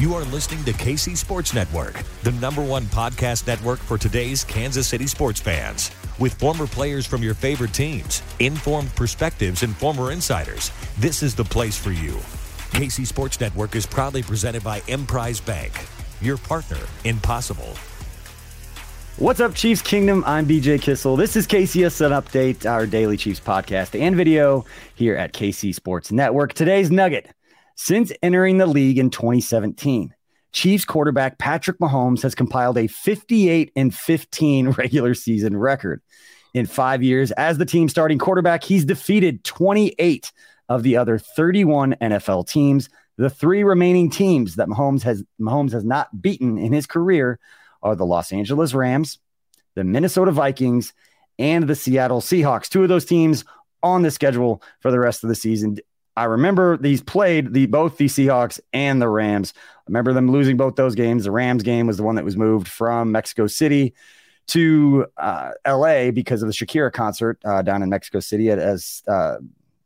You 0.00 0.14
are 0.14 0.24
listening 0.24 0.64
to 0.64 0.72
KC 0.72 1.14
Sports 1.14 1.52
Network, 1.52 2.02
the 2.22 2.32
number 2.32 2.64
one 2.64 2.84
podcast 2.84 3.46
network 3.46 3.78
for 3.78 3.98
today's 3.98 4.44
Kansas 4.44 4.86
City 4.86 5.06
sports 5.06 5.40
fans. 5.40 5.90
With 6.18 6.32
former 6.32 6.66
players 6.66 7.04
from 7.04 7.22
your 7.22 7.34
favorite 7.34 7.74
teams, 7.74 8.22
informed 8.38 8.96
perspectives, 8.96 9.62
and 9.62 9.76
former 9.76 10.10
insiders, 10.10 10.70
this 10.96 11.22
is 11.22 11.34
the 11.34 11.44
place 11.44 11.76
for 11.76 11.92
you. 11.92 12.12
KC 12.72 13.06
Sports 13.06 13.38
Network 13.42 13.76
is 13.76 13.84
proudly 13.84 14.22
presented 14.22 14.64
by 14.64 14.80
Emprise 14.88 15.38
Bank, 15.38 15.70
your 16.22 16.38
partner 16.38 16.80
in 17.04 17.20
possible. 17.20 17.74
What's 19.18 19.40
up, 19.40 19.54
Chiefs 19.54 19.82
Kingdom? 19.82 20.24
I'm 20.26 20.46
BJ 20.46 20.80
Kissel. 20.80 21.18
This 21.18 21.36
is 21.36 21.46
KCSN 21.46 22.18
Update, 22.18 22.64
our 22.64 22.86
daily 22.86 23.18
Chiefs 23.18 23.40
podcast 23.40 24.00
and 24.00 24.16
video 24.16 24.64
here 24.94 25.16
at 25.16 25.34
KC 25.34 25.74
Sports 25.74 26.10
Network. 26.10 26.54
Today's 26.54 26.90
nugget 26.90 27.28
since 27.82 28.12
entering 28.22 28.58
the 28.58 28.66
league 28.66 28.98
in 28.98 29.08
2017, 29.08 30.14
Chiefs 30.52 30.84
quarterback 30.84 31.38
Patrick 31.38 31.78
Mahomes 31.78 32.20
has 32.20 32.34
compiled 32.34 32.76
a 32.76 32.88
58 32.88 33.72
and 33.74 33.94
15 33.94 34.68
regular 34.78 35.14
season 35.14 35.56
record. 35.56 36.02
In 36.52 36.66
five 36.66 37.02
years 37.02 37.30
as 37.32 37.56
the 37.56 37.64
team 37.64 37.88
starting 37.88 38.18
quarterback, 38.18 38.64
he's 38.64 38.84
defeated 38.84 39.44
28 39.44 40.30
of 40.68 40.82
the 40.82 40.98
other 40.98 41.18
31 41.18 41.94
NFL 42.02 42.46
teams. 42.46 42.90
The 43.16 43.30
three 43.30 43.64
remaining 43.64 44.10
teams 44.10 44.56
that 44.56 44.68
Mahomes 44.68 45.02
has 45.04 45.24
Mahomes 45.40 45.72
has 45.72 45.84
not 45.84 46.20
beaten 46.20 46.58
in 46.58 46.74
his 46.74 46.86
career 46.86 47.38
are 47.82 47.96
the 47.96 48.04
Los 48.04 48.30
Angeles 48.30 48.74
Rams, 48.74 49.20
the 49.74 49.84
Minnesota 49.84 50.32
Vikings, 50.32 50.92
and 51.38 51.66
the 51.66 51.74
Seattle 51.74 52.20
Seahawks. 52.20 52.68
Two 52.68 52.82
of 52.82 52.90
those 52.90 53.06
teams 53.06 53.46
on 53.82 54.02
the 54.02 54.10
schedule 54.10 54.62
for 54.80 54.90
the 54.90 55.00
rest 55.00 55.24
of 55.24 55.28
the 55.28 55.34
season. 55.34 55.78
I 56.20 56.24
remember 56.24 56.76
these 56.76 57.00
played 57.00 57.54
the 57.54 57.64
both 57.64 57.96
the 57.96 58.04
Seahawks 58.04 58.60
and 58.74 59.00
the 59.00 59.08
Rams. 59.08 59.54
I 59.56 59.80
remember 59.86 60.12
them 60.12 60.30
losing 60.30 60.58
both 60.58 60.76
those 60.76 60.94
games. 60.94 61.24
The 61.24 61.30
Rams 61.30 61.62
game 61.62 61.86
was 61.86 61.96
the 61.96 62.02
one 62.02 62.16
that 62.16 62.26
was 62.26 62.36
moved 62.36 62.68
from 62.68 63.10
Mexico 63.10 63.46
City 63.46 63.94
to 64.48 65.06
uh, 65.16 65.52
LA 65.66 66.10
because 66.10 66.42
of 66.42 66.48
the 66.48 66.52
Shakira 66.52 66.92
concert 66.92 67.38
uh, 67.42 67.62
down 67.62 67.82
in 67.82 67.88
Mexico 67.88 68.20
City 68.20 68.50
at 68.50 68.58
as 68.58 69.02
uh, 69.08 69.36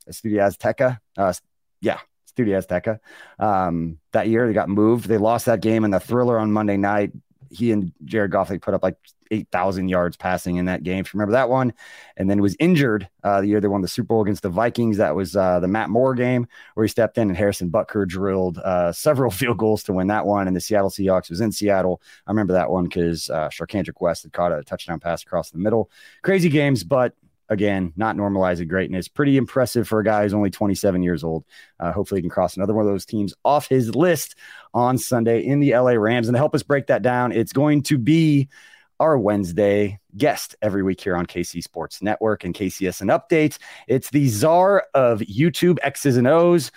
Estadio 0.08 0.40
Azteca. 0.40 0.98
Uh, 1.16 1.32
yeah, 1.80 2.00
Estadio 2.28 2.58
Azteca. 2.60 2.98
Um, 3.38 3.98
that 4.10 4.26
year 4.26 4.48
they 4.48 4.54
got 4.54 4.68
moved. 4.68 5.06
They 5.06 5.18
lost 5.18 5.46
that 5.46 5.60
game 5.60 5.84
in 5.84 5.92
the 5.92 6.00
thriller 6.00 6.36
on 6.36 6.50
Monday 6.50 6.76
night. 6.76 7.12
He 7.54 7.72
and 7.72 7.92
Jared 8.04 8.31
Goff 8.31 8.48
they 8.48 8.59
put 8.59 8.75
up 8.75 8.82
like 8.82 8.97
8,000 9.31 9.88
yards 9.88 10.16
passing 10.16 10.56
in 10.56 10.66
that 10.66 10.82
game. 10.82 11.00
If 11.00 11.12
you 11.12 11.19
remember 11.19 11.32
that 11.32 11.48
one, 11.48 11.72
and 12.16 12.28
then 12.28 12.41
was 12.41 12.56
injured 12.59 13.09
uh, 13.22 13.41
the 13.41 13.48
year 13.48 13.60
they 13.60 13.69
won 13.69 13.82
the 13.82 13.88
Super 13.88 14.09
Bowl 14.09 14.22
against 14.22 14.42
the 14.42 14.48
Vikings. 14.48 14.97
That 14.98 15.15
was 15.15 15.37
uh, 15.37 15.60
the 15.60 15.69
Matt 15.69 15.91
Moore 15.91 16.14
game 16.14 16.47
where 16.75 16.84
he 16.84 16.88
stepped 16.88 17.19
in 17.19 17.28
and 17.28 17.37
Harrison 17.37 17.70
Butker 17.70 18.06
drilled 18.06 18.59
uh, 18.59 18.93
several 18.93 19.31
field 19.31 19.59
goals 19.59 19.82
to 19.84 19.93
win 19.93 20.06
that 20.09 20.26
one. 20.26 20.47
And 20.47 20.56
the 20.56 20.60
Seattle 20.60 20.91
Seahawks 20.91 21.31
was 21.31 21.41
in 21.41 21.53
Seattle. 21.53 22.00
I 22.26 22.31
remember 22.31 22.53
that 22.53 22.70
one 22.70 22.84
because 22.84 23.31
uh, 23.31 23.48
Charcandrick 23.48 24.00
West 24.00 24.22
had 24.22 24.32
caught 24.32 24.53
a 24.53 24.62
touchdown 24.62 25.00
pass 25.00 25.22
across 25.22 25.50
the 25.50 25.59
middle. 25.59 25.91
Crazy 26.22 26.48
games, 26.48 26.84
but 26.84 27.14
again, 27.49 27.93
not 27.97 28.16
normalizing 28.16 28.69
greatness. 28.69 29.09
Pretty 29.09 29.37
impressive 29.37 29.87
for 29.87 30.00
a 30.00 30.05
guy 30.05 30.22
who's 30.22 30.34
only 30.34 30.50
27 30.50 31.03
years 31.03 31.25
old. 31.25 31.44
Uh, 31.78 31.93
hopefully, 31.93 32.19
he 32.19 32.22
can 32.22 32.31
cross 32.31 32.56
another 32.56 32.75
one 32.75 32.84
of 32.84 32.91
those 32.91 33.06
teams 33.06 33.34
off 33.44 33.69
his 33.69 33.94
list 33.94 34.37
on 34.72 34.99
Sunday 34.99 35.44
in 35.44 35.60
the 35.60 35.77
LA 35.77 35.93
Rams. 35.93 36.28
And 36.28 36.34
to 36.34 36.38
help 36.38 36.55
us 36.55 36.62
break 36.62 36.87
that 36.88 37.03
down, 37.03 37.32
it's 37.32 37.53
going 37.53 37.82
to 37.84 37.99
be 37.99 38.49
our 39.00 39.19
Wednesday 39.19 39.99
guest 40.16 40.55
every 40.62 40.82
week 40.82 41.00
here 41.00 41.16
on 41.16 41.27
KC 41.27 41.62
Sports 41.62 42.03
Network 42.03 42.44
and 42.44 42.55
KCSN 42.55 43.10
Updates. 43.10 43.59
It's 43.88 44.11
the 44.11 44.28
czar 44.28 44.84
of 44.94 45.21
YouTube 45.21 45.78
X's 45.82 46.16
and 46.16 46.26
O's. 46.26 46.71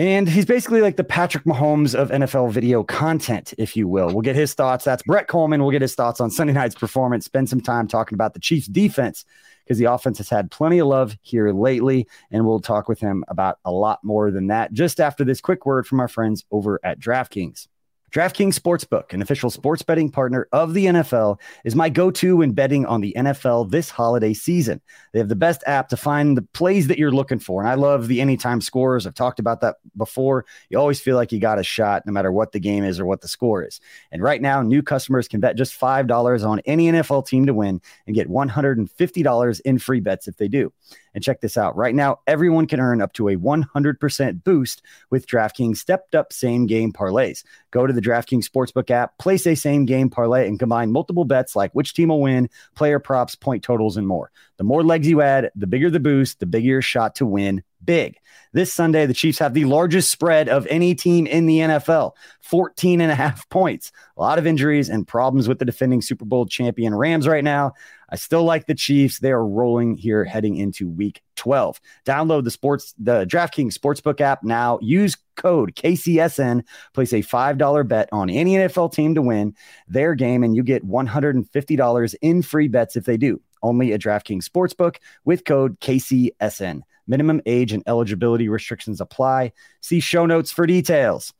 And 0.00 0.26
he's 0.26 0.46
basically 0.46 0.80
like 0.80 0.96
the 0.96 1.04
Patrick 1.04 1.44
Mahomes 1.44 1.94
of 1.94 2.08
NFL 2.08 2.52
video 2.52 2.82
content, 2.82 3.52
if 3.58 3.76
you 3.76 3.86
will. 3.86 4.06
We'll 4.06 4.22
get 4.22 4.34
his 4.34 4.54
thoughts. 4.54 4.82
That's 4.82 5.02
Brett 5.02 5.28
Kollmann. 5.28 5.60
We'll 5.60 5.72
get 5.72 5.82
his 5.82 5.94
thoughts 5.94 6.22
on 6.22 6.30
Sunday 6.30 6.54
night's 6.54 6.74
performance, 6.74 7.26
spend 7.26 7.50
some 7.50 7.60
time 7.60 7.86
talking 7.86 8.16
about 8.16 8.32
the 8.32 8.40
Chiefs 8.40 8.66
defense 8.66 9.26
because 9.62 9.76
the 9.76 9.84
offense 9.84 10.16
has 10.16 10.30
had 10.30 10.50
plenty 10.50 10.78
of 10.78 10.86
love 10.86 11.18
here 11.20 11.52
lately. 11.52 12.08
And 12.30 12.46
we'll 12.46 12.60
talk 12.60 12.88
with 12.88 12.98
him 12.98 13.24
about 13.28 13.58
a 13.66 13.70
lot 13.70 14.02
more 14.02 14.30
than 14.30 14.46
that 14.46 14.72
just 14.72 15.00
after 15.00 15.22
this 15.22 15.42
quick 15.42 15.66
word 15.66 15.86
from 15.86 16.00
our 16.00 16.08
friends 16.08 16.46
over 16.50 16.80
at 16.82 16.98
DraftKings. 16.98 17.68
DraftKings 18.12 18.58
Sportsbook, 18.58 19.12
an 19.12 19.22
official 19.22 19.50
sports 19.50 19.82
betting 19.82 20.10
partner 20.10 20.48
of 20.50 20.74
the 20.74 20.86
NFL, 20.86 21.38
is 21.64 21.76
my 21.76 21.88
go 21.88 22.10
to 22.10 22.38
when 22.38 22.50
betting 22.50 22.84
on 22.84 23.00
the 23.00 23.14
NFL 23.16 23.70
this 23.70 23.88
holiday 23.88 24.34
season. 24.34 24.80
They 25.12 25.20
have 25.20 25.28
the 25.28 25.36
best 25.36 25.62
app 25.66 25.88
to 25.90 25.96
find 25.96 26.36
the 26.36 26.42
plays 26.42 26.88
that 26.88 26.98
you're 26.98 27.12
looking 27.12 27.38
for. 27.38 27.60
And 27.60 27.70
I 27.70 27.74
love 27.74 28.08
the 28.08 28.20
anytime 28.20 28.60
scores. 28.60 29.06
I've 29.06 29.14
talked 29.14 29.38
about 29.38 29.60
that 29.60 29.76
before. 29.96 30.44
You 30.70 30.78
always 30.78 31.00
feel 31.00 31.14
like 31.14 31.30
you 31.30 31.38
got 31.38 31.60
a 31.60 31.62
shot 31.62 32.04
no 32.04 32.12
matter 32.12 32.32
what 32.32 32.50
the 32.50 32.58
game 32.58 32.82
is 32.82 32.98
or 32.98 33.06
what 33.06 33.20
the 33.20 33.28
score 33.28 33.64
is. 33.64 33.80
And 34.10 34.22
right 34.22 34.42
now, 34.42 34.60
new 34.60 34.82
customers 34.82 35.28
can 35.28 35.38
bet 35.38 35.56
just 35.56 35.78
$5 35.78 36.44
on 36.44 36.60
any 36.64 36.90
NFL 36.90 37.28
team 37.28 37.46
to 37.46 37.54
win 37.54 37.80
and 38.08 38.16
get 38.16 38.28
$150 38.28 39.60
in 39.60 39.78
free 39.78 40.00
bets 40.00 40.26
if 40.26 40.36
they 40.36 40.48
do. 40.48 40.72
And 41.14 41.22
check 41.22 41.40
this 41.40 41.56
out 41.56 41.76
right 41.76 41.94
now, 41.94 42.20
everyone 42.26 42.66
can 42.66 42.80
earn 42.80 43.02
up 43.02 43.12
to 43.14 43.28
a 43.28 43.36
100% 43.36 44.44
boost 44.44 44.82
with 45.10 45.26
DraftKings 45.26 45.76
stepped 45.76 46.14
up 46.14 46.32
same 46.32 46.66
game 46.66 46.92
parlays. 46.92 47.44
Go 47.70 47.86
to 47.86 47.92
the 47.92 48.00
DraftKings 48.00 48.48
Sportsbook 48.48 48.90
app, 48.90 49.18
place 49.18 49.46
a 49.46 49.54
same 49.54 49.86
game 49.86 50.10
parlay, 50.10 50.46
and 50.46 50.58
combine 50.58 50.92
multiple 50.92 51.24
bets 51.24 51.56
like 51.56 51.72
which 51.72 51.94
team 51.94 52.08
will 52.08 52.20
win, 52.20 52.48
player 52.74 52.98
props, 52.98 53.34
point 53.34 53.62
totals, 53.62 53.96
and 53.96 54.06
more. 54.06 54.30
The 54.56 54.64
more 54.64 54.82
legs 54.82 55.08
you 55.08 55.22
add, 55.22 55.50
the 55.54 55.66
bigger 55.66 55.90
the 55.90 56.00
boost, 56.00 56.40
the 56.40 56.46
bigger 56.46 56.70
your 56.70 56.82
shot 56.82 57.16
to 57.16 57.26
win 57.26 57.62
big. 57.84 58.16
This 58.52 58.72
Sunday, 58.72 59.06
the 59.06 59.14
Chiefs 59.14 59.38
have 59.38 59.54
the 59.54 59.64
largest 59.64 60.10
spread 60.10 60.48
of 60.48 60.66
any 60.66 60.94
team 60.94 61.26
in 61.26 61.46
the 61.46 61.58
NFL 61.58 62.12
14 62.42 63.00
and 63.00 63.12
a 63.12 63.14
half 63.14 63.48
points. 63.48 63.92
A 64.16 64.20
lot 64.20 64.38
of 64.38 64.46
injuries 64.46 64.88
and 64.88 65.06
problems 65.06 65.48
with 65.48 65.58
the 65.58 65.64
defending 65.64 66.02
Super 66.02 66.24
Bowl 66.24 66.46
champion 66.46 66.94
Rams 66.94 67.28
right 67.28 67.44
now. 67.44 67.74
I 68.10 68.16
still 68.16 68.44
like 68.44 68.66
the 68.66 68.74
Chiefs. 68.74 69.20
They 69.20 69.30
are 69.30 69.46
rolling 69.46 69.96
here 69.96 70.24
heading 70.24 70.56
into 70.56 70.88
week 70.88 71.22
12. 71.36 71.80
Download 72.04 72.44
the 72.44 72.50
sports, 72.50 72.94
the 72.98 73.24
DraftKings 73.24 73.74
Sportsbook 73.74 74.20
app 74.20 74.42
now. 74.42 74.78
Use 74.82 75.16
code 75.36 75.74
KCSN. 75.74 76.64
Place 76.92 77.12
a 77.12 77.22
$5 77.22 77.88
bet 77.88 78.08
on 78.12 78.28
any 78.28 78.54
NFL 78.54 78.92
team 78.92 79.14
to 79.14 79.22
win 79.22 79.54
their 79.88 80.14
game, 80.14 80.42
and 80.42 80.54
you 80.54 80.62
get 80.62 80.86
$150 80.86 82.14
in 82.20 82.42
free 82.42 82.68
bets 82.68 82.96
if 82.96 83.04
they 83.04 83.16
do. 83.16 83.40
Only 83.62 83.92
at 83.92 84.00
DraftKings 84.00 84.44
Sportsbook 84.44 84.96
with 85.24 85.44
code 85.44 85.78
KCSN. 85.80 86.82
Minimum 87.06 87.40
age 87.46 87.72
and 87.72 87.82
eligibility 87.86 88.48
restrictions 88.48 89.00
apply. 89.00 89.52
See 89.80 90.00
show 90.00 90.26
notes 90.26 90.52
for 90.52 90.66
details. 90.66 91.32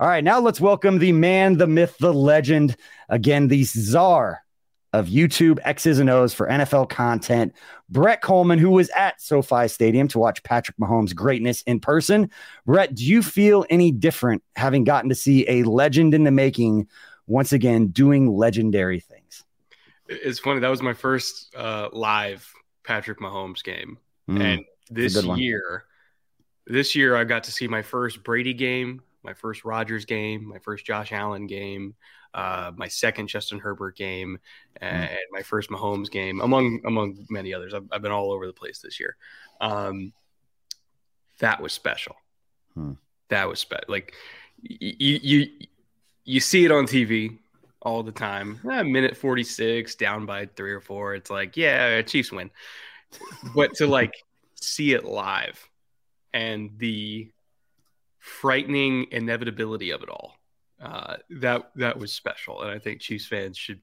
All 0.00 0.08
right, 0.08 0.24
now 0.24 0.40
let's 0.40 0.60
welcome 0.60 0.98
the 0.98 1.12
man, 1.12 1.58
the 1.58 1.66
myth, 1.66 1.96
the 2.00 2.12
legend. 2.12 2.76
Again, 3.08 3.48
the 3.48 3.62
czar 3.62 4.42
of 4.92 5.06
YouTube 5.06 5.58
X's 5.64 5.98
and 5.98 6.10
O's 6.10 6.34
for 6.34 6.46
NFL 6.48 6.88
content, 6.88 7.54
Brett 7.88 8.22
Kollmann, 8.22 8.58
who 8.58 8.70
was 8.70 8.90
at 8.90 9.20
SoFi 9.20 9.68
Stadium 9.68 10.08
to 10.08 10.18
watch 10.18 10.42
Patrick 10.42 10.76
Mahomes' 10.76 11.14
greatness 11.14 11.62
in 11.62 11.80
person. 11.80 12.30
Brett, 12.66 12.94
do 12.94 13.04
you 13.04 13.22
feel 13.22 13.64
any 13.70 13.90
different 13.90 14.42
having 14.56 14.84
gotten 14.84 15.08
to 15.08 15.14
see 15.14 15.48
a 15.48 15.62
legend 15.62 16.14
in 16.14 16.24
the 16.24 16.30
making 16.30 16.88
once 17.26 17.52
again 17.52 17.88
doing 17.88 18.30
legendary 18.30 19.00
things? 19.00 19.44
It's 20.08 20.38
funny. 20.38 20.60
That 20.60 20.68
was 20.68 20.82
my 20.82 20.92
first 20.92 21.54
uh, 21.56 21.88
live 21.92 22.50
Patrick 22.84 23.18
Mahomes 23.18 23.62
game, 23.62 23.98
mm, 24.28 24.40
and 24.40 24.64
this 24.90 25.22
year, 25.24 25.84
this 26.66 26.94
year 26.94 27.16
I 27.16 27.24
got 27.24 27.44
to 27.44 27.52
see 27.52 27.66
my 27.66 27.80
first 27.80 28.22
Brady 28.22 28.52
game, 28.52 29.02
my 29.22 29.32
first 29.32 29.64
Rodgers 29.64 30.04
game, 30.04 30.46
my 30.46 30.58
first 30.58 30.84
Josh 30.84 31.12
Allen 31.12 31.46
game, 31.46 31.94
uh, 32.34 32.72
my 32.76 32.88
second 32.88 33.28
Justin 33.28 33.58
Herbert 33.58 33.96
game, 33.96 34.38
hmm. 34.78 34.84
and 34.84 35.18
my 35.30 35.42
first 35.42 35.70
Mahomes 35.70 36.10
game, 36.10 36.40
among 36.40 36.80
among 36.84 37.26
many 37.30 37.52
others. 37.52 37.74
I've, 37.74 37.86
I've 37.92 38.02
been 38.02 38.12
all 38.12 38.32
over 38.32 38.46
the 38.46 38.52
place 38.52 38.80
this 38.80 38.98
year. 38.98 39.16
Um, 39.60 40.12
that 41.38 41.60
was 41.60 41.72
special. 41.72 42.16
Hmm. 42.74 42.92
That 43.28 43.48
was 43.48 43.60
special. 43.60 43.86
Like 43.88 44.14
you 44.62 45.18
you 45.22 45.50
you 46.24 46.40
see 46.40 46.64
it 46.64 46.72
on 46.72 46.86
TV 46.86 47.38
all 47.82 48.02
the 48.02 48.12
time. 48.12 48.60
Eh, 48.70 48.82
minute 48.82 49.16
forty 49.16 49.44
six, 49.44 49.94
down 49.94 50.26
by 50.26 50.46
three 50.46 50.72
or 50.72 50.80
four. 50.80 51.14
It's 51.14 51.30
like 51.30 51.56
yeah, 51.56 52.02
Chiefs 52.02 52.32
win. 52.32 52.50
but 53.54 53.74
to 53.74 53.86
like 53.88 54.14
see 54.54 54.92
it 54.92 55.04
live 55.04 55.68
and 56.32 56.70
the 56.78 57.30
frightening 58.18 59.06
inevitability 59.10 59.90
of 59.90 60.02
it 60.02 60.08
all 60.08 60.36
uh, 60.82 61.16
that 61.30 61.70
that 61.76 61.98
was 61.98 62.12
special, 62.12 62.62
and 62.62 62.70
I 62.70 62.78
think 62.78 63.00
Chiefs 63.00 63.26
fans 63.26 63.56
should 63.56 63.80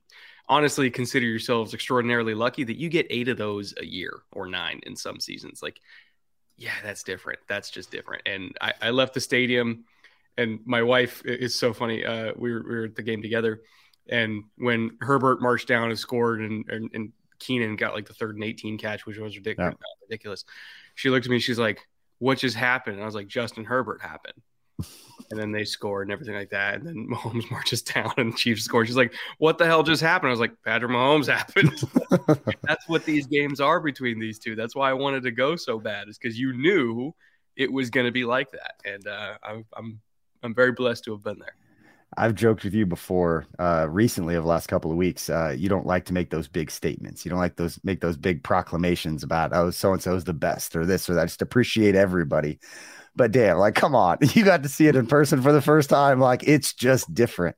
honestly 0.48 0.90
consider 0.90 1.26
yourselves 1.26 1.74
extraordinarily 1.74 2.34
lucky 2.34 2.64
that 2.64 2.78
you 2.78 2.90
get 2.90 3.06
eight 3.10 3.28
of 3.28 3.38
those 3.38 3.74
a 3.80 3.86
year 3.86 4.22
or 4.32 4.48
nine 4.48 4.80
in 4.84 4.96
some 4.96 5.20
seasons. 5.20 5.62
Like, 5.62 5.80
yeah, 6.58 6.74
that's 6.84 7.04
different. 7.04 7.40
That's 7.48 7.70
just 7.70 7.92
different. 7.92 8.24
And 8.26 8.58
I, 8.60 8.74
I 8.82 8.90
left 8.90 9.14
the 9.14 9.22
stadium, 9.22 9.86
and 10.38 10.60
my 10.66 10.82
wife 10.82 11.22
is 11.24 11.56
so 11.56 11.72
funny. 11.72 12.04
Uh, 12.04 12.34
we, 12.36 12.52
were, 12.52 12.64
we 12.68 12.76
were 12.76 12.86
at 12.86 12.96
the 12.96 13.04
game 13.04 13.22
together, 13.22 13.62
and 14.10 14.44
when 14.58 14.98
Herbert 15.02 15.42
marched 15.42 15.68
down 15.68 15.90
and 15.90 16.00
scored, 16.00 16.42
and 16.42 16.68
and, 16.70 16.90
and 16.94 17.12
Keenan 17.40 17.76
got 17.78 17.94
like 17.94 18.08
the 18.08 18.14
third 18.14 18.36
and 18.36 18.44
eighteen 18.44 18.78
catch, 18.78 19.06
which 19.06 19.18
was 19.18 19.38
ridiculous. 19.38 19.76
Yeah. 19.80 20.08
Ridiculous. 20.10 20.46
She 20.96 21.10
looked 21.10 21.26
at 21.26 21.32
me. 21.32 21.40
She's 21.40 21.60
like, 21.60 21.88
"What 22.18 22.40
just 22.40 22.58
happened?" 22.58 22.96
And 22.96 23.04
I 23.04 23.06
was 23.06 23.16
like, 23.16 23.28
"Justin 23.28 23.64
Herbert 23.64 24.02
happened." 24.02 24.42
And 25.30 25.40
then 25.40 25.52
they 25.52 25.64
score 25.64 26.02
and 26.02 26.12
everything 26.12 26.36
like 26.36 26.50
that. 26.50 26.76
And 26.76 26.88
then 26.88 27.08
Mahomes 27.12 27.50
marches 27.52 27.82
down 27.82 28.14
and 28.18 28.34
the 28.34 28.38
Chiefs 28.38 28.64
score. 28.64 28.86
She's 28.86 28.96
like, 28.96 29.14
"What 29.38 29.58
the 29.58 29.66
hell 29.66 29.84
just 29.84 30.02
happened?" 30.02 30.30
I 30.30 30.32
was 30.32 30.40
like, 30.40 30.54
"Patrick 30.66 30.92
Mahomes 30.92 31.28
happened." 31.28 31.72
That's 32.64 32.88
what 32.88 33.06
these 33.06 33.28
games 33.28 33.60
are 33.60 33.80
between 33.80 34.20
these 34.20 34.40
two. 34.40 34.56
That's 34.56 34.76
why 34.76 34.90
I 34.90 34.94
wanted 34.94 35.24
to 35.24 35.32
go 35.32 35.56
so 35.56 35.80
bad, 35.80 36.10
is 36.10 36.18
because 36.18 36.38
you 36.38 36.54
knew 36.54 37.14
it 37.56 37.72
was 37.72 37.90
going 37.90 38.06
to 38.06 38.12
be 38.12 38.26
like 38.26 38.52
that, 38.52 38.76
and 38.86 39.08
uh, 39.08 39.34
I'm 39.44 39.66
I'm 39.76 40.00
I'm 40.44 40.56
very 40.56 40.72
blessed 40.72 41.04
to 41.06 41.12
have 41.12 41.24
been 41.24 41.40
there. 41.40 41.56
I've 42.18 42.34
joked 42.34 42.64
with 42.64 42.74
you 42.74 42.88
before, 42.88 43.46
uh, 43.60 43.86
recently 43.88 44.34
of 44.34 44.44
the 44.44 44.50
last 44.50 44.66
couple 44.68 44.90
of 44.90 44.98
weeks. 44.98 45.30
Uh, 45.30 45.54
you 45.56 45.70
don't 45.70 45.86
like 45.86 46.06
to 46.06 46.14
make 46.14 46.32
those 46.32 46.48
big 46.48 46.72
statements. 46.72 47.24
You 47.24 47.30
don't 47.30 47.40
like 47.40 47.56
those 47.56 47.80
make 47.84 48.02
those 48.02 48.18
big 48.18 48.44
proclamations 48.44 49.22
about 49.24 49.52
oh 49.54 49.70
so 49.70 49.94
and 49.94 50.02
so 50.02 50.16
is 50.16 50.24
the 50.24 50.34
best 50.34 50.76
or 50.76 50.86
this 50.86 51.10
or 51.10 51.14
that. 51.14 51.22
I 51.22 51.26
Just 51.26 51.42
appreciate 51.42 51.96
everybody. 51.96 52.60
But 53.20 53.34
damn, 53.34 53.58
like, 53.58 53.76
come 53.76 53.96
on, 53.96 54.20
you 54.34 54.46
got 54.46 54.64
to 54.64 54.70
see 54.70 54.88
it 54.88 54.96
in 54.96 55.06
person 55.06 55.42
for 55.42 55.52
the 55.52 55.62
first 55.62 55.90
time. 55.90 56.22
Like, 56.22 56.48
it's 56.48 56.72
just 56.72 57.14
different. 57.14 57.58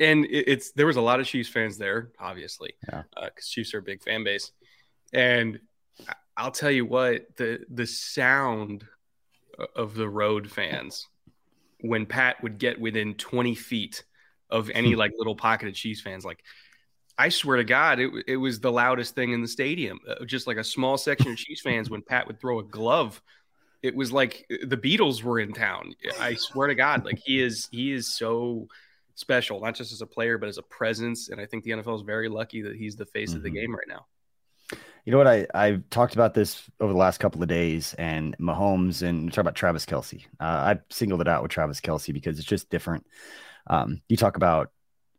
And 0.00 0.26
it's 0.28 0.72
there 0.72 0.86
was 0.86 0.96
a 0.96 1.00
lot 1.00 1.20
of 1.20 1.26
Chiefs 1.26 1.48
fans 1.48 1.78
there, 1.78 2.10
obviously, 2.18 2.74
because 2.80 3.04
yeah. 3.16 3.22
uh, 3.26 3.28
Chiefs 3.40 3.74
are 3.74 3.78
a 3.78 3.82
big 3.82 4.02
fan 4.02 4.24
base. 4.24 4.50
And 5.12 5.60
I'll 6.36 6.50
tell 6.50 6.70
you 6.72 6.84
what 6.84 7.28
the 7.36 7.60
the 7.70 7.86
sound 7.86 8.84
of 9.76 9.94
the 9.94 10.08
road 10.08 10.50
fans 10.50 11.06
when 11.80 12.04
Pat 12.04 12.42
would 12.42 12.58
get 12.58 12.80
within 12.80 13.14
20 13.14 13.54
feet 13.54 14.02
of 14.50 14.68
any 14.70 14.94
like 14.96 15.12
little 15.16 15.36
pocket 15.36 15.68
of 15.68 15.74
Chiefs 15.74 16.00
fans, 16.00 16.24
like 16.24 16.42
I 17.16 17.28
swear 17.28 17.58
to 17.58 17.64
God, 17.64 18.00
it, 18.00 18.10
it 18.26 18.36
was 18.36 18.58
the 18.58 18.72
loudest 18.72 19.14
thing 19.14 19.30
in 19.30 19.42
the 19.42 19.48
stadium. 19.48 20.00
Uh, 20.08 20.24
just 20.24 20.48
like 20.48 20.56
a 20.56 20.64
small 20.64 20.98
section 20.98 21.30
of 21.30 21.38
Chiefs 21.38 21.60
fans 21.60 21.88
when 21.88 22.02
Pat 22.02 22.26
would 22.26 22.40
throw 22.40 22.58
a 22.58 22.64
glove 22.64 23.22
it 23.82 23.94
was 23.94 24.12
like 24.12 24.46
uh, 24.50 24.66
the 24.66 24.76
Beatles 24.76 25.22
were 25.22 25.38
in 25.38 25.52
town. 25.52 25.94
I 26.20 26.34
swear 26.38 26.68
to 26.68 26.74
God, 26.74 27.04
like 27.04 27.18
he 27.24 27.42
is 27.42 27.68
he 27.70 27.92
is 27.92 28.12
so 28.14 28.68
special, 29.14 29.60
not 29.60 29.74
just 29.74 29.92
as 29.92 30.02
a 30.02 30.06
player, 30.06 30.38
but 30.38 30.48
as 30.48 30.58
a 30.58 30.62
presence. 30.62 31.28
And 31.28 31.40
I 31.40 31.46
think 31.46 31.64
the 31.64 31.72
NFL 31.72 31.96
is 31.96 32.02
very 32.02 32.28
lucky 32.28 32.62
that 32.62 32.76
he's 32.76 32.96
the 32.96 33.06
face 33.06 33.30
mm-hmm. 33.30 33.38
of 33.38 33.42
the 33.42 33.50
mm-hmm. 33.50 33.56
game 33.56 33.74
right 33.74 33.88
now. 33.88 34.06
You 35.04 35.12
know 35.12 35.18
what? 35.18 35.28
I 35.28 35.46
I've 35.54 35.88
talked 35.90 36.14
about 36.14 36.34
this 36.34 36.62
over 36.80 36.92
the 36.92 36.98
last 36.98 37.18
couple 37.18 37.40
of 37.40 37.48
days, 37.48 37.94
and 37.94 38.36
Mahomes, 38.38 39.02
and 39.02 39.32
talk 39.32 39.42
about 39.42 39.54
Travis 39.54 39.86
Kelce. 39.86 40.24
Uh, 40.40 40.44
I 40.74 40.78
singled 40.90 41.20
it 41.20 41.28
out 41.28 41.42
with 41.42 41.52
Travis 41.52 41.80
Kelce 41.80 42.12
because 42.12 42.38
it's 42.38 42.48
just 42.48 42.70
different. 42.70 43.06
Um, 43.68 44.02
you 44.08 44.16
talk 44.16 44.36
about 44.36 44.70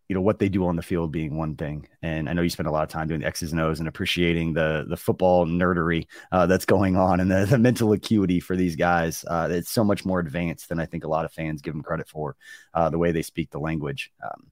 you 0.07 0.13
know 0.13 0.21
what 0.21 0.39
they 0.39 0.49
do 0.49 0.65
on 0.65 0.75
the 0.75 0.81
field 0.81 1.11
being 1.11 1.37
one 1.37 1.55
thing. 1.55 1.87
And 2.01 2.29
i 2.29 2.33
know 2.33 2.41
you 2.41 2.49
spend 2.49 2.67
a 2.67 2.71
lot 2.71 2.83
of 2.83 2.89
time 2.89 3.07
doing 3.07 3.21
the 3.21 3.27
x's 3.27 3.51
and 3.51 3.61
o's 3.61 3.79
and 3.79 3.87
appreciating 3.87 4.53
the 4.53 4.85
the 4.87 4.97
football 4.97 5.45
nerdery 5.45 6.07
uh, 6.31 6.45
that's 6.45 6.65
going 6.65 6.95
on 6.95 7.19
and 7.19 7.29
the, 7.29 7.45
the 7.45 7.57
mental 7.57 7.91
acuity 7.93 8.39
for 8.39 8.55
these 8.55 8.75
guys. 8.75 9.25
Uh, 9.27 9.47
it's 9.51 9.71
so 9.71 9.83
much 9.83 10.05
more 10.05 10.19
advanced 10.19 10.69
than 10.69 10.79
i 10.79 10.85
think 10.85 11.03
a 11.03 11.09
lot 11.09 11.25
of 11.25 11.31
fans 11.31 11.61
give 11.61 11.73
them 11.73 11.83
credit 11.83 12.07
for 12.07 12.35
uh, 12.73 12.89
the 12.89 12.97
way 12.97 13.11
they 13.11 13.21
speak 13.21 13.49
the 13.51 13.59
language. 13.59 14.11
Um, 14.23 14.51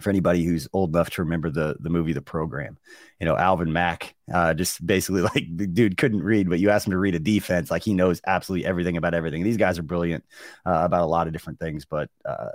for 0.00 0.10
anybody 0.10 0.44
who's 0.44 0.68
old 0.72 0.94
enough 0.94 1.10
to 1.10 1.22
remember 1.22 1.50
the 1.50 1.76
the 1.80 1.90
movie 1.90 2.12
The 2.12 2.22
Program, 2.22 2.78
you 3.20 3.26
know 3.26 3.36
Alvin 3.36 3.72
Mack, 3.72 4.14
uh, 4.32 4.54
just 4.54 4.84
basically 4.86 5.22
like 5.34 5.44
the 5.54 5.66
dude 5.66 5.96
couldn't 5.96 6.22
read, 6.22 6.48
but 6.48 6.60
you 6.60 6.70
ask 6.70 6.86
him 6.86 6.92
to 6.92 6.98
read 6.98 7.14
a 7.14 7.20
defense, 7.20 7.70
like 7.70 7.82
he 7.82 7.94
knows 7.94 8.20
absolutely 8.26 8.66
everything 8.66 8.96
about 8.96 9.14
everything. 9.14 9.42
These 9.42 9.56
guys 9.56 9.78
are 9.78 9.82
brilliant 9.82 10.24
uh, 10.66 10.82
about 10.84 11.02
a 11.02 11.06
lot 11.06 11.26
of 11.26 11.32
different 11.32 11.58
things, 11.58 11.84
but 11.84 12.10
uh, 12.24 12.50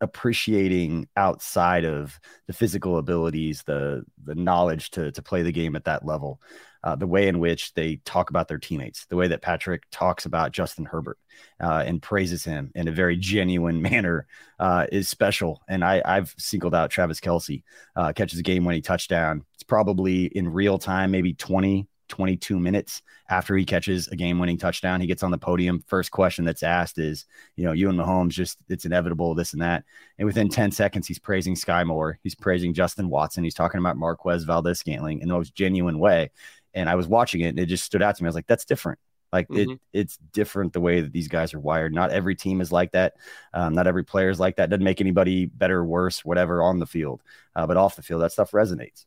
appreciating 0.00 1.08
outside 1.16 1.84
of 1.84 2.18
the 2.46 2.52
physical 2.52 2.98
abilities, 2.98 3.62
the 3.62 4.04
the 4.24 4.34
knowledge 4.34 4.90
to 4.92 5.12
to 5.12 5.22
play 5.22 5.42
the 5.42 5.52
game 5.52 5.76
at 5.76 5.84
that 5.84 6.04
level, 6.04 6.40
uh, 6.84 6.96
the 6.96 7.06
way 7.06 7.28
in 7.28 7.38
which 7.38 7.74
they 7.74 7.96
talk 8.04 8.30
about 8.30 8.48
their 8.48 8.58
teammates, 8.58 9.06
the 9.06 9.16
way 9.16 9.28
that 9.28 9.42
Patrick 9.42 9.82
talks 9.90 10.26
about 10.26 10.52
Justin 10.52 10.84
Herbert 10.84 11.18
uh, 11.60 11.82
and 11.86 12.00
praises 12.00 12.44
him 12.44 12.70
in 12.74 12.88
a 12.88 12.92
very 12.92 13.16
genuine 13.16 13.82
manner 13.90 14.26
uh, 14.58 14.86
is 14.92 15.08
special. 15.08 15.62
And 15.68 15.84
I, 15.84 16.02
I've 16.04 16.34
singled 16.38 16.74
out 16.74 16.90
Travis 16.90 17.20
Kelce 17.20 17.62
uh, 17.96 18.12
catches 18.12 18.38
a 18.38 18.44
game 18.44 18.64
winning 18.64 18.82
touchdown. 18.82 19.44
It's 19.54 19.64
probably 19.64 20.26
in 20.26 20.48
real 20.48 20.78
time, 20.78 21.10
maybe 21.10 21.34
20 21.34 21.88
22 22.08 22.58
minutes 22.58 23.02
after 23.28 23.56
he 23.56 23.64
catches 23.64 24.08
a 24.08 24.16
game 24.16 24.38
winning 24.38 24.58
touchdown. 24.58 25.00
He 25.00 25.06
gets 25.06 25.22
on 25.22 25.30
the 25.30 25.38
podium. 25.38 25.82
First 25.86 26.10
question 26.10 26.44
that's 26.44 26.62
asked 26.62 26.98
is, 26.98 27.26
you 27.56 27.64
know, 27.64 27.72
you 27.72 27.88
and 27.88 27.98
Mahomes 27.98 28.30
just, 28.30 28.58
it's 28.68 28.84
inevitable, 28.84 29.34
this 29.34 29.52
and 29.52 29.62
that. 29.62 29.84
And 30.18 30.26
within 30.26 30.48
10 30.48 30.72
seconds, 30.72 31.06
he's 31.06 31.18
praising 31.18 31.54
Skyy 31.54 31.86
Moore. 31.86 32.18
He's 32.22 32.34
praising 32.34 32.74
Justin 32.74 33.08
Watson. 33.08 33.44
He's 33.44 33.54
talking 33.54 33.78
about 33.78 33.96
Marquez 33.96 34.44
Valdes 34.44 34.78
Scantling 34.78 35.20
in 35.20 35.28
the 35.28 35.34
most 35.34 35.54
genuine 35.54 35.98
way. 35.98 36.30
And 36.74 36.88
I 36.88 36.94
was 36.94 37.06
watching 37.06 37.40
it 37.42 37.48
and 37.48 37.58
it 37.58 37.66
just 37.66 37.84
stood 37.84 38.02
out 38.02 38.16
to 38.16 38.22
me. 38.22 38.26
I 38.26 38.30
was 38.30 38.34
like, 38.34 38.46
that's 38.46 38.64
different. 38.64 38.98
Like 39.32 39.48
mm-hmm. 39.48 39.72
it, 39.72 39.80
it's 39.92 40.16
different 40.32 40.72
the 40.72 40.80
way 40.80 41.00
that 41.00 41.12
these 41.12 41.28
guys 41.28 41.52
are 41.54 41.60
wired. 41.60 41.92
Not 41.92 42.10
every 42.10 42.34
team 42.34 42.60
is 42.60 42.72
like 42.72 42.92
that. 42.92 43.14
Um, 43.52 43.74
not 43.74 43.86
every 43.86 44.04
player 44.04 44.30
is 44.30 44.40
like 44.40 44.56
that. 44.56 44.70
Doesn't 44.70 44.84
make 44.84 45.00
anybody 45.00 45.46
better, 45.46 45.78
or 45.78 45.84
worse, 45.84 46.24
whatever 46.24 46.62
on 46.62 46.78
the 46.78 46.86
field. 46.86 47.22
Uh, 47.54 47.66
but 47.66 47.76
off 47.76 47.96
the 47.96 48.02
field, 48.02 48.22
that 48.22 48.32
stuff 48.32 48.52
resonates. 48.52 49.04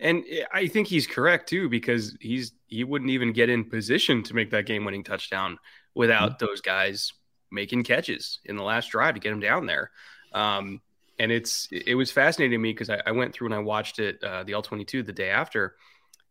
And 0.00 0.24
I 0.52 0.66
think 0.66 0.88
he's 0.88 1.06
correct 1.06 1.48
too, 1.48 1.68
because 1.68 2.16
he's 2.20 2.52
he 2.66 2.84
wouldn't 2.84 3.10
even 3.10 3.32
get 3.32 3.48
in 3.48 3.64
position 3.64 4.22
to 4.24 4.34
make 4.34 4.50
that 4.50 4.66
game 4.66 4.84
winning 4.84 5.04
touchdown 5.04 5.58
without 5.94 6.32
mm-hmm. 6.38 6.46
those 6.46 6.60
guys 6.60 7.12
making 7.50 7.84
catches 7.84 8.40
in 8.44 8.56
the 8.56 8.62
last 8.62 8.90
drive 8.90 9.14
to 9.14 9.20
get 9.20 9.32
him 9.32 9.40
down 9.40 9.66
there. 9.66 9.90
Um, 10.32 10.80
and 11.18 11.30
it's 11.30 11.68
it 11.70 11.94
was 11.94 12.10
fascinating 12.10 12.52
to 12.52 12.58
me 12.58 12.72
because 12.72 12.90
I, 12.90 13.00
I, 13.06 13.12
went 13.12 13.34
through 13.34 13.48
and 13.48 13.54
I 13.54 13.58
watched 13.58 13.98
it 13.98 14.22
uh, 14.24 14.42
the 14.44 14.54
L 14.54 14.62
twenty 14.62 14.84
two 14.84 15.02
the 15.02 15.12
day 15.12 15.30
after. 15.30 15.76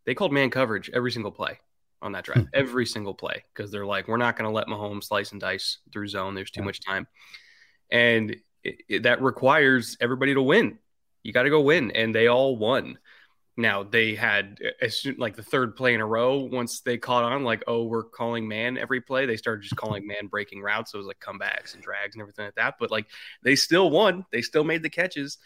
They 0.05 0.15
called 0.15 0.33
man 0.33 0.49
coverage 0.49 0.89
every 0.93 1.11
single 1.11 1.31
play 1.31 1.59
on 2.01 2.13
that 2.13 2.23
drive, 2.23 2.39
mm-hmm. 2.39 2.49
every 2.59 2.87
single 2.87 3.13
play, 3.13 3.43
because 3.53 3.71
they're 3.71 3.85
like, 3.85 4.07
we're 4.07 4.17
not 4.17 4.35
going 4.35 4.49
to 4.49 4.53
let 4.53 4.65
Mahomes 4.65 5.03
slice 5.03 5.31
and 5.31 5.39
dice 5.39 5.77
through 5.93 6.07
zone. 6.07 6.33
There's 6.33 6.49
too 6.49 6.61
yeah. 6.61 6.65
much 6.65 6.81
time, 6.81 7.07
and 7.91 8.35
it, 8.63 8.77
it, 8.89 9.03
that 9.03 9.21
requires 9.21 9.97
everybody 10.01 10.33
to 10.33 10.41
win. 10.41 10.79
You 11.23 11.31
got 11.31 11.43
to 11.43 11.51
go 11.51 11.61
win, 11.61 11.91
and 11.91 12.13
they 12.13 12.27
all 12.27 12.57
won. 12.57 12.97
Now 13.57 13.83
they 13.83 14.15
had 14.15 14.59
uh, 14.63 14.69
as 14.81 15.05
like 15.17 15.35
the 15.35 15.43
third 15.43 15.75
play 15.75 15.93
in 15.93 16.01
a 16.01 16.05
row. 16.05 16.37
Once 16.37 16.81
they 16.81 16.97
caught 16.97 17.23
on, 17.23 17.43
like, 17.43 17.63
oh, 17.67 17.83
we're 17.83 18.03
calling 18.03 18.47
man 18.47 18.77
every 18.77 19.01
play. 19.01 19.25
They 19.25 19.37
started 19.37 19.63
just 19.63 19.75
calling 19.75 20.07
man 20.07 20.27
breaking 20.27 20.61
routes. 20.61 20.91
So 20.91 20.97
it 20.97 20.99
was 20.99 21.07
like 21.07 21.19
comebacks 21.19 21.73
and 21.73 21.83
drags 21.83 22.15
and 22.15 22.21
everything 22.21 22.45
like 22.45 22.55
that. 22.55 22.75
But 22.79 22.91
like 22.91 23.07
they 23.43 23.55
still 23.55 23.89
won. 23.89 24.25
They 24.31 24.41
still 24.41 24.63
made 24.63 24.83
the 24.83 24.89
catches. 24.89 25.37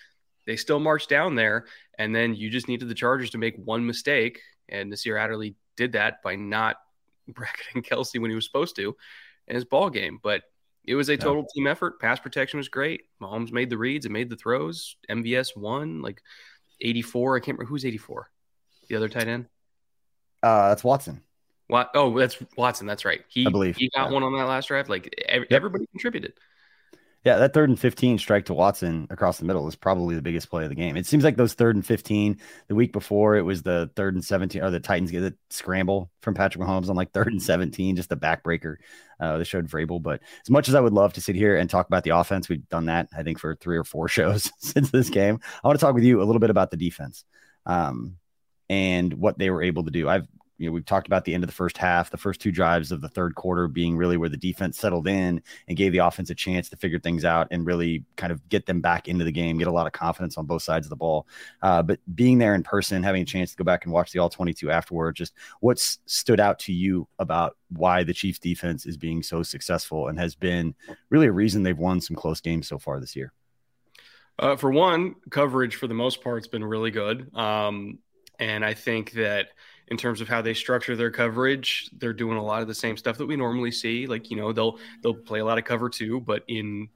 They 0.45 0.55
still 0.55 0.79
marched 0.79 1.09
down 1.09 1.35
there. 1.35 1.65
And 1.97 2.15
then 2.15 2.35
you 2.35 2.49
just 2.49 2.67
needed 2.67 2.87
the 2.87 2.95
Chargers 2.95 3.31
to 3.31 3.37
make 3.37 3.55
one 3.57 3.85
mistake. 3.85 4.39
And 4.69 4.89
Nasir 4.89 5.17
Adderley 5.17 5.55
did 5.75 5.93
that 5.93 6.21
by 6.21 6.35
not 6.35 6.77
bracketing 7.27 7.81
Kelce 7.81 8.19
when 8.19 8.29
he 8.29 8.35
was 8.35 8.45
supposed 8.45 8.75
to 8.75 8.95
in 9.47 9.55
his 9.55 9.65
ball 9.65 9.89
game. 9.89 10.19
But 10.21 10.43
it 10.83 10.95
was 10.95 11.09
a 11.09 11.17
total 11.17 11.41
yeah. 11.41 11.47
team 11.55 11.67
effort. 11.67 11.99
Pass 11.99 12.19
protection 12.19 12.57
was 12.57 12.69
great. 12.69 13.01
Mahomes 13.21 13.51
made 13.51 13.71
the 13.71 13.77
reads 13.77 14.05
and 14.05 14.13
made 14.13 14.29
the 14.29 14.35
throws. 14.35 14.97
MVS 15.09 15.57
won. 15.57 16.01
Like 16.01 16.21
84. 16.81 17.37
I 17.37 17.39
can't 17.39 17.57
remember 17.57 17.69
who's 17.69 17.85
84. 17.85 18.29
The 18.89 18.95
other 18.95 19.09
tight 19.09 19.27
end. 19.27 19.47
Uh, 20.43 20.69
that's 20.69 20.83
Watson. 20.83 21.21
What? 21.67 21.89
Oh, 21.95 22.17
that's 22.17 22.37
Watson. 22.55 22.85
That's 22.85 23.05
right. 23.05 23.21
He, 23.27 23.47
I 23.47 23.49
believe 23.49 23.75
he 23.75 23.89
got 23.89 24.07
yeah. 24.07 24.13
one 24.13 24.23
on 24.23 24.33
that 24.33 24.45
last 24.45 24.67
drive. 24.67 24.89
Like 24.89 25.13
every, 25.27 25.47
yep. 25.49 25.57
everybody 25.57 25.87
contributed. 25.87 26.33
Yeah, 27.25 27.37
that 27.37 27.55
third 27.55 27.69
and 27.69 27.79
15 27.79 28.19
strike 28.19 28.45
to 28.45 28.53
Watson 28.53 29.07
across 29.09 29.39
the 29.39 29.45
middle 29.45 29.67
is 29.67 29.75
probably 29.75 30.13
the 30.13 30.21
biggest 30.21 30.47
play 30.47 30.61
of 30.61 30.69
the 30.69 30.75
game. 30.75 30.95
It 30.95 31.07
seems 31.07 31.23
like 31.23 31.37
those 31.37 31.55
third 31.55 31.75
and 31.75 31.83
15, 31.83 32.39
the 32.67 32.75
week 32.75 32.93
before 32.93 33.35
it 33.35 33.41
was 33.41 33.63
the 33.63 33.89
third 33.95 34.13
and 34.13 34.23
17, 34.23 34.61
or 34.61 34.69
the 34.69 34.79
Titans 34.79 35.09
get 35.09 35.23
a 35.23 35.33
scramble 35.49 36.11
from 36.21 36.35
Patrick 36.35 36.63
Mahomes 36.63 36.87
on 36.87 36.95
like 36.95 37.13
third 37.13 37.29
and 37.29 37.41
17, 37.41 37.95
just 37.95 38.11
a 38.11 38.15
backbreaker. 38.15 38.75
Uh, 39.19 39.39
they 39.39 39.43
showed 39.43 39.67
Vrabel. 39.67 39.99
But 39.99 40.21
as 40.43 40.51
much 40.51 40.69
as 40.69 40.75
I 40.75 40.79
would 40.79 40.93
love 40.93 41.13
to 41.13 41.21
sit 41.21 41.35
here 41.35 41.57
and 41.57 41.67
talk 41.67 41.87
about 41.87 42.03
the 42.03 42.11
offense, 42.11 42.47
we've 42.47 42.69
done 42.69 42.85
that, 42.85 43.09
I 43.17 43.23
think, 43.23 43.39
for 43.39 43.55
three 43.55 43.77
or 43.77 43.83
four 43.83 44.07
shows 44.07 44.51
since 44.59 44.91
this 44.91 45.09
game. 45.09 45.39
I 45.63 45.67
want 45.67 45.79
to 45.79 45.83
talk 45.83 45.95
with 45.95 46.03
you 46.03 46.21
a 46.21 46.25
little 46.25 46.39
bit 46.39 46.51
about 46.51 46.69
the 46.69 46.77
defense 46.77 47.25
um, 47.65 48.17
and 48.69 49.11
what 49.15 49.39
they 49.39 49.49
were 49.49 49.63
able 49.63 49.83
to 49.85 49.91
do. 49.91 50.07
I've 50.07 50.27
you 50.57 50.67
know, 50.67 50.71
we've 50.71 50.85
talked 50.85 51.07
about 51.07 51.25
the 51.25 51.33
end 51.33 51.43
of 51.43 51.49
the 51.49 51.55
first 51.55 51.77
half, 51.77 52.09
the 52.09 52.17
first 52.17 52.39
two 52.39 52.51
drives 52.51 52.91
of 52.91 53.01
the 53.01 53.09
third 53.09 53.35
quarter 53.35 53.67
being 53.67 53.97
really 53.97 54.17
where 54.17 54.29
the 54.29 54.37
defense 54.37 54.77
settled 54.77 55.07
in 55.07 55.41
and 55.67 55.77
gave 55.77 55.91
the 55.91 55.97
offense 55.99 56.29
a 56.29 56.35
chance 56.35 56.69
to 56.69 56.77
figure 56.77 56.99
things 56.99 57.25
out 57.25 57.47
and 57.51 57.65
really 57.65 58.05
kind 58.15 58.31
of 58.31 58.47
get 58.49 58.65
them 58.65 58.79
back 58.79 59.07
into 59.07 59.25
the 59.25 59.31
game, 59.31 59.57
get 59.57 59.67
a 59.67 59.71
lot 59.71 59.87
of 59.87 59.93
confidence 59.93 60.37
on 60.37 60.45
both 60.45 60.63
sides 60.63 60.85
of 60.85 60.89
the 60.89 60.95
ball. 60.95 61.27
Uh, 61.61 61.81
but 61.83 61.99
being 62.15 62.37
there 62.37 62.55
in 62.55 62.63
person, 62.63 63.03
having 63.03 63.21
a 63.21 63.25
chance 63.25 63.51
to 63.51 63.57
go 63.57 63.63
back 63.63 63.85
and 63.85 63.93
watch 63.93 64.11
the 64.11 64.19
all 64.19 64.29
22 64.29 64.71
afterward, 64.71 65.15
just 65.15 65.33
what's 65.59 65.99
stood 66.05 66.39
out 66.39 66.57
to 66.59 66.71
you 66.71 67.07
about 67.19 67.57
why 67.69 68.03
the 68.03 68.13
Chiefs 68.13 68.39
defense 68.39 68.85
is 68.85 68.97
being 68.97 69.21
so 69.21 69.43
successful 69.43 70.07
and 70.07 70.17
has 70.17 70.35
been 70.35 70.73
really 71.09 71.27
a 71.27 71.31
reason 71.31 71.63
they've 71.63 71.77
won 71.77 71.99
some 71.99 72.15
close 72.15 72.39
games 72.39 72.67
so 72.67 72.79
far 72.79 72.99
this 72.99 73.15
year? 73.15 73.33
Uh, 74.37 74.55
for 74.55 74.71
one, 74.71 75.15
coverage 75.29 75.75
for 75.75 75.87
the 75.87 75.93
most 75.93 76.21
part 76.21 76.37
has 76.37 76.47
been 76.47 76.63
really 76.63 76.91
good. 76.91 77.33
Um, 77.35 77.99
and 78.39 78.65
I 78.65 78.73
think 78.73 79.11
that 79.11 79.49
in 79.89 79.97
terms 79.97 80.21
of 80.21 80.27
how 80.27 80.41
they 80.41 80.53
structure 80.53 80.95
their 80.95 81.11
coverage. 81.11 81.89
They're 81.97 82.13
doing 82.13 82.37
a 82.37 82.43
lot 82.43 82.61
of 82.61 82.67
the 82.67 82.75
same 82.75 82.97
stuff 82.97 83.17
that 83.17 83.25
we 83.25 83.35
normally 83.35 83.71
see. 83.71 84.07
Like, 84.07 84.29
you 84.31 84.37
know, 84.37 84.51
they'll 84.51 84.79
they'll 85.03 85.13
play 85.13 85.39
a 85.39 85.45
lot 85.45 85.57
of 85.57 85.65
cover 85.65 85.89
two, 85.89 86.21
but 86.21 86.43
in 86.47 86.89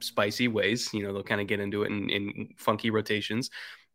spicy 0.00 0.48
ways. 0.48 0.92
You 0.92 1.04
know, 1.04 1.12
they'll 1.12 1.22
kind 1.22 1.40
of 1.40 1.46
get 1.46 1.60
into 1.60 1.82
it 1.82 1.90
in, 1.90 2.10
in 2.10 2.48
funky 2.56 2.90
rotations. 2.90 3.50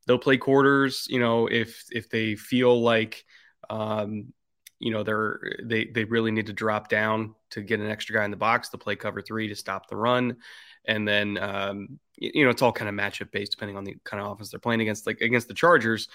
They'll 0.06 0.18
play 0.18 0.38
quarters, 0.38 1.06
you 1.10 1.20
know, 1.20 1.48
if 1.48 1.84
if 1.92 2.10
they 2.10 2.36
feel 2.36 2.82
like 2.82 3.26
um, 3.70 4.34
you 4.80 4.92
know, 4.92 5.04
they're 5.04 5.40
they 5.64 5.86
they 5.86 6.04
really 6.06 6.32
need 6.32 6.48
to 6.48 6.54
drop 6.54 6.88
down 6.88 7.36
to 7.52 7.62
get 7.62 7.80
an 7.80 7.90
extra 7.90 8.16
guy 8.16 8.26
in 8.26 8.32
the 8.32 8.38
box, 8.38 8.70
to 8.70 8.78
play 8.78 8.96
cover 8.96 9.22
three 9.22 9.48
to 9.48 9.56
stop 9.56 9.90
the 9.90 9.96
run. 9.96 10.38
And 10.86 11.06
then 11.08 11.38
um, 11.38 12.00
you 12.16 12.46
know, 12.46 12.50
it's 12.50 12.62
all 12.62 12.72
kind 12.72 12.88
of 12.88 12.96
matchup 12.96 13.32
based 13.32 13.52
depending 13.52 13.78
on 13.78 13.84
the 13.84 13.96
kind 14.04 14.22
of 14.22 14.32
offense 14.32 14.52
they're 14.52 14.60
playing 14.60 14.82
against. 14.82 15.06
Like 15.06 15.22
against 15.22 15.48
the 15.48 15.54
Chargers, 15.54 16.08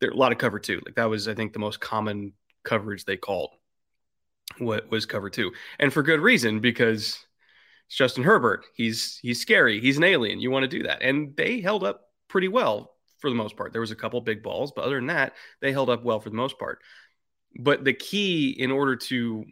there 0.00 0.10
a 0.10 0.16
lot 0.16 0.32
of 0.32 0.38
cover 0.38 0.58
two. 0.58 0.80
Like 0.84 0.94
that 0.96 1.10
was, 1.10 1.28
I 1.28 1.34
think, 1.34 1.52
the 1.52 1.58
most 1.58 1.80
common 1.80 2.32
coverage 2.64 3.04
they 3.04 3.16
called. 3.16 3.50
What 4.58 4.90
was 4.90 5.06
cover 5.06 5.30
two, 5.30 5.52
and 5.78 5.92
for 5.92 6.02
good 6.02 6.20
reason 6.20 6.60
because 6.60 7.18
it's 7.86 7.96
Justin 7.96 8.24
Herbert. 8.24 8.64
He's 8.74 9.18
he's 9.22 9.40
scary. 9.40 9.80
He's 9.80 9.98
an 9.98 10.04
alien. 10.04 10.40
You 10.40 10.50
want 10.50 10.64
to 10.64 10.68
do 10.68 10.84
that, 10.84 11.02
and 11.02 11.36
they 11.36 11.60
held 11.60 11.84
up 11.84 12.02
pretty 12.28 12.48
well 12.48 12.94
for 13.18 13.30
the 13.30 13.36
most 13.36 13.56
part. 13.56 13.72
There 13.72 13.80
was 13.80 13.90
a 13.90 13.96
couple 13.96 14.20
big 14.20 14.42
balls, 14.42 14.72
but 14.74 14.84
other 14.84 14.96
than 14.96 15.08
that, 15.08 15.34
they 15.60 15.72
held 15.72 15.90
up 15.90 16.02
well 16.02 16.20
for 16.20 16.30
the 16.30 16.36
most 16.36 16.58
part. 16.58 16.80
But 17.58 17.84
the 17.84 17.92
key 17.92 18.50
in 18.50 18.70
order 18.70 18.96
to 18.96 19.44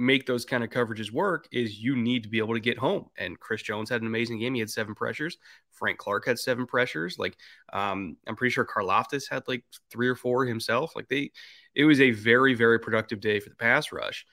make 0.00 0.24
those 0.24 0.46
kind 0.46 0.64
of 0.64 0.70
coverages 0.70 1.12
work 1.12 1.46
is 1.52 1.78
you 1.78 1.94
need 1.94 2.22
to 2.22 2.28
be 2.30 2.38
able 2.38 2.54
to 2.54 2.60
get 2.60 2.78
home. 2.78 3.04
And 3.18 3.38
Chris 3.38 3.60
Jones 3.60 3.90
had 3.90 4.00
an 4.00 4.06
amazing 4.06 4.40
game. 4.40 4.54
He 4.54 4.60
had 4.60 4.70
seven 4.70 4.94
pressures. 4.94 5.36
Frank 5.72 5.98
Clark 5.98 6.24
had 6.26 6.38
seven 6.38 6.66
pressures. 6.66 7.18
Like 7.18 7.36
um, 7.74 8.16
I'm 8.26 8.34
pretty 8.34 8.50
sure 8.50 8.64
Karlaftis 8.64 9.28
had 9.30 9.42
like 9.46 9.62
three 9.90 10.08
or 10.08 10.14
four 10.14 10.46
himself. 10.46 10.96
Like 10.96 11.08
they, 11.08 11.32
it 11.74 11.84
was 11.84 12.00
a 12.00 12.12
very 12.12 12.54
very 12.54 12.80
productive 12.80 13.20
day 13.20 13.40
for 13.40 13.50
the 13.50 13.56
pass 13.56 13.92
rush, 13.92 14.24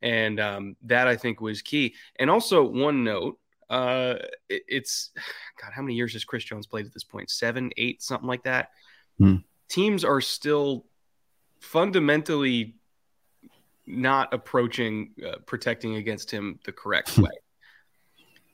and 0.00 0.40
um, 0.40 0.76
that 0.84 1.06
I 1.08 1.16
think 1.16 1.42
was 1.42 1.60
key. 1.60 1.94
And 2.16 2.30
also 2.30 2.64
one 2.64 3.04
note. 3.04 3.38
Uh, 3.68 4.16
it, 4.48 4.62
it's 4.66 5.10
God, 5.60 5.72
how 5.74 5.82
many 5.82 5.94
years 5.94 6.14
has 6.14 6.24
Chris 6.24 6.44
Jones 6.44 6.66
played 6.66 6.86
at 6.86 6.94
this 6.94 7.04
point? 7.04 7.30
Seven, 7.30 7.70
eight, 7.76 8.02
something 8.02 8.28
like 8.28 8.44
that. 8.44 8.70
Hmm. 9.18 9.36
Teams 9.68 10.04
are 10.04 10.20
still 10.22 10.86
fundamentally 11.60 12.76
not 13.86 14.32
approaching 14.32 15.10
uh, 15.26 15.36
protecting 15.46 15.96
against 15.96 16.30
him 16.30 16.58
the 16.64 16.72
correct 16.72 17.18
way. 17.18 17.30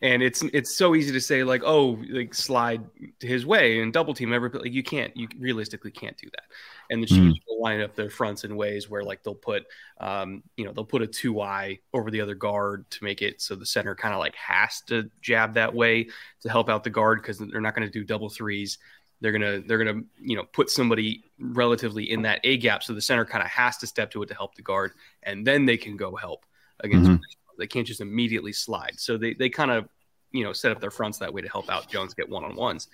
and 0.01 0.23
it's 0.23 0.43
it's 0.53 0.77
so 0.77 0.95
easy 0.95 1.13
to 1.13 1.21
say 1.21 1.43
like 1.43 1.63
oh 1.65 1.99
like 2.11 2.33
slide 2.33 2.83
his 3.21 3.45
way 3.45 3.81
and 3.81 3.93
double 3.93 4.15
team 4.15 4.33
every 4.33 4.49
like 4.51 4.73
you 4.73 4.83
can't 4.83 5.17
you 5.17 5.27
realistically 5.39 5.91
can't 5.91 6.17
do 6.17 6.29
that 6.31 6.45
and 6.91 7.03
the 7.03 7.07
hmm. 7.07 7.15
Chiefs 7.15 7.39
mm. 7.39 7.43
will 7.49 7.63
line 7.63 7.81
up 7.81 7.95
their 7.97 8.09
fronts 8.09 8.45
in 8.45 8.57
ways 8.57 8.89
where 8.89 9.03
like 9.03 9.23
they'll 9.23 9.35
put 9.35 9.65
um 10.01 10.43
you 10.57 10.65
know 10.65 10.73
they'll 10.73 10.85
put 10.85 11.03
a 11.03 11.07
two 11.07 11.41
eye 11.41 11.79
over 11.93 12.11
the 12.11 12.21
other 12.21 12.35
guard 12.35 12.89
to 12.91 13.03
make 13.03 13.23
it 13.23 13.41
so 13.41 13.57
the 13.57 13.67
center 13.67 13.95
kind 13.95 14.15
of 14.15 14.21
like 14.21 14.37
has 14.37 14.83
to 14.83 15.11
jab 15.21 15.55
that 15.55 15.75
way 15.75 16.07
to 16.41 16.49
help 16.49 16.69
out 16.69 16.85
the 16.85 16.91
guard 16.91 17.21
because 17.21 17.39
they're 17.39 17.61
not 17.61 17.75
going 17.75 17.87
to 17.87 17.93
do 17.93 18.05
double 18.05 18.29
threes 18.29 18.79
they're 19.21 19.33
gonna 19.33 19.61
they're 19.61 19.79
gonna 19.79 20.03
you 20.21 20.37
know 20.37 20.45
put 20.45 20.71
somebody 20.71 21.25
relatively 21.39 22.11
in 22.11 22.23
that 22.23 22.41
A 22.45 22.57
gap, 22.57 22.83
so 22.83 22.95
the 22.95 23.01
center 23.01 23.25
kind 23.25 23.43
of 23.43 23.51
has 23.51 23.77
to 23.79 23.87
step 23.87 24.11
to 24.13 24.23
it 24.23 24.27
to 24.27 24.35
help 24.35 24.55
the 24.55 24.63
guard, 24.63 24.93
and 25.23 25.47
then 25.47 25.67
they 25.67 25.77
can 25.77 25.97
go 25.97 26.15
help 26.15 26.45
against. 26.81 27.11
Mm-hmm. 27.11 27.23
They 27.59 27.67
can't 27.67 27.87
just 27.87 28.01
immediately 28.01 28.53
slide. 28.53 28.95
So 28.97 29.17
they 29.19 29.35
they 29.35 29.49
kind 29.49 29.71
of 29.71 29.89
you 30.31 30.45
know 30.45 30.53
set 30.53 30.71
up 30.71 30.81
their 30.81 30.91
fronts 30.91 31.19
that 31.19 31.33
way 31.33 31.43
to 31.43 31.49
help 31.49 31.69
out 31.69 31.89
Jones 31.89 32.15
get 32.15 32.29
one 32.29 32.45
on 32.45 32.55
ones. 32.55 32.89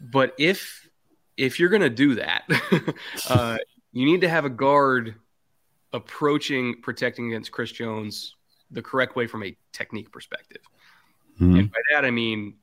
But 0.00 0.34
if 0.38 0.88
if 1.36 1.58
you're 1.58 1.70
gonna 1.70 1.90
do 1.90 2.14
that, 2.16 2.44
uh, 3.28 3.58
you 3.92 4.06
need 4.06 4.20
to 4.20 4.28
have 4.28 4.44
a 4.44 4.50
guard 4.50 5.16
approaching 5.92 6.80
protecting 6.82 7.28
against 7.28 7.50
Chris 7.50 7.72
Jones 7.72 8.36
the 8.70 8.82
correct 8.82 9.16
way 9.16 9.26
from 9.26 9.42
a 9.42 9.56
technique 9.72 10.12
perspective. 10.12 10.62
Mm-hmm. 11.40 11.56
And 11.56 11.70
by 11.70 11.78
that 11.92 12.04
I 12.04 12.10
mean 12.10 12.54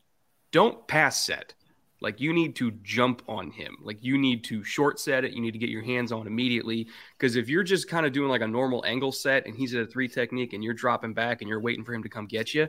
don't 0.52 0.88
pass 0.88 1.26
set 1.26 1.54
like 2.02 2.20
you 2.20 2.34
need 2.34 2.56
to 2.58 2.72
jump 2.84 3.22
on 3.28 3.52
him. 3.52 3.78
Like 3.82 4.04
you 4.04 4.18
need 4.18 4.44
to 4.46 4.64
short 4.64 5.00
set 5.00 5.24
it. 5.24 5.34
You 5.34 5.42
need 5.42 5.52
to 5.52 5.58
get 5.58 5.70
your 5.70 5.84
hands 5.84 6.12
on 6.12 6.28
immediately. 6.28 6.88
Because 7.18 7.36
if 7.36 7.50
you're 7.50 7.64
just 7.64 7.90
kind 7.90 8.06
of 8.06 8.12
doing 8.12 8.30
like 8.30 8.42
a 8.42 8.48
normal 8.48 8.84
angle 8.86 9.12
set 9.12 9.46
and 9.46 9.56
he's 9.56 9.74
at 9.74 9.82
a 9.82 9.86
three 9.86 10.08
technique 10.08 10.54
and 10.54 10.64
you're 10.64 10.74
dropping 10.74 11.14
back 11.14 11.42
and 11.42 11.50
you're 11.50 11.62
waiting 11.62 11.84
for 11.84 11.94
him 11.94 12.04
to 12.04 12.10
come 12.10 12.26
get 12.26 12.54
you, 12.54 12.68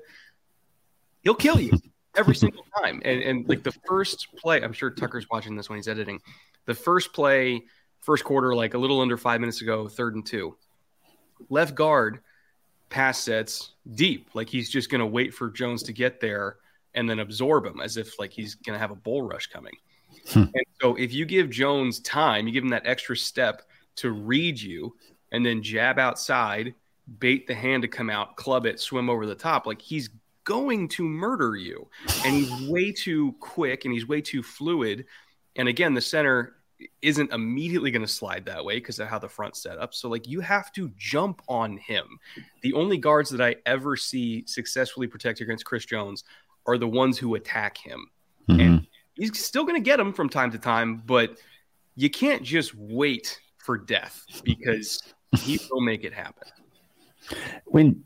he'll 1.23 1.35
kill 1.35 1.59
you 1.59 1.73
every 2.17 2.35
single 2.37 2.65
time. 2.83 3.03
And 3.05 3.23
and 3.23 3.49
like 3.49 3.63
the 3.63 3.75
first 3.87 4.29
play, 4.37 4.63
I'm 4.63 4.73
sure 4.73 4.91
Tucker's 4.91 5.29
watching 5.29 5.57
this 5.57 5.69
when 5.69 5.77
he's 5.77 5.89
editing. 5.89 6.21
The 6.67 6.75
first 6.75 7.13
play, 7.13 7.65
first 8.01 8.25
quarter, 8.25 8.55
like 8.55 8.75
a 8.75 8.79
little 8.79 9.01
under 9.01 9.17
five 9.17 9.41
minutes 9.41 9.61
ago, 9.61 9.89
third 9.89 10.15
and 10.15 10.25
two. 10.25 10.57
Left 11.51 11.75
guard 11.75 12.21
pass 12.89 13.19
sets 13.19 13.73
deep. 13.97 14.31
Like 14.35 14.49
he's 14.49 14.71
just 14.71 14.89
gonna 14.89 15.07
wait 15.07 15.35
for 15.35 15.51
Jones 15.51 15.83
to 15.85 15.93
get 15.93 16.21
there 16.21 16.57
and 16.97 17.09
then 17.09 17.21
absorb 17.21 17.65
him 17.65 17.81
as 17.81 17.97
if 17.97 18.19
like 18.19 18.33
he's 18.33 18.55
going 18.55 18.75
to 18.75 18.81
have 18.81 18.91
a 18.91 18.97
bull 18.97 19.23
rush 19.23 19.47
coming. 19.47 19.75
Hmm. 20.29 20.45
And 20.55 20.65
so 20.81 20.97
if 20.97 21.13
you 21.13 21.25
give 21.27 21.51
Jones 21.51 22.01
time, 22.01 22.47
you 22.47 22.53
give 22.53 22.65
him 22.65 22.71
that 22.71 22.87
extra 22.87 23.17
step 23.17 23.63
to 23.97 24.11
read 24.11 24.61
you 24.61 24.97
and 25.31 25.45
then 25.45 25.63
jab 25.63 25.99
outside, 25.99 26.75
bait 27.19 27.47
the 27.47 27.55
hand 27.55 27.83
to 27.83 27.89
come 27.89 28.11
out, 28.11 28.37
club 28.37 28.67
it, 28.67 28.81
swim 28.81 29.09
over 29.09 29.27
the 29.27 29.35
top, 29.35 29.67
like 29.67 29.81
he's 29.81 30.11
going 30.45 30.89
to 30.89 31.05
murder 31.05 31.55
you. 31.55 31.87
And 32.25 32.35
he's 32.35 32.69
way 32.69 32.93
too 32.93 33.35
quick 33.41 33.85
and 33.85 33.93
he's 33.93 34.09
way 34.09 34.21
too 34.21 34.43
fluid. 34.43 35.05
And 35.57 35.69
again, 35.69 35.95
the 35.95 36.01
center 36.01 36.57
isn't 37.01 37.33
immediately 37.33 37.91
going 37.91 38.05
to 38.05 38.13
slide 38.13 38.45
that 38.45 38.65
way 38.65 38.75
because 38.77 38.99
of 38.99 39.09
how 39.09 39.19
the 39.19 39.29
front 39.29 39.57
set 39.57 39.79
up. 39.79 39.95
So 39.95 40.09
like 40.09 40.29
you 40.29 40.41
have 40.41 40.73
to 40.73 40.91
jump 40.99 41.41
on 41.49 41.79
him. 41.79 42.19
The 42.63 42.75
only 42.75 42.99
guards 42.99 43.31
that 43.31 43.41
I 43.41 43.57
ever 43.65 43.97
see 43.97 44.45
successfully 44.47 45.07
protect 45.07 45.41
against 45.41 45.65
Chris 45.65 45.87
Jones 45.87 46.25
are 46.67 46.79
the 46.79 46.89
ones 46.89 47.19
who 47.19 47.35
attack 47.35 47.79
him. 47.79 48.11
Mm-hmm. 48.49 48.61
And 48.61 48.87
he's 49.15 49.45
still 49.45 49.65
going 49.65 49.77
to 49.77 49.85
get 49.85 49.97
them 49.97 50.13
from 50.13 50.29
time 50.29 50.51
to 50.53 50.59
time, 50.59 51.03
but 51.07 51.37
you 51.95 52.11
can't 52.11 52.43
just 52.43 52.75
wait 52.75 53.41
for 53.59 53.77
death 53.79 54.25
because 54.45 55.03
he 55.39 55.59
will 55.71 55.81
make 55.81 56.05
it 56.05 56.13
happen. 56.13 56.49
When 57.65 58.05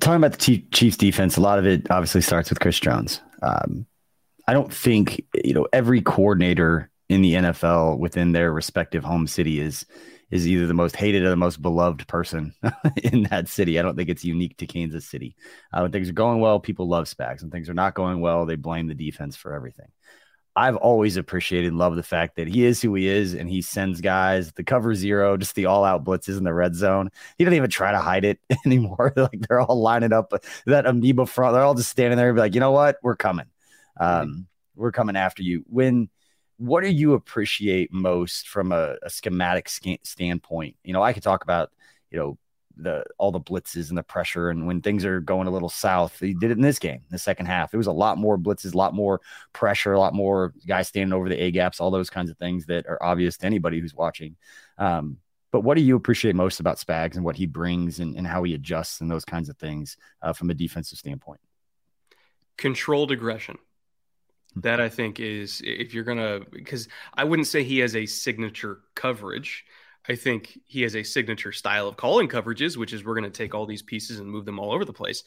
talking 0.00 0.16
about 0.16 0.38
the 0.38 0.64
Chiefs 0.72 0.96
defense, 0.96 1.36
a 1.36 1.40
lot 1.40 1.58
of 1.58 1.66
it 1.66 1.90
obviously 1.90 2.20
starts 2.20 2.50
with 2.50 2.60
Chris 2.60 2.80
Jones. 2.80 3.20
Um, 3.42 3.86
I 4.48 4.54
don't 4.54 4.72
think 4.72 5.24
you 5.44 5.54
know 5.54 5.66
every 5.72 6.00
coordinator 6.00 6.90
in 7.08 7.22
the 7.22 7.34
NFL 7.34 7.98
within 7.98 8.32
their 8.32 8.52
respective 8.52 9.04
home 9.04 9.26
city 9.26 9.60
is 9.60 9.86
is 10.30 10.46
either 10.46 10.66
the 10.66 10.74
most 10.74 10.96
hated 10.96 11.22
or 11.22 11.30
the 11.30 11.36
most 11.36 11.62
beloved 11.62 12.06
person 12.06 12.54
in 13.02 13.24
that 13.24 13.48
city. 13.48 13.78
I 13.78 13.82
don't 13.82 13.96
think 13.96 14.10
it's 14.10 14.24
unique 14.24 14.56
to 14.58 14.66
Kansas 14.66 15.06
City. 15.06 15.36
Uh, 15.72 15.80
when 15.80 15.92
things 15.92 16.08
are 16.08 16.12
going 16.14 16.40
well, 16.40 16.60
people 16.60 16.86
love 16.88 17.06
Spags. 17.06 17.42
When 17.42 17.50
things 17.50 17.68
are 17.68 17.74
not 17.74 17.94
going 17.94 18.20
well, 18.20 18.44
they 18.44 18.56
blame 18.56 18.88
the 18.88 18.94
defense 18.94 19.36
for 19.36 19.54
everything. 19.54 19.88
I've 20.58 20.76
always 20.76 21.16
appreciated 21.16 21.68
and 21.68 21.78
loved 21.78 21.96
the 21.96 22.02
fact 22.02 22.34
that 22.34 22.48
he 22.48 22.64
is 22.64 22.82
who 22.82 22.92
he 22.94 23.06
is 23.06 23.34
and 23.34 23.48
he 23.48 23.62
sends 23.62 24.00
guys 24.00 24.50
the 24.52 24.64
cover 24.64 24.92
zero, 24.92 25.36
just 25.36 25.54
the 25.54 25.66
all 25.66 25.84
out 25.84 26.02
blitzes 26.02 26.36
in 26.36 26.42
the 26.42 26.52
red 26.52 26.74
zone. 26.74 27.10
He 27.38 27.44
doesn't 27.44 27.56
even 27.56 27.70
try 27.70 27.92
to 27.92 27.98
hide 27.98 28.24
it 28.24 28.40
anymore. 28.66 29.12
like 29.16 29.40
they're 29.48 29.60
all 29.60 29.80
lining 29.80 30.12
up 30.12 30.32
that 30.66 30.84
amoeba 30.84 31.26
front. 31.26 31.54
They're 31.54 31.62
all 31.62 31.76
just 31.76 31.90
standing 31.90 32.16
there 32.16 32.28
and 32.28 32.36
be 32.36 32.40
like, 32.40 32.54
you 32.54 32.60
know 32.60 32.72
what? 32.72 32.96
We're 33.02 33.16
coming. 33.16 33.46
Um, 34.00 34.48
we're 34.74 34.92
coming 34.92 35.16
after 35.16 35.44
you. 35.44 35.64
When 35.68 36.08
what 36.58 36.82
do 36.82 36.90
you 36.90 37.14
appreciate 37.14 37.92
most 37.92 38.48
from 38.48 38.72
a, 38.72 38.96
a 39.02 39.10
schematic 39.10 39.68
standpoint? 40.02 40.76
You 40.84 40.92
know, 40.92 41.02
I 41.02 41.12
could 41.12 41.22
talk 41.22 41.42
about, 41.44 41.70
you 42.10 42.18
know, 42.18 42.38
the 42.76 43.04
all 43.16 43.32
the 43.32 43.40
blitzes 43.40 43.88
and 43.88 43.98
the 43.98 44.02
pressure. 44.02 44.50
And 44.50 44.66
when 44.66 44.80
things 44.80 45.04
are 45.04 45.20
going 45.20 45.48
a 45.48 45.50
little 45.50 45.68
south, 45.68 46.18
he 46.20 46.34
did 46.34 46.50
it 46.50 46.56
in 46.56 46.62
this 46.62 46.78
game, 46.78 47.02
the 47.10 47.18
second 47.18 47.46
half. 47.46 47.74
It 47.74 47.76
was 47.76 47.86
a 47.86 47.92
lot 47.92 48.18
more 48.18 48.38
blitzes, 48.38 48.74
a 48.74 48.76
lot 48.76 48.94
more 48.94 49.20
pressure, 49.52 49.92
a 49.92 49.98
lot 49.98 50.14
more 50.14 50.52
guys 50.66 50.88
standing 50.88 51.12
over 51.12 51.28
the 51.28 51.40
A 51.40 51.50
gaps, 51.50 51.80
all 51.80 51.90
those 51.90 52.10
kinds 52.10 52.30
of 52.30 52.38
things 52.38 52.66
that 52.66 52.86
are 52.86 53.02
obvious 53.02 53.36
to 53.38 53.46
anybody 53.46 53.80
who's 53.80 53.94
watching. 53.94 54.36
Um, 54.78 55.18
but 55.50 55.62
what 55.62 55.76
do 55.76 55.82
you 55.82 55.96
appreciate 55.96 56.34
most 56.34 56.60
about 56.60 56.76
Spags 56.76 57.16
and 57.16 57.24
what 57.24 57.36
he 57.36 57.46
brings 57.46 58.00
and, 58.00 58.16
and 58.16 58.26
how 58.26 58.42
he 58.42 58.54
adjusts 58.54 59.00
and 59.00 59.10
those 59.10 59.24
kinds 59.24 59.48
of 59.48 59.56
things 59.56 59.96
uh, 60.22 60.32
from 60.32 60.50
a 60.50 60.54
defensive 60.54 60.98
standpoint? 60.98 61.40
Controlled 62.56 63.12
aggression. 63.12 63.58
That 64.56 64.80
I 64.80 64.88
think 64.88 65.20
is 65.20 65.60
if 65.64 65.94
you're 65.94 66.04
gonna 66.04 66.40
because 66.50 66.88
I 67.14 67.24
wouldn't 67.24 67.48
say 67.48 67.62
he 67.62 67.78
has 67.80 67.94
a 67.94 68.06
signature 68.06 68.80
coverage. 68.94 69.64
I 70.08 70.14
think 70.14 70.58
he 70.66 70.82
has 70.82 70.96
a 70.96 71.02
signature 71.02 71.52
style 71.52 71.86
of 71.86 71.96
calling 71.98 72.28
coverages, 72.28 72.76
which 72.76 72.94
is 72.94 73.04
we're 73.04 73.20
to 73.20 73.30
take 73.30 73.54
all 73.54 73.66
these 73.66 73.82
pieces 73.82 74.18
and 74.18 74.30
move 74.30 74.46
them 74.46 74.58
all 74.58 74.72
over 74.72 74.86
the 74.86 74.92
place. 74.92 75.22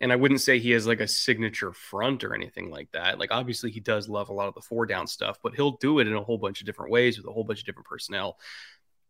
And 0.00 0.12
I 0.12 0.16
wouldn't 0.16 0.40
say 0.40 0.58
he 0.58 0.72
has 0.72 0.86
like 0.86 1.00
a 1.00 1.08
signature 1.08 1.72
front 1.72 2.24
or 2.24 2.34
anything 2.34 2.70
like 2.70 2.90
that. 2.92 3.18
Like 3.18 3.30
obviously 3.30 3.70
he 3.70 3.80
does 3.80 4.08
love 4.08 4.28
a 4.28 4.32
lot 4.34 4.48
of 4.48 4.54
the 4.54 4.60
four 4.60 4.84
down 4.84 5.06
stuff, 5.06 5.38
but 5.42 5.54
he'll 5.54 5.78
do 5.78 6.00
it 6.00 6.08
in 6.08 6.14
a 6.14 6.22
whole 6.22 6.38
bunch 6.38 6.60
of 6.60 6.66
different 6.66 6.90
ways 6.90 7.16
with 7.16 7.26
a 7.26 7.32
whole 7.32 7.44
bunch 7.44 7.60
of 7.60 7.66
different 7.66 7.86
personnel. 7.86 8.36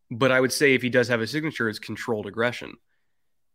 But 0.09 0.31
I 0.31 0.39
would 0.39 0.53
say 0.53 0.73
if 0.73 0.81
he 0.81 0.89
does 0.89 1.07
have 1.07 1.19
a 1.19 1.27
signature, 1.27 1.67
it's 1.67 1.79
controlled 1.79 2.27
aggression. 2.27 2.75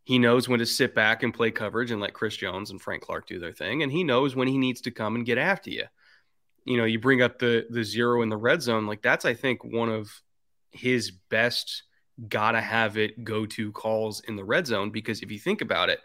He 0.09 0.19
knows 0.19 0.49
when 0.49 0.59
to 0.61 0.65
sit 0.65 0.95
back 0.95 1.23
and 1.23 1.35
play 1.35 1.51
coverage 1.51 1.91
and 1.91 2.01
let 2.01 2.15
Chris 2.15 2.35
Jones 2.35 2.71
and 2.71 2.81
Frank 2.81 3.03
Clark 3.03 3.27
do 3.27 3.39
their 3.39 3.53
thing, 3.53 3.83
and 3.83 3.93
he 3.93 4.05
knows 4.05 4.35
when 4.35 4.49
he 4.49 4.57
needs 4.57 4.81
to 4.81 4.91
come 4.91 5.17
and 5.17 5.27
get 5.27 5.37
after 5.37 5.69
you. 5.69 5.85
You 6.65 6.79
know, 6.79 6.87
you 6.87 6.99
bring 6.99 7.21
up 7.21 7.39
the 7.39 7.67
the 7.69 7.85
zero 7.85 8.23
in 8.23 8.31
the 8.31 8.37
red 8.39 8.63
zone, 8.63 8.87
like 8.87 9.03
that's 9.03 9.27
I 9.27 9.35
think 9.35 9.63
one 9.63 9.91
of 9.91 10.11
his 10.71 11.11
best 11.11 11.83
gotta 12.27 12.63
have 12.63 12.97
it 12.97 13.23
go 13.23 13.45
to 13.45 13.71
calls 13.73 14.21
in 14.21 14.37
the 14.37 14.45
red 14.45 14.67
zone 14.67 14.89
because 14.89 15.21
if 15.21 15.31
you 15.31 15.39
think 15.39 15.61
about 15.61 15.91
it, 15.91 16.01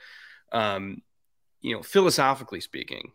um, 0.51 1.01
you 1.61 1.73
know, 1.73 1.81
philosophically 1.81 2.59
speaking, 2.59 3.13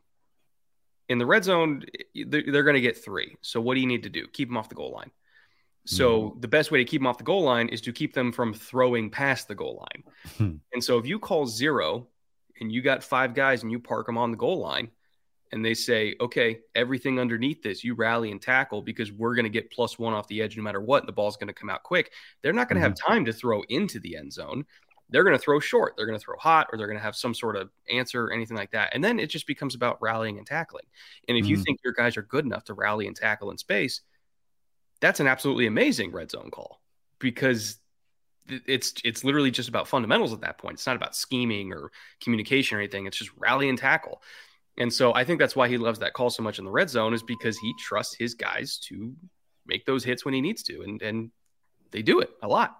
in 1.10 1.18
the 1.18 1.26
red 1.26 1.44
zone, 1.44 1.84
they're, 2.14 2.44
they're 2.50 2.62
going 2.62 2.76
to 2.76 2.80
get 2.80 2.96
three. 2.96 3.36
So 3.42 3.60
what 3.60 3.74
do 3.74 3.80
you 3.80 3.86
need 3.86 4.04
to 4.04 4.08
do? 4.08 4.26
Keep 4.26 4.48
them 4.48 4.56
off 4.56 4.70
the 4.70 4.74
goal 4.74 4.92
line. 4.92 5.10
So 5.88 6.20
mm-hmm. 6.20 6.40
the 6.40 6.48
best 6.48 6.70
way 6.70 6.78
to 6.78 6.84
keep 6.84 7.00
them 7.00 7.06
off 7.06 7.16
the 7.16 7.24
goal 7.24 7.42
line 7.42 7.70
is 7.70 7.80
to 7.80 7.92
keep 7.92 8.12
them 8.12 8.30
from 8.30 8.52
throwing 8.52 9.08
past 9.08 9.48
the 9.48 9.54
goal 9.54 9.86
line. 9.90 10.04
Hmm. 10.36 10.56
and 10.74 10.84
so 10.84 10.98
if 10.98 11.06
you 11.06 11.18
call 11.18 11.46
zero 11.46 12.08
and 12.60 12.70
you 12.70 12.82
got 12.82 13.02
five 13.02 13.32
guys 13.32 13.62
and 13.62 13.72
you 13.72 13.80
park 13.80 14.04
them 14.04 14.18
on 14.18 14.30
the 14.30 14.36
goal 14.36 14.58
line 14.58 14.90
and 15.50 15.64
they 15.64 15.72
say, 15.72 16.14
okay, 16.20 16.58
everything 16.74 17.18
underneath 17.18 17.62
this, 17.62 17.82
you 17.84 17.94
rally 17.94 18.30
and 18.32 18.42
tackle 18.42 18.82
because 18.82 19.10
we're 19.10 19.34
going 19.34 19.44
to 19.44 19.50
get 19.50 19.70
plus 19.70 19.98
one 19.98 20.12
off 20.12 20.28
the 20.28 20.42
edge 20.42 20.58
no 20.58 20.62
matter 20.62 20.82
what. 20.82 21.06
The 21.06 21.12
ball's 21.12 21.38
going 21.38 21.48
to 21.48 21.54
come 21.54 21.70
out 21.70 21.84
quick. 21.84 22.12
They're 22.42 22.52
not 22.52 22.68
going 22.68 22.78
to 22.78 22.86
mm-hmm. 22.86 22.94
have 23.00 23.08
time 23.08 23.24
to 23.24 23.32
throw 23.32 23.62
into 23.70 23.98
the 23.98 24.14
end 24.14 24.30
zone. 24.30 24.66
They're 25.08 25.24
going 25.24 25.36
to 25.36 25.42
throw 25.42 25.58
short. 25.58 25.94
They're 25.96 26.04
going 26.04 26.18
to 26.18 26.22
throw 26.22 26.36
hot, 26.36 26.66
or 26.70 26.76
they're 26.76 26.86
going 26.86 26.98
to 26.98 27.02
have 27.02 27.16
some 27.16 27.32
sort 27.32 27.56
of 27.56 27.70
answer, 27.88 28.26
or 28.26 28.32
anything 28.34 28.58
like 28.58 28.72
that. 28.72 28.90
And 28.92 29.02
then 29.02 29.18
it 29.18 29.28
just 29.28 29.46
becomes 29.46 29.74
about 29.74 30.02
rallying 30.02 30.36
and 30.36 30.46
tackling. 30.46 30.84
And 31.28 31.38
if 31.38 31.44
mm-hmm. 31.44 31.50
you 31.52 31.56
think 31.56 31.80
your 31.82 31.94
guys 31.94 32.18
are 32.18 32.22
good 32.22 32.44
enough 32.44 32.64
to 32.64 32.74
rally 32.74 33.06
and 33.06 33.16
tackle 33.16 33.50
in 33.50 33.56
space, 33.56 34.02
that's 35.00 35.20
an 35.20 35.26
absolutely 35.26 35.66
amazing 35.66 36.12
red 36.12 36.30
zone 36.30 36.50
call 36.50 36.80
because 37.18 37.78
it's 38.48 38.94
it's 39.04 39.24
literally 39.24 39.50
just 39.50 39.68
about 39.68 39.88
fundamentals 39.88 40.32
at 40.32 40.40
that 40.40 40.58
point. 40.58 40.74
It's 40.74 40.86
not 40.86 40.96
about 40.96 41.14
scheming 41.14 41.72
or 41.72 41.90
communication 42.22 42.76
or 42.76 42.80
anything. 42.80 43.06
It's 43.06 43.16
just 43.16 43.30
rally 43.36 43.68
and 43.68 43.78
tackle. 43.78 44.22
And 44.78 44.92
so 44.92 45.12
I 45.12 45.24
think 45.24 45.40
that's 45.40 45.56
why 45.56 45.68
he 45.68 45.76
loves 45.76 45.98
that 45.98 46.12
call 46.12 46.30
so 46.30 46.42
much 46.42 46.58
in 46.58 46.64
the 46.64 46.70
red 46.70 46.88
zone 46.88 47.12
is 47.12 47.22
because 47.22 47.58
he 47.58 47.74
trusts 47.78 48.14
his 48.14 48.34
guys 48.34 48.78
to 48.88 49.14
make 49.66 49.84
those 49.84 50.04
hits 50.04 50.24
when 50.24 50.34
he 50.34 50.40
needs 50.40 50.62
to, 50.64 50.82
and 50.82 51.02
and 51.02 51.30
they 51.90 52.02
do 52.02 52.20
it 52.20 52.30
a 52.42 52.48
lot. 52.48 52.78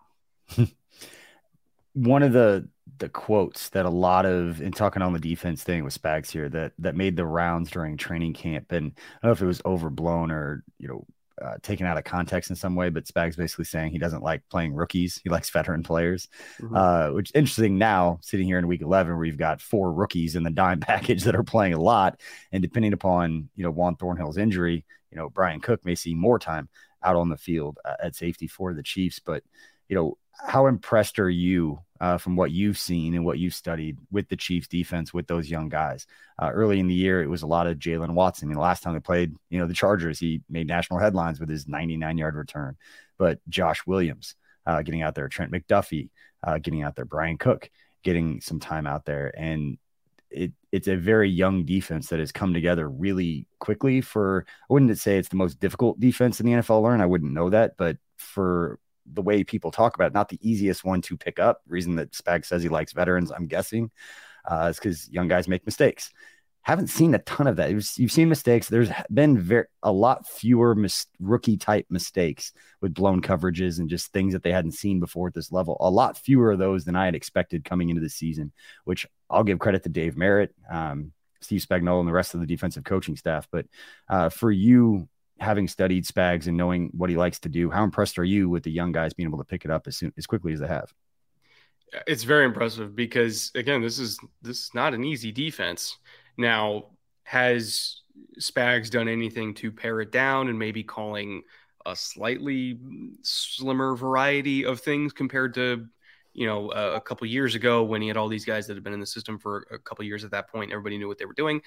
One 1.94 2.22
of 2.22 2.32
the 2.32 2.68
the 2.98 3.08
quotes 3.08 3.68
that 3.70 3.84
a 3.84 3.90
lot 3.90 4.26
of 4.26 4.62
in 4.62 4.72
talking 4.72 5.02
on 5.02 5.12
the 5.12 5.18
defense 5.18 5.62
thing 5.62 5.84
with 5.84 6.00
Spags 6.00 6.30
here 6.30 6.48
that 6.48 6.72
that 6.78 6.96
made 6.96 7.16
the 7.16 7.26
rounds 7.26 7.70
during 7.70 7.96
training 7.96 8.34
camp, 8.34 8.72
and 8.72 8.92
I 9.22 9.26
don't 9.26 9.30
know 9.30 9.32
if 9.32 9.42
it 9.42 9.46
was 9.46 9.62
overblown 9.64 10.30
or 10.30 10.64
you 10.78 10.88
know 10.88 11.04
uh, 11.42 11.54
taken 11.62 11.87
out 11.87 11.99
of 11.99 12.04
context 12.04 12.50
in 12.50 12.57
some 12.57 12.75
way, 12.75 12.88
but 12.88 13.04
Spags 13.04 13.37
basically 13.37 13.64
saying 13.64 13.92
he 13.92 13.99
doesn't 13.99 14.23
like 14.23 14.42
playing 14.48 14.74
rookies. 14.74 15.20
He 15.22 15.31
likes 15.31 15.51
veteran 15.51 15.83
players, 15.83 16.29
mm-hmm. 16.61 16.74
uh, 16.74 17.12
which 17.12 17.31
is 17.31 17.35
interesting 17.35 17.79
now 17.79 18.18
sitting 18.22 18.46
here 18.46 18.59
in 18.59 18.66
week 18.66 18.83
11 18.83 19.16
where 19.16 19.24
you've 19.24 19.37
got 19.37 19.61
four 19.61 19.92
rookies 19.92 20.37
in 20.37 20.42
the 20.42 20.51
dime 20.51 20.81
package 20.81 21.24
that 21.24 21.37
are 21.37 21.44
playing 21.44 21.74
a 21.74 21.81
lot. 21.81 22.20
And 22.53 22.62
depending 22.62 22.92
upon, 22.92 23.48
you 23.55 23.64
know, 23.64 23.70
Juan 23.70 23.96
Thornhill's 23.96 24.38
injury, 24.38 24.85
you 25.11 25.16
know, 25.16 25.31
Brian 25.31 25.61
Cook 25.61 25.85
may 25.85 25.94
see 25.94 26.14
more 26.14 26.38
time 26.38 26.68
out 27.03 27.16
on 27.16 27.29
the 27.29 27.37
field 27.37 27.79
uh, 27.85 27.94
at 28.03 28.16
safety 28.16 28.46
for 28.46 28.74
the 28.74 28.83
Chiefs. 28.83 29.18
But, 29.18 29.42
you 29.88 29.96
know, 29.96 30.18
how 30.46 30.66
impressed 30.66 31.18
are 31.18 31.31
you 31.31 31.81
uh, 32.01 32.16
from 32.16 32.37
what 32.37 32.51
you've 32.51 32.79
seen 32.79 33.14
and 33.14 33.24
what 33.24 33.38
you've 33.38 33.55
studied 33.55 33.98
with 34.11 34.29
the 34.29 34.37
Chiefs 34.37 34.68
defense 34.68 35.12
with 35.12 35.27
those 35.27 35.51
young 35.51 35.68
guys? 35.68 36.07
Uh, 36.40 36.51
early 36.53 36.79
in 36.79 36.87
the 36.87 36.94
year, 36.94 37.22
it 37.22 37.29
was 37.29 37.42
a 37.42 37.46
lot 37.46 37.66
of 37.66 37.79
Jaylen 37.79 38.14
Watson. 38.14 38.46
I 38.46 38.48
mean, 38.48 38.55
the 38.57 38.62
last 38.62 38.83
time 38.83 38.94
they 38.94 39.01
played, 39.01 39.35
you 39.51 39.59
know, 39.59 39.66
the 39.66 39.74
Chargers, 39.74 40.18
he 40.18 40.42
made 40.48 40.66
national 40.66 41.01
headlines 41.01 41.40
with 41.40 41.48
his 41.48 41.66
99 41.66 42.18
yard 42.18 42.37
return. 42.37 42.77
But 43.18 43.40
Josh 43.48 43.85
Williams 43.87 44.37
uh, 44.64 44.83
getting 44.83 45.03
out 45.03 45.14
there, 45.14 45.29
Trent 45.29 45.53
McDuffie 45.53 46.11
uh, 46.44 46.59
getting 46.59 46.83
out 46.83 46.94
there, 46.94 47.05
Brian 47.05 47.38
Cook 47.38 47.70
getting 48.05 48.40
some 48.40 48.61
time 48.61 48.87
out 48.87 49.05
there. 49.05 49.33
And 49.37 49.79
it, 50.31 50.53
it's 50.70 50.88
a 50.88 50.96
very 50.96 51.31
young 51.31 51.64
defense 51.64 52.09
that 52.09 52.20
has 52.20 52.33
come 52.33 52.53
together 52.55 52.88
really 52.88 53.46
quickly 53.59 54.01
for 54.01 54.44
I 54.68 54.72
wouldn't 54.72 54.96
say 54.98 55.16
it's 55.16 55.31
the 55.31 55.37
most 55.37 55.59
difficult 55.59 55.98
defense 55.98 56.38
in 56.38 56.46
the 56.46 56.53
NFL 56.53 56.83
learn. 56.83 57.01
I 57.01 57.07
wouldn't 57.07 57.33
know 57.33 57.51
that, 57.51 57.77
but 57.77 57.96
for 58.18 58.79
the 59.12 59.23
way 59.23 59.44
people 59.44 59.71
talk 59.71 59.94
about 59.94 60.09
it, 60.09 60.14
not 60.14 60.29
the 60.29 60.38
easiest 60.40 60.85
one 60.85 61.01
to 61.03 61.16
pick 61.16 61.38
up. 61.38 61.61
Reason 61.66 61.97
that 61.97 62.12
Spag 62.12 62.44
says 62.44 62.62
he 62.62 62.68
likes 62.68 62.92
veterans, 62.92 63.31
I'm 63.31 63.47
guessing, 63.47 63.90
uh, 64.44 64.68
is 64.71 64.77
because 64.77 65.09
young 65.11 65.29
guys 65.29 65.49
make 65.49 65.64
mistakes. 65.66 66.11
Haven't 66.62 66.88
seen 66.88 67.14
a 67.14 67.18
ton 67.21 67.47
of 67.47 67.57
that. 67.57 67.71
You've 67.71 68.12
seen 68.12 68.29
mistakes. 68.29 68.68
There's 68.68 68.90
been 69.11 69.38
very 69.38 69.66
a 69.83 69.90
lot 69.90 70.29
fewer 70.29 70.75
mis- 70.75 71.07
rookie 71.18 71.57
type 71.57 71.87
mistakes 71.88 72.53
with 72.83 72.92
blown 72.92 73.23
coverages 73.23 73.79
and 73.79 73.88
just 73.88 74.12
things 74.12 74.35
that 74.35 74.42
they 74.42 74.53
hadn't 74.53 74.73
seen 74.73 75.01
before 75.01 75.29
at 75.29 75.35
this 75.35 75.51
level. 75.51 75.79
A 75.81 75.88
lot 75.88 76.18
fewer 76.18 76.53
of 76.53 76.59
those 76.59 76.85
than 76.85 76.97
I 76.97 77.07
had 77.07 77.14
expected 77.14 77.64
coming 77.64 77.88
into 77.88 78.03
the 78.03 78.11
season, 78.11 78.53
which 78.85 79.07
I'll 79.31 79.44
give 79.44 79.59
credit 79.59 79.85
to 79.85 79.88
Dave 79.88 80.16
Merritt, 80.16 80.55
um, 80.71 81.12
Steve 81.40 81.64
Spagnuolo, 81.64 82.01
and 82.01 82.09
the 82.09 82.12
rest 82.12 82.35
of 82.35 82.40
the 82.40 82.47
defensive 82.47 82.85
coaching 82.85 83.16
staff. 83.16 83.49
But 83.51 83.64
uh, 84.09 84.29
for 84.29 84.51
you 84.51 85.09
having 85.40 85.68
studied 85.68 86.05
Spags 86.05 86.46
and 86.46 86.57
knowing 86.57 86.90
what 86.92 87.11
he 87.11 87.16
likes 87.16 87.38
to 87.40 87.48
do, 87.48 87.70
how 87.70 87.85
impressed 87.85 88.18
are 88.18 88.24
you 88.24 88.48
with 88.48 88.62
the 88.62 88.70
young 88.70 88.92
guys 88.92 89.14
being 89.14 89.29
able 89.29 89.38
to 89.38 89.44
pick 89.44 89.64
it 89.64 89.70
up 89.70 89.87
as 89.87 89.96
soon 89.96 90.12
as 90.16 90.27
quickly 90.27 90.53
as 90.53 90.61
they 90.61 90.66
have? 90.66 90.92
It's 92.07 92.24
very 92.24 92.44
impressive 92.44 92.94
because 92.94 93.51
again, 93.55 93.81
this 93.81 93.98
is 93.98 94.18
this 94.42 94.59
is 94.59 94.70
not 94.74 94.94
an 94.94 95.05
easy 95.05 95.33
defense. 95.33 95.96
Now, 96.37 96.87
has 97.22 98.03
Spags 98.38 98.90
done 98.90 99.09
anything 99.09 99.55
to 99.55 99.72
pare 99.72 100.01
it 100.01 100.12
down 100.12 100.48
and 100.48 100.59
maybe 100.59 100.83
calling 100.83 101.42
a 101.87 101.96
slightly 101.96 102.79
slimmer 103.22 103.96
variety 103.96 104.64
of 104.64 104.81
things 104.81 105.12
compared 105.12 105.55
to 105.55 105.87
you 106.35 106.46
know 106.46 106.70
a, 106.70 107.01
couple 107.01 107.27
years 107.27 107.55
ago 107.55 107.83
when 107.83 108.01
he 108.01 108.09
had 108.09 108.16
all 108.16 108.29
these 108.29 108.44
guys 108.44 108.66
that 108.66 108.74
had 108.74 108.85
been 108.85 108.92
in 108.92 109.01
the 109.01 109.07
system 109.07 109.38
for 109.38 109.66
a 109.72 109.79
couple 109.79 110.05
years 110.05 110.24
at 110.24 110.31
that 110.31 110.48
point 110.48 110.70
everybody 110.70 110.96
knew 110.98 111.09
what 111.09 111.18
they 111.18 111.24
were 111.24 111.33
doing 111.33 111.61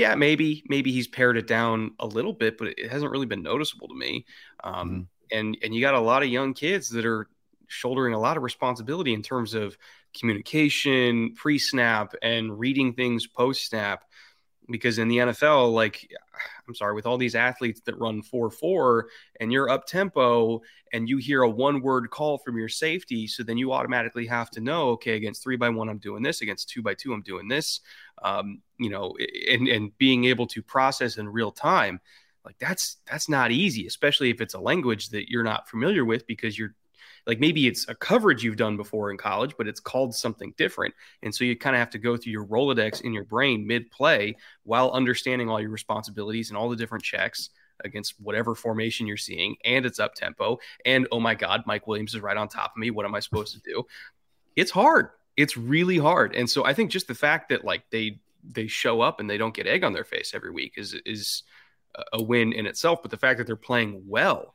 yeah, 0.00 0.14
maybe 0.14 0.64
maybe 0.66 0.90
he's 0.90 1.06
pared 1.06 1.36
it 1.36 1.46
down 1.46 1.90
a 1.98 2.06
little 2.06 2.32
bit, 2.32 2.56
but 2.56 2.68
it 2.68 2.90
hasn't 2.90 3.10
really 3.10 3.26
been 3.26 3.42
noticeable 3.42 3.86
to 3.88 3.94
me. 3.94 4.24
Um, 4.64 4.74
mm-hmm. 4.74 5.38
And 5.38 5.58
and 5.62 5.74
you 5.74 5.82
got 5.82 5.92
a 5.92 6.00
lot 6.00 6.22
of 6.22 6.30
young 6.30 6.54
kids 6.54 6.88
that 6.90 7.04
are 7.04 7.28
shouldering 7.66 8.14
a 8.14 8.18
lot 8.18 8.38
of 8.38 8.42
responsibility 8.42 9.12
in 9.12 9.20
terms 9.20 9.52
of 9.52 9.76
communication, 10.18 11.34
pre 11.34 11.58
snap, 11.58 12.14
and 12.22 12.58
reading 12.58 12.94
things 12.94 13.26
post 13.26 13.68
snap 13.68 14.04
because 14.70 14.96
in 14.96 15.08
the 15.08 15.18
NFL, 15.18 15.74
like 15.74 16.10
I'm 16.70 16.74
sorry, 16.76 16.94
with 16.94 17.04
all 17.04 17.18
these 17.18 17.34
athletes 17.34 17.80
that 17.86 17.98
run 17.98 18.22
4 18.22 18.48
4 18.48 19.08
and 19.40 19.52
you're 19.52 19.68
up 19.68 19.86
tempo 19.86 20.62
and 20.92 21.08
you 21.08 21.18
hear 21.18 21.42
a 21.42 21.50
one 21.50 21.80
word 21.82 22.10
call 22.10 22.38
from 22.38 22.56
your 22.56 22.68
safety, 22.68 23.26
so 23.26 23.42
then 23.42 23.58
you 23.58 23.72
automatically 23.72 24.26
have 24.26 24.50
to 24.50 24.60
know, 24.60 24.90
okay, 24.90 25.16
against 25.16 25.42
three 25.42 25.56
by 25.56 25.68
one, 25.68 25.88
I'm 25.88 25.98
doing 25.98 26.22
this, 26.22 26.42
against 26.42 26.68
two 26.68 26.80
by 26.80 26.94
two, 26.94 27.12
I'm 27.12 27.22
doing 27.22 27.48
this. 27.48 27.80
Um, 28.22 28.62
you 28.78 28.88
know, 28.88 29.16
and 29.50 29.66
and 29.66 29.98
being 29.98 30.26
able 30.26 30.46
to 30.46 30.62
process 30.62 31.18
in 31.18 31.28
real 31.28 31.50
time, 31.50 32.00
like 32.44 32.58
that's 32.58 32.98
that's 33.04 33.28
not 33.28 33.50
easy, 33.50 33.88
especially 33.88 34.30
if 34.30 34.40
it's 34.40 34.54
a 34.54 34.60
language 34.60 35.08
that 35.08 35.28
you're 35.28 35.42
not 35.42 35.68
familiar 35.68 36.04
with 36.04 36.24
because 36.28 36.56
you're 36.56 36.76
like 37.26 37.40
maybe 37.40 37.66
it's 37.66 37.88
a 37.88 37.94
coverage 37.94 38.42
you've 38.42 38.56
done 38.56 38.76
before 38.76 39.10
in 39.10 39.16
college, 39.16 39.54
but 39.56 39.68
it's 39.68 39.80
called 39.80 40.14
something 40.14 40.54
different. 40.56 40.94
And 41.22 41.34
so 41.34 41.44
you 41.44 41.56
kind 41.56 41.76
of 41.76 41.80
have 41.80 41.90
to 41.90 41.98
go 41.98 42.16
through 42.16 42.32
your 42.32 42.46
Rolodex 42.46 43.02
in 43.02 43.12
your 43.12 43.24
brain 43.24 43.66
mid 43.66 43.90
play 43.90 44.36
while 44.64 44.90
understanding 44.90 45.48
all 45.48 45.60
your 45.60 45.70
responsibilities 45.70 46.50
and 46.50 46.56
all 46.56 46.68
the 46.68 46.76
different 46.76 47.04
checks 47.04 47.50
against 47.84 48.20
whatever 48.20 48.54
formation 48.54 49.06
you're 49.06 49.16
seeing. 49.16 49.56
And 49.64 49.86
it's 49.86 49.98
up 49.98 50.14
tempo. 50.14 50.58
And 50.84 51.06
oh 51.12 51.20
my 51.20 51.34
God, 51.34 51.62
Mike 51.66 51.86
Williams 51.86 52.14
is 52.14 52.20
right 52.20 52.36
on 52.36 52.48
top 52.48 52.72
of 52.72 52.76
me. 52.76 52.90
What 52.90 53.06
am 53.06 53.14
I 53.14 53.20
supposed 53.20 53.54
to 53.54 53.60
do? 53.60 53.84
It's 54.56 54.70
hard. 54.70 55.10
It's 55.36 55.56
really 55.56 55.98
hard. 55.98 56.34
And 56.34 56.48
so 56.48 56.64
I 56.64 56.74
think 56.74 56.90
just 56.90 57.08
the 57.08 57.14
fact 57.14 57.48
that 57.50 57.64
like 57.64 57.88
they, 57.90 58.20
they 58.42 58.66
show 58.66 59.00
up 59.00 59.20
and 59.20 59.28
they 59.28 59.38
don't 59.38 59.54
get 59.54 59.66
egg 59.66 59.84
on 59.84 59.92
their 59.92 60.04
face 60.04 60.32
every 60.34 60.50
week 60.50 60.74
is 60.76 60.94
is 61.04 61.42
a 62.12 62.22
win 62.22 62.52
in 62.52 62.66
itself. 62.66 63.02
But 63.02 63.10
the 63.10 63.16
fact 63.16 63.38
that 63.38 63.46
they're 63.46 63.56
playing 63.56 64.02
well 64.06 64.54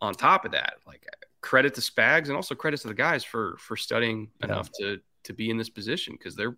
on 0.00 0.14
top 0.14 0.44
of 0.44 0.52
that, 0.52 0.74
like 0.86 1.06
credit 1.42 1.74
to 1.74 1.80
Spags 1.80 2.28
and 2.28 2.36
also 2.36 2.54
credit 2.54 2.80
to 2.80 2.88
the 2.88 2.94
guys 2.94 3.24
for 3.24 3.56
for 3.58 3.76
studying 3.76 4.30
yeah. 4.40 4.46
enough 4.46 4.70
to 4.78 5.00
to 5.24 5.32
be 5.32 5.50
in 5.50 5.58
this 5.58 5.68
position 5.68 6.14
because 6.18 6.34
they're 6.34 6.56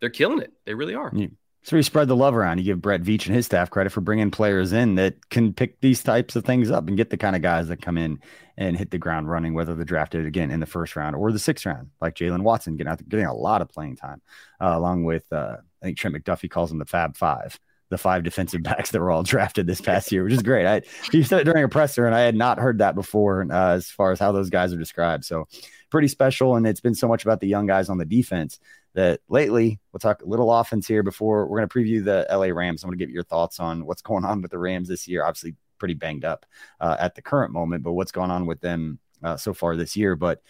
they're 0.00 0.10
killing 0.10 0.40
it. 0.40 0.52
They 0.64 0.74
really 0.74 0.94
are. 0.94 1.12
Yeah. 1.14 1.28
So 1.64 1.76
you 1.76 1.82
spread 1.82 2.08
the 2.08 2.16
love 2.16 2.34
around. 2.34 2.58
You 2.58 2.64
give 2.64 2.80
Brett 2.80 3.02
Veach 3.02 3.26
and 3.26 3.34
his 3.34 3.46
staff 3.46 3.68
credit 3.68 3.90
for 3.90 4.00
bringing 4.00 4.30
players 4.30 4.72
in 4.72 4.94
that 4.94 5.28
can 5.28 5.52
pick 5.52 5.80
these 5.80 6.02
types 6.02 6.36
of 6.36 6.44
things 6.44 6.70
up 6.70 6.88
and 6.88 6.96
get 6.96 7.10
the 7.10 7.16
kind 7.16 7.36
of 7.36 7.42
guys 7.42 7.68
that 7.68 7.82
come 7.82 7.98
in 7.98 8.20
and 8.56 8.76
hit 8.76 8.90
the 8.90 8.98
ground 8.98 9.28
running, 9.28 9.54
whether 9.54 9.74
they're 9.74 9.84
drafted 9.84 10.24
again 10.24 10.50
in 10.50 10.60
the 10.60 10.66
first 10.66 10.96
round 10.96 11.14
or 11.14 11.30
the 11.30 11.38
sixth 11.38 11.66
round, 11.66 11.90
like 12.00 12.14
Jaylen 12.14 12.42
Watson 12.42 12.76
getting 12.76 12.92
out, 12.92 13.06
getting 13.08 13.26
a 13.26 13.34
lot 13.34 13.60
of 13.60 13.68
playing 13.68 13.96
time, 13.96 14.22
uh, 14.60 14.72
along 14.74 15.04
with 15.04 15.30
uh, 15.32 15.56
I 15.82 15.86
think 15.86 15.98
Trent 15.98 16.16
McDuffie 16.16 16.50
calls 16.50 16.70
them 16.70 16.78
the 16.78 16.86
Fab 16.86 17.16
Five, 17.16 17.58
the 17.90 17.98
five 17.98 18.22
defensive 18.22 18.62
backs 18.64 18.90
that 18.90 19.00
were 19.00 19.10
all 19.10 19.22
drafted 19.22 19.66
this 19.66 19.80
past 19.80 20.12
year, 20.12 20.24
which 20.24 20.32
is 20.32 20.42
great. 20.42 20.66
I 20.66 20.82
he 21.12 21.22
said 21.22 21.40
it 21.40 21.44
during 21.44 21.64
a 21.64 21.68
presser, 21.68 22.06
and 22.06 22.14
I 22.14 22.20
had 22.20 22.34
not 22.34 22.58
heard 22.58 22.78
that 22.78 22.94
before 22.94 23.46
uh, 23.50 23.74
as 23.74 23.88
far 23.88 24.12
as 24.12 24.18
how 24.18 24.32
those 24.32 24.50
guys 24.50 24.72
are 24.72 24.78
described. 24.78 25.24
So 25.24 25.48
pretty 25.90 26.08
special, 26.08 26.56
and 26.56 26.66
it's 26.66 26.80
been 26.80 26.94
so 26.94 27.08
much 27.08 27.24
about 27.24 27.40
the 27.40 27.48
young 27.48 27.66
guys 27.66 27.88
on 27.88 27.98
the 27.98 28.04
defense 28.04 28.58
that 28.94 29.20
lately 29.28 29.78
we'll 29.92 30.00
talk 30.00 30.22
a 30.22 30.26
little 30.26 30.52
offense 30.52 30.86
here 30.86 31.02
before 31.02 31.46
we're 31.46 31.58
going 31.58 31.68
to 31.68 31.74
preview 31.74 32.04
the 32.04 32.26
LA 32.30 32.46
Rams. 32.46 32.82
I'm 32.82 32.88
going 32.88 32.98
to 32.98 33.04
get 33.04 33.12
your 33.12 33.22
thoughts 33.22 33.60
on 33.60 33.84
what's 33.86 34.02
going 34.02 34.24
on 34.24 34.42
with 34.42 34.50
the 34.50 34.58
Rams 34.58 34.88
this 34.88 35.06
year. 35.06 35.24
Obviously, 35.24 35.54
pretty 35.78 35.94
banged 35.94 36.24
up 36.24 36.44
uh, 36.80 36.96
at 36.98 37.14
the 37.14 37.22
current 37.22 37.52
moment, 37.52 37.82
but 37.82 37.92
what's 37.92 38.12
going 38.12 38.30
on 38.30 38.46
with 38.46 38.60
them 38.60 38.98
uh, 39.22 39.36
so 39.36 39.54
far 39.54 39.76
this 39.76 39.96
year. 39.96 40.16
But 40.16 40.42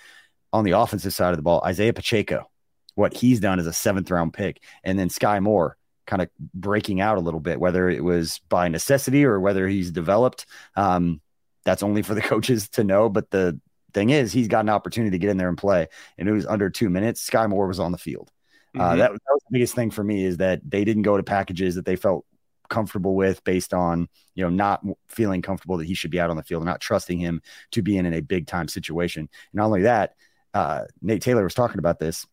on 0.52 0.64
the 0.64 0.72
offensive 0.72 1.12
side 1.12 1.30
of 1.30 1.36
the 1.36 1.42
ball, 1.42 1.62
Isaiah 1.64 1.92
Pacheco, 1.92 2.50
what 2.94 3.14
he's 3.14 3.40
done 3.40 3.60
as 3.60 3.66
a 3.66 3.72
seventh 3.72 4.10
round 4.10 4.32
pick, 4.32 4.62
and 4.82 4.98
then 4.98 5.08
Skyy 5.08 5.42
Moore 5.42 5.76
kind 6.08 6.22
of 6.22 6.30
breaking 6.54 7.00
out 7.00 7.18
a 7.18 7.20
little 7.20 7.38
bit, 7.38 7.60
whether 7.60 7.88
it 7.88 8.02
was 8.02 8.40
by 8.48 8.66
necessity 8.66 9.24
or 9.24 9.38
whether 9.38 9.68
he's 9.68 9.92
developed. 9.92 10.46
Um, 10.74 11.20
that's 11.64 11.82
only 11.82 12.02
for 12.02 12.14
the 12.14 12.22
coaches 12.32 12.68
to 12.70 12.82
know. 12.82 13.08
But 13.08 13.30
the 13.30 13.60
thing 13.92 14.10
is, 14.10 14.32
he's 14.32 14.48
got 14.48 14.64
an 14.64 14.70
opportunity 14.70 15.12
to 15.12 15.18
get 15.18 15.30
in 15.30 15.36
there 15.36 15.50
and 15.50 15.58
play, 15.58 15.86
and 16.16 16.28
it 16.28 16.32
was 16.32 16.46
under 16.46 16.70
two 16.70 16.88
minutes. 16.88 17.28
Skyy 17.28 17.48
Moore 17.48 17.68
was 17.68 17.78
on 17.78 17.92
the 17.92 17.98
field. 17.98 18.32
Uh, 18.74 18.80
mm-hmm. 18.80 18.80
Uh, 18.80 18.96
that, 18.96 19.12
that, 19.12 19.12
was 19.12 19.42
the 19.48 19.52
biggest 19.52 19.74
thing 19.74 19.90
for 19.90 20.02
me 20.02 20.24
is 20.24 20.38
that 20.38 20.60
they 20.68 20.84
didn't 20.84 21.02
go 21.02 21.16
to 21.16 21.22
packages 21.22 21.76
that 21.76 21.84
they 21.84 21.96
felt 21.96 22.24
comfortable 22.68 23.14
with 23.14 23.42
based 23.44 23.72
on 23.72 24.06
you 24.34 24.44
know 24.44 24.50
not 24.50 24.84
feeling 25.08 25.40
comfortable 25.40 25.78
that 25.78 25.86
he 25.86 25.94
should 25.94 26.10
be 26.10 26.20
out 26.20 26.30
on 26.30 26.36
the 26.36 26.42
field, 26.42 26.64
not 26.64 26.80
trusting 26.80 27.18
him 27.18 27.42
to 27.70 27.82
be 27.82 27.96
in, 27.98 28.06
in 28.06 28.14
a 28.14 28.20
big 28.20 28.46
time 28.46 28.66
situation. 28.66 29.22
And 29.22 29.54
not 29.54 29.66
only 29.66 29.82
that, 29.82 30.14
uh, 30.54 30.84
Nate 31.02 31.22
Taylor 31.22 31.44
was 31.44 31.54
talking 31.54 31.78
about 31.78 31.98
this 31.98 32.26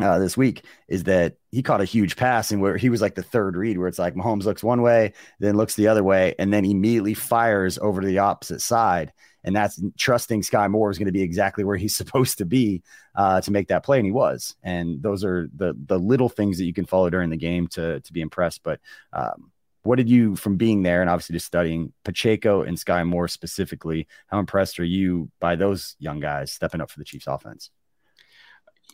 uh, 0.00 0.18
this 0.18 0.36
week 0.36 0.64
is 0.88 1.04
that 1.04 1.36
he 1.50 1.62
caught 1.62 1.80
a 1.80 1.86
huge 1.86 2.16
pass 2.16 2.50
and 2.50 2.60
where 2.60 2.76
he 2.76 2.88
was 2.88 3.00
like 3.00 3.14
the 3.14 3.22
third 3.22 3.56
read, 3.56 3.78
where 3.78 3.88
it's 3.88 3.98
like 3.98 4.14
Mahomes 4.14 4.44
looks 4.44 4.62
one 4.62 4.82
way, 4.82 5.12
then 5.38 5.56
looks 5.56 5.74
the 5.74 5.88
other 5.88 6.02
way, 6.02 6.34
and 6.38 6.52
then 6.52 6.64
immediately 6.64 7.14
fires 7.14 7.78
over 7.78 8.00
to 8.00 8.06
the 8.06 8.18
opposite 8.18 8.60
side. 8.60 9.12
And 9.44 9.54
that's 9.54 9.82
trusting 9.98 10.42
Skyy 10.42 10.70
Moore 10.70 10.90
is 10.90 10.98
going 10.98 11.06
to 11.06 11.12
be 11.12 11.22
exactly 11.22 11.64
where 11.64 11.76
he's 11.76 11.96
supposed 12.02 12.38
to 12.38 12.44
be 12.44 12.82
uh, 13.14 13.40
to 13.42 13.50
make 13.50 13.68
that 13.68 13.84
play, 13.84 13.98
and 13.98 14.06
he 14.06 14.12
was. 14.12 14.54
And 14.62 15.02
those 15.02 15.24
are 15.24 15.48
the 15.54 15.74
the 15.86 15.98
little 15.98 16.28
things 16.28 16.58
that 16.58 16.64
you 16.64 16.72
can 16.72 16.86
follow 16.86 17.10
during 17.10 17.30
the 17.30 17.36
game 17.36 17.68
to 17.68 18.00
to 18.00 18.12
be 18.12 18.20
impressed. 18.20 18.62
But 18.62 18.80
um, 19.12 19.52
what 19.82 19.96
did 19.96 20.08
you 20.08 20.36
from 20.36 20.56
being 20.56 20.82
there 20.82 21.00
and 21.00 21.10
obviously 21.10 21.34
just 21.34 21.46
studying 21.46 21.92
Pacheco 22.04 22.62
and 22.62 22.76
Skyy 22.78 23.06
Moore 23.06 23.28
specifically? 23.28 24.06
How 24.28 24.38
impressed 24.38 24.78
are 24.78 24.84
you 24.84 25.30
by 25.40 25.56
those 25.56 25.96
young 25.98 26.20
guys 26.20 26.52
stepping 26.52 26.80
up 26.80 26.90
for 26.90 26.98
the 26.98 27.04
Chiefs 27.04 27.26
offense? 27.26 27.70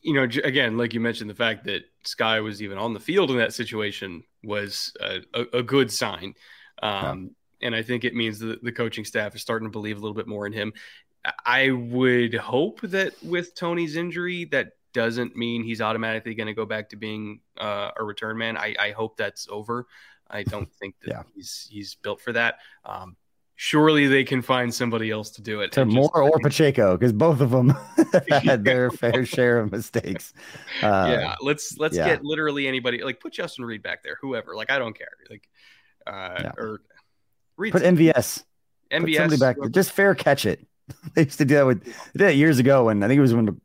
You 0.02 0.14
know, 0.14 0.22
again, 0.22 0.76
like 0.76 0.94
you 0.94 1.00
mentioned, 1.00 1.28
the 1.28 1.34
fact 1.34 1.64
that 1.64 1.82
Skyy 2.04 2.42
was 2.42 2.62
even 2.62 2.78
on 2.78 2.94
the 2.94 3.00
field 3.00 3.30
in 3.30 3.38
that 3.38 3.54
situation 3.54 4.22
was 4.42 4.92
a, 5.00 5.20
a, 5.34 5.58
a 5.58 5.62
good 5.62 5.92
sign. 5.92 6.34
Um, 6.82 7.30
yeah. 7.60 7.66
And 7.66 7.74
I 7.74 7.82
think 7.82 8.04
it 8.04 8.14
means 8.14 8.38
that 8.38 8.62
the 8.62 8.72
coaching 8.72 9.04
staff 9.04 9.34
is 9.34 9.42
starting 9.42 9.66
to 9.66 9.72
believe 9.72 9.96
a 9.96 10.00
little 10.00 10.14
bit 10.14 10.28
more 10.28 10.46
in 10.46 10.52
him. 10.52 10.72
I 11.44 11.70
would 11.70 12.34
hope 12.34 12.80
that 12.82 13.14
with 13.22 13.54
Tony's 13.54 13.96
injury, 13.96 14.44
that 14.46 14.72
doesn't 14.92 15.36
mean 15.36 15.64
he's 15.64 15.80
automatically 15.80 16.34
going 16.34 16.46
to 16.46 16.54
go 16.54 16.64
back 16.64 16.88
to 16.90 16.96
being 16.96 17.40
uh, 17.58 17.90
a 17.96 18.04
return 18.04 18.38
man. 18.38 18.56
I, 18.56 18.74
I, 18.78 18.90
hope 18.92 19.16
that's 19.16 19.46
over. 19.50 19.86
I 20.30 20.42
don't 20.42 20.72
think 20.72 20.94
that 21.02 21.10
yeah. 21.10 21.22
he's 21.34 21.68
he's 21.70 21.94
built 21.96 22.20
for 22.20 22.32
that. 22.32 22.56
Um, 22.84 23.16
surely 23.58 24.06
they 24.06 24.22
can 24.22 24.40
find 24.40 24.72
somebody 24.72 25.10
else 25.10 25.30
to 25.30 25.42
do 25.42 25.60
it. 25.60 25.72
To 25.72 25.84
Moore 25.84 26.22
or 26.22 26.38
Pacheco, 26.38 26.96
because 26.96 27.12
both 27.12 27.40
of 27.40 27.50
them 27.50 27.74
had 28.30 28.64
their 28.64 28.90
fair 28.92 29.26
share 29.26 29.58
of 29.58 29.72
mistakes. 29.72 30.32
Uh, 30.80 31.08
yeah, 31.10 31.34
let's 31.42 31.76
let's 31.76 31.96
yeah. 31.96 32.06
get 32.06 32.24
literally 32.24 32.66
anybody. 32.66 33.02
Like 33.02 33.20
put 33.20 33.34
Justin 33.34 33.66
Reid 33.66 33.82
back 33.82 34.02
there, 34.02 34.16
whoever. 34.22 34.54
Like 34.54 34.70
I 34.70 34.78
don't 34.78 34.96
care. 34.96 35.08
Like 35.28 35.48
uh, 36.06 36.40
yeah. 36.40 36.52
or 36.56 36.80
Reid. 37.58 37.72
Put 37.72 37.82
MVS. 37.82 38.44
MVS. 38.90 39.00
Put 39.00 39.14
somebody 39.14 39.40
back. 39.40 39.56
There. 39.60 39.68
Just 39.68 39.92
fair 39.92 40.14
catch 40.14 40.46
it. 40.46 40.64
they 41.14 41.24
used 41.24 41.38
to 41.38 41.44
do 41.44 41.54
that 41.56 41.66
with 41.66 41.84
they 42.14 42.28
did 42.28 42.36
years 42.36 42.58
ago, 42.58 42.88
and 42.88 43.04
I 43.04 43.08
think 43.08 43.18
it 43.18 43.22
was 43.22 43.34
when. 43.34 43.60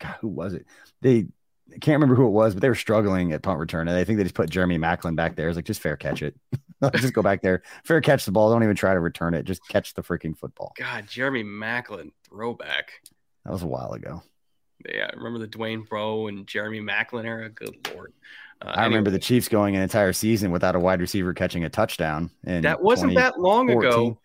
God, 0.00 0.16
who 0.20 0.28
was 0.28 0.54
it? 0.54 0.66
They 1.02 1.26
I 1.72 1.78
can't 1.78 1.96
remember 1.96 2.14
who 2.14 2.26
it 2.26 2.30
was, 2.30 2.54
but 2.54 2.62
they 2.62 2.68
were 2.68 2.74
struggling 2.74 3.32
at 3.32 3.42
punt 3.42 3.58
return, 3.58 3.88
and 3.88 3.96
I 3.96 4.04
think 4.04 4.16
they 4.16 4.22
just 4.22 4.34
put 4.34 4.48
Jeremy 4.48 4.78
Maclin 4.78 5.16
back 5.16 5.36
there. 5.36 5.48
It's 5.48 5.56
like 5.56 5.64
just 5.66 5.80
fair 5.80 5.96
catch 5.96 6.22
it, 6.22 6.34
just 6.96 7.14
go 7.14 7.22
back 7.22 7.42
there, 7.42 7.62
fair 7.84 8.00
catch 8.00 8.24
the 8.24 8.32
ball. 8.32 8.50
Don't 8.50 8.62
even 8.62 8.76
try 8.76 8.94
to 8.94 9.00
return 9.00 9.34
it. 9.34 9.44
Just 9.44 9.66
catch 9.68 9.94
the 9.94 10.02
freaking 10.02 10.36
football. 10.36 10.72
God, 10.78 11.06
Jeremy 11.08 11.44
Maclin 11.44 12.10
throwback. 12.28 12.92
That 13.44 13.52
was 13.52 13.62
a 13.62 13.66
while 13.66 13.92
ago. 13.92 14.22
Yeah, 14.88 15.08
I 15.12 15.16
remember 15.16 15.38
the 15.38 15.48
Dwayne 15.48 15.88
Bowe 15.88 16.26
and 16.26 16.46
Jeremy 16.46 16.80
Maclin 16.80 17.24
era. 17.24 17.48
Good 17.48 17.88
lord. 17.94 18.12
Uh, 18.60 18.68
I 18.68 18.70
anyway. 18.70 18.88
remember 18.88 19.10
the 19.10 19.18
Chiefs 19.18 19.48
going 19.48 19.76
an 19.76 19.82
entire 19.82 20.12
season 20.12 20.50
without 20.50 20.76
a 20.76 20.80
wide 20.80 21.00
receiver 21.00 21.32
catching 21.34 21.64
a 21.64 21.70
touchdown. 21.70 22.30
And 22.44 22.64
that 22.64 22.82
wasn't 22.82 23.14
that 23.14 23.38
long 23.38 23.70
ago. 23.70 24.18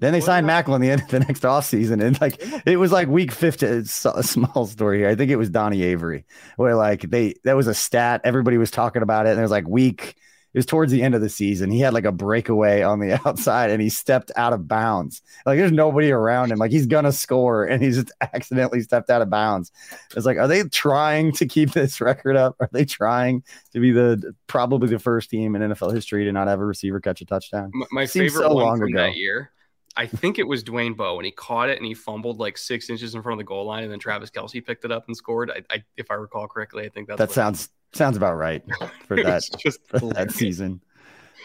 Then 0.00 0.12
they 0.12 0.20
signed 0.20 0.46
Maclin 0.46 0.80
the 0.80 0.90
end 0.90 1.02
of 1.02 1.08
the 1.08 1.20
next 1.20 1.42
offseason. 1.42 2.02
And 2.02 2.20
like 2.20 2.40
it 2.64 2.76
was 2.76 2.92
like 2.92 3.08
week 3.08 3.32
50. 3.32 3.66
It's 3.66 4.04
a 4.04 4.22
small 4.22 4.66
story 4.66 4.98
here. 4.98 5.08
I 5.08 5.16
think 5.16 5.30
it 5.30 5.36
was 5.36 5.50
Donnie 5.50 5.82
Avery, 5.82 6.24
where 6.56 6.76
like 6.76 7.02
they 7.02 7.34
that 7.44 7.56
was 7.56 7.66
a 7.66 7.74
stat. 7.74 8.20
Everybody 8.24 8.58
was 8.58 8.70
talking 8.70 9.02
about 9.02 9.26
it. 9.26 9.30
And 9.30 9.38
it 9.38 9.42
was 9.42 9.50
like 9.50 9.66
week, 9.66 10.16
it 10.58 10.62
was 10.62 10.66
towards 10.66 10.90
the 10.90 11.04
end 11.04 11.14
of 11.14 11.20
the 11.20 11.28
season. 11.28 11.70
He 11.70 11.78
had 11.78 11.94
like 11.94 12.04
a 12.04 12.10
breakaway 12.10 12.82
on 12.82 12.98
the 12.98 13.12
outside 13.28 13.70
and 13.70 13.80
he 13.80 13.88
stepped 13.88 14.32
out 14.34 14.52
of 14.52 14.66
bounds. 14.66 15.22
Like 15.46 15.56
there's 15.56 15.70
nobody 15.70 16.10
around 16.10 16.50
him. 16.50 16.58
Like 16.58 16.72
he's 16.72 16.88
gonna 16.88 17.12
score 17.12 17.64
and 17.64 17.80
he 17.80 17.92
just 17.92 18.10
accidentally 18.20 18.80
stepped 18.80 19.08
out 19.08 19.22
of 19.22 19.30
bounds. 19.30 19.70
It's 20.16 20.26
like, 20.26 20.36
are 20.36 20.48
they 20.48 20.64
trying 20.64 21.30
to 21.34 21.46
keep 21.46 21.70
this 21.74 22.00
record 22.00 22.34
up? 22.34 22.56
Are 22.58 22.68
they 22.72 22.84
trying 22.84 23.44
to 23.72 23.78
be 23.78 23.92
the 23.92 24.34
probably 24.48 24.88
the 24.88 24.98
first 24.98 25.30
team 25.30 25.54
in 25.54 25.62
NFL 25.62 25.94
history 25.94 26.24
to 26.24 26.32
not 26.32 26.48
have 26.48 26.58
a 26.58 26.66
receiver 26.66 26.98
catch 26.98 27.20
a 27.20 27.24
touchdown? 27.24 27.70
My, 27.72 27.86
my 27.92 28.06
favorite 28.06 28.32
so 28.32 28.52
one 28.52 28.80
from 28.80 28.88
ago. 28.88 28.98
that 28.98 29.14
year 29.14 29.52
I 29.98 30.06
think 30.06 30.38
it 30.38 30.46
was 30.46 30.62
Dwayne 30.62 30.96
Bowe, 30.96 31.16
and 31.16 31.26
he 31.26 31.32
caught 31.32 31.68
it 31.68 31.76
and 31.76 31.84
he 31.84 31.92
fumbled 31.92 32.38
like 32.38 32.56
six 32.56 32.88
inches 32.88 33.16
in 33.16 33.22
front 33.22 33.34
of 33.34 33.44
the 33.44 33.48
goal 33.48 33.66
line, 33.66 33.82
and 33.82 33.90
then 33.90 33.98
Travis 33.98 34.30
Kelce 34.30 34.64
picked 34.64 34.84
it 34.84 34.92
up 34.92 35.08
and 35.08 35.16
scored. 35.16 35.50
I, 35.50 35.74
I 35.74 35.82
if 35.96 36.12
I 36.12 36.14
recall 36.14 36.46
correctly, 36.46 36.84
I 36.84 36.88
think 36.88 37.08
that's 37.08 37.18
that 37.18 37.32
sounds 37.32 37.68
sounds 37.92 38.16
about 38.16 38.36
right 38.36 38.62
for 39.08 39.16
that 39.24 39.42
just 39.58 39.84
for 39.88 40.12
that 40.14 40.30
season. 40.30 40.80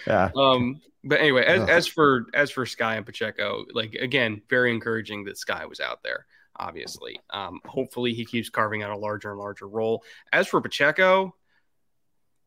Yeah. 0.05 0.29
Um. 0.35 0.81
But 1.03 1.19
anyway, 1.19 1.43
as, 1.45 1.67
as 1.67 1.87
for 1.87 2.27
as 2.35 2.51
for 2.51 2.65
Skyy 2.65 2.95
and 2.95 3.05
Pacheco, 3.05 3.65
like 3.73 3.95
again, 3.95 4.43
very 4.49 4.71
encouraging 4.71 5.23
that 5.25 5.35
Skyy 5.35 5.67
was 5.67 5.79
out 5.79 6.03
there. 6.03 6.27
Obviously, 6.55 7.19
um, 7.31 7.59
hopefully 7.65 8.13
he 8.13 8.23
keeps 8.23 8.49
carving 8.49 8.83
out 8.83 8.91
a 8.91 8.97
larger 8.97 9.31
and 9.31 9.39
larger 9.39 9.67
role. 9.67 10.03
As 10.31 10.47
for 10.47 10.61
Pacheco, 10.61 11.35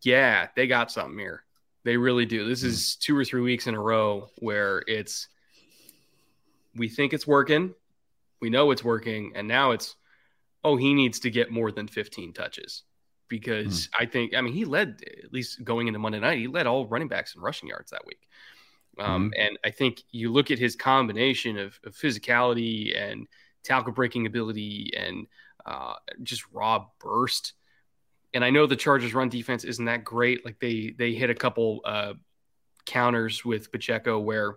yeah, 0.03 0.47
they 0.55 0.69
got 0.69 0.93
something 0.93 1.19
here. 1.19 1.43
They 1.83 1.97
really 1.97 2.27
do. 2.27 2.49
This 2.49 2.63
hmm. 2.63 2.69
is 2.69 2.95
two 2.95 3.17
or 3.17 3.25
three 3.25 3.43
weeks 3.43 3.67
in 3.67 3.75
a 3.75 3.81
row 3.81 4.29
where 4.37 4.85
it's 4.87 5.27
we 6.77 6.89
think 6.89 7.13
it's 7.13 7.27
working. 7.27 7.75
We 8.41 8.51
know 8.51 8.71
it's 8.71 8.85
working. 8.85 9.33
And 9.35 9.49
now 9.49 9.73
it's, 9.73 9.97
oh, 10.63 10.77
he 10.77 10.95
needs 10.95 11.21
to 11.21 11.31
get 11.31 11.51
more 11.51 11.73
than 11.73 11.89
15 11.89 12.33
touches 12.33 12.83
because 13.29 13.89
mm. 13.89 13.91
I 13.99 14.07
think, 14.07 14.35
I 14.35 14.41
mean, 14.41 14.53
he 14.53 14.65
led, 14.65 15.03
at 15.25 15.33
least 15.33 15.65
going 15.65 15.87
into 15.89 15.99
Monday 15.99 16.21
night, 16.21 16.39
he 16.39 16.49
led 16.49 16.67
all 16.67 16.87
running 16.87 17.09
backs 17.09 17.35
in 17.35 17.41
rushing 17.41 17.69
yards 17.69 17.91
that 17.91 18.07
week. 18.07 18.29
Um, 18.99 19.31
mm. 19.31 19.47
And 19.47 19.59
I 19.65 19.71
think 19.71 20.03
you 20.11 20.33
look 20.33 20.51
at 20.51 20.59
his 20.59 20.77
combination 20.77 21.59
of, 21.59 21.79
of 21.85 21.95
physicality 21.95 22.97
and 22.97 23.27
tackle 23.65 23.93
breaking 23.93 24.27
ability 24.27 24.93
and 24.97 25.27
uh, 25.65 25.95
just 26.23 26.45
raw 26.53 26.87
burst. 27.01 27.55
And 28.33 28.45
I 28.45 28.51
know 28.51 28.67
the 28.67 28.77
Chargers 28.77 29.15
run 29.15 29.29
defense 29.29 29.65
isn't 29.65 29.85
that 29.87 30.05
great. 30.05 30.45
Like 30.45 30.59
they 30.61 30.95
they 30.97 31.15
hit 31.15 31.31
a 31.31 31.35
couple 31.35 31.81
uh, 31.85 32.15
counters 32.85 33.45
with 33.45 33.73
Pacheco 33.73 34.19
where 34.19 34.57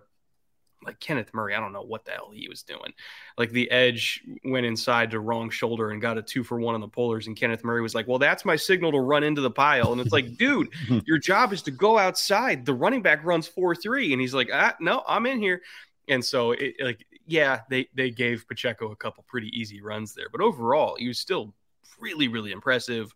like 0.84 0.98
Kenneth 1.00 1.32
Murray, 1.34 1.54
I 1.54 1.60
don't 1.60 1.72
know 1.72 1.82
what 1.82 2.04
the 2.04 2.12
hell 2.12 2.30
he 2.32 2.48
was 2.48 2.62
doing. 2.62 2.92
Like 3.36 3.50
the 3.50 3.70
edge 3.70 4.22
went 4.44 4.66
inside 4.66 5.10
to 5.10 5.20
wrong 5.20 5.50
shoulder 5.50 5.90
and 5.90 6.00
got 6.00 6.18
a 6.18 6.22
two 6.22 6.42
for 6.42 6.58
one 6.58 6.74
on 6.74 6.80
the 6.80 6.88
pullers. 6.88 7.26
And 7.26 7.36
Kenneth 7.36 7.64
Murray 7.64 7.82
was 7.82 7.94
like, 7.94 8.08
Well, 8.08 8.18
that's 8.18 8.44
my 8.44 8.56
signal 8.56 8.92
to 8.92 9.00
run 9.00 9.22
into 9.24 9.40
the 9.40 9.50
pile. 9.50 9.92
And 9.92 10.00
it's 10.00 10.12
like, 10.12 10.36
dude, 10.36 10.68
your 11.06 11.18
job 11.18 11.52
is 11.52 11.62
to 11.62 11.70
go 11.70 11.98
outside. 11.98 12.64
The 12.64 12.74
running 12.74 13.02
back 13.02 13.24
runs 13.24 13.46
four 13.46 13.74
three. 13.74 14.12
And 14.12 14.20
he's 14.20 14.34
like, 14.34 14.50
ah, 14.52 14.74
no, 14.80 15.02
I'm 15.06 15.26
in 15.26 15.38
here. 15.38 15.62
And 16.08 16.24
so 16.24 16.52
it 16.52 16.74
like, 16.80 17.06
yeah, 17.26 17.60
they 17.68 17.88
they 17.94 18.10
gave 18.10 18.46
Pacheco 18.48 18.90
a 18.90 18.96
couple 18.96 19.24
pretty 19.28 19.48
easy 19.58 19.80
runs 19.80 20.14
there. 20.14 20.28
But 20.30 20.40
overall, 20.40 20.96
he 20.98 21.08
was 21.08 21.18
still 21.18 21.54
really, 22.00 22.28
really 22.28 22.52
impressive. 22.52 23.14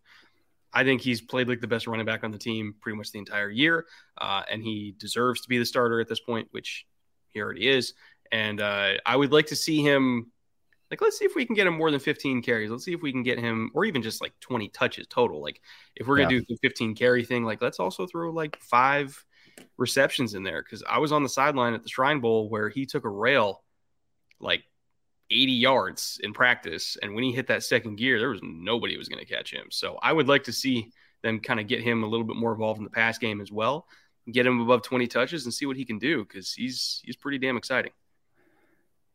I 0.73 0.83
think 0.83 1.01
he's 1.01 1.21
played 1.21 1.47
like 1.47 1.61
the 1.61 1.67
best 1.67 1.87
running 1.87 2.05
back 2.05 2.23
on 2.23 2.31
the 2.31 2.37
team 2.37 2.75
pretty 2.81 2.97
much 2.97 3.11
the 3.11 3.19
entire 3.19 3.49
year. 3.49 3.85
Uh, 4.17 4.43
and 4.51 4.61
he 4.61 4.93
deserves 4.97 5.41
to 5.41 5.49
be 5.49 5.57
the 5.57 5.65
starter 5.65 6.01
at 6.01 6.09
this 6.09 6.19
point, 6.19 6.49
which 6.51 6.85
he 7.35 7.41
already 7.41 7.67
is. 7.67 7.93
And 8.31 8.59
uh, 8.59 8.93
I 9.05 9.15
would 9.15 9.31
like 9.31 9.47
to 9.47 9.55
see 9.55 9.83
him. 9.83 10.31
Like, 10.89 11.01
let's 11.01 11.17
see 11.17 11.25
if 11.25 11.35
we 11.35 11.45
can 11.45 11.55
get 11.55 11.67
him 11.67 11.77
more 11.77 11.89
than 11.91 11.99
15 11.99 12.41
carries. 12.41 12.69
Let's 12.69 12.85
see 12.85 12.93
if 12.93 13.01
we 13.01 13.11
can 13.11 13.23
get 13.23 13.39
him, 13.39 13.71
or 13.73 13.85
even 13.85 14.01
just 14.01 14.21
like 14.21 14.33
20 14.39 14.69
touches 14.69 15.07
total. 15.07 15.41
Like, 15.41 15.61
if 15.95 16.07
we're 16.07 16.17
gonna 16.17 16.29
do 16.29 16.45
the 16.47 16.57
15 16.61 16.95
carry 16.95 17.25
thing, 17.25 17.43
like 17.43 17.61
let's 17.61 17.79
also 17.79 18.05
throw 18.07 18.31
like 18.31 18.57
five 18.61 19.23
receptions 19.77 20.35
in 20.35 20.43
there. 20.43 20.61
Cause 20.63 20.83
I 20.87 20.99
was 20.99 21.11
on 21.11 21.23
the 21.23 21.29
sideline 21.29 21.73
at 21.73 21.83
the 21.83 21.89
Shrine 21.89 22.19
Bowl 22.19 22.49
where 22.49 22.69
he 22.69 22.85
took 22.85 23.03
a 23.03 23.09
rail 23.09 23.63
like 24.39 24.63
80 25.31 25.53
yards 25.53 26.19
in 26.23 26.33
practice. 26.33 26.97
And 27.01 27.15
when 27.15 27.23
he 27.23 27.31
hit 27.31 27.47
that 27.47 27.63
second 27.63 27.95
gear, 27.95 28.19
there 28.19 28.29
was 28.29 28.41
nobody 28.43 28.97
was 28.97 29.09
going 29.09 29.25
to 29.25 29.33
catch 29.33 29.51
him. 29.51 29.67
So 29.71 29.97
I 30.01 30.13
would 30.13 30.27
like 30.27 30.43
to 30.43 30.53
see 30.53 30.91
them 31.23 31.39
kind 31.39 31.59
of 31.59 31.67
get 31.67 31.81
him 31.81 32.03
a 32.03 32.07
little 32.07 32.25
bit 32.25 32.35
more 32.35 32.51
involved 32.51 32.77
in 32.77 32.83
the 32.83 32.89
pass 32.89 33.17
game 33.17 33.41
as 33.41 33.51
well, 33.51 33.87
get 34.31 34.45
him 34.45 34.61
above 34.61 34.81
20 34.81 35.07
touches 35.07 35.45
and 35.45 35.53
see 35.53 35.65
what 35.65 35.77
he 35.77 35.85
can 35.85 35.99
do 35.99 36.23
because 36.23 36.53
he's 36.53 37.01
he's 37.03 37.15
pretty 37.15 37.37
damn 37.37 37.57
exciting. 37.57 37.91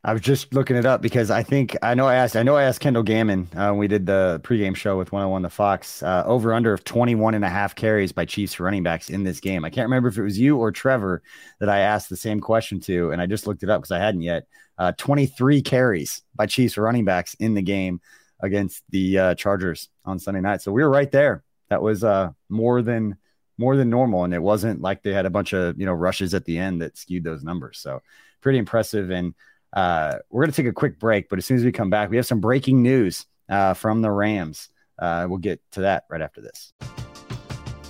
I 0.03 0.15
was 0.15 0.23
just 0.23 0.55
looking 0.55 0.77
it 0.77 0.87
up 0.87 1.03
because 1.03 1.31
I 1.31 1.43
think 1.43 1.77
I 1.83 1.95
know 1.95 2.07
I 2.07 2.15
asked 2.15 2.35
I 2.35 2.43
know 2.43 2.57
I 2.57 2.63
asked 2.63 2.81
Kendall 2.81 3.03
Gammon 3.03 3.49
uh, 3.55 3.75
we 3.75 3.87
did 3.87 4.07
the 4.07 4.41
pregame 4.43 4.75
show 4.75 4.97
with 4.97 5.13
101 5.13 5.43
the 5.43 5.51
Fox 5.51 6.03
uh, 6.03 6.23
over 6.25 6.55
under 6.55 6.73
of 6.73 6.85
21 6.85 7.35
and 7.35 7.45
a 7.45 7.51
half 7.51 7.75
carries 7.75 8.11
by 8.11 8.25
Chiefs 8.25 8.59
running 8.59 8.83
backs 8.83 9.11
in 9.11 9.25
this 9.25 9.41
game. 9.41 9.63
I 9.63 9.69
can't 9.69 9.85
remember 9.85 10.09
if 10.09 10.17
it 10.17 10.23
was 10.23 10.39
you 10.39 10.57
or 10.57 10.73
Trevor 10.73 11.23
that 11.59 11.69
I 11.69 11.81
asked 11.81 12.09
the 12.09 12.17
same 12.17 12.41
question 12.41 12.81
to, 12.81 13.11
and 13.11 13.21
I 13.21 13.27
just 13.27 13.47
looked 13.47 13.63
it 13.63 13.69
up 13.69 13.83
because 13.83 13.93
I 13.93 13.99
hadn't 13.99 14.23
yet. 14.23 14.47
Uh, 14.79 14.93
23 14.97 15.61
carries 15.61 16.23
by 16.35 16.47
Chiefs 16.47 16.79
running 16.79 17.05
backs 17.05 17.35
in 17.35 17.53
the 17.53 17.61
game 17.61 18.01
against 18.43 18.83
the 18.89 19.19
uh, 19.19 19.35
Chargers 19.35 19.91
on 20.07 20.19
Sunday 20.19 20.41
night. 20.41 20.63
So 20.63 20.73
we 20.73 20.83
were 20.83 20.89
right 20.89 21.11
there. 21.11 21.45
That 21.69 21.83
was 21.83 22.03
uh, 22.03 22.31
more 22.49 22.81
than 22.81 23.19
more 23.61 23.77
than 23.77 23.91
normal, 23.91 24.25
and 24.25 24.35
it 24.35 24.43
wasn't 24.43 24.81
like 24.81 25.03
they 25.03 25.13
had 25.13 25.27
a 25.27 25.31
bunch 25.31 25.53
of 25.53 25.79
you 25.79 25.87
know 25.87 25.93
rushes 25.93 26.35
at 26.35 26.45
the 26.47 26.59
end 26.59 26.83
that 26.83 26.99
skewed 26.99 27.23
those 27.23 27.45
numbers. 27.45 27.79
So 27.79 28.03
pretty 28.41 28.59
impressive 28.59 29.11
and. 29.11 29.35
Uh, 29.73 30.19
we're 30.31 30.43
going 30.43 30.51
to 30.51 30.57
take 30.61 30.69
a 30.69 30.73
quick 30.73 30.99
break, 30.99 31.29
but 31.29 31.39
as 31.39 31.47
soon 31.47 31.57
as 31.57 31.65
we 31.65 31.71
come 31.71 31.91
back, 31.91 32.11
we 32.11 32.17
have 32.17 32.27
some 32.27 32.41
breaking 32.41 32.83
news 32.83 33.25
uh, 33.49 33.73
from 33.73 34.03
the 34.03 34.11
Rams. 34.11 34.69
Uh, 34.99 35.27
we'll 35.29 35.39
get 35.39 35.61
to 35.71 35.83
that 35.83 36.07
right 36.11 36.21
after 36.21 36.41
this. 36.41 36.73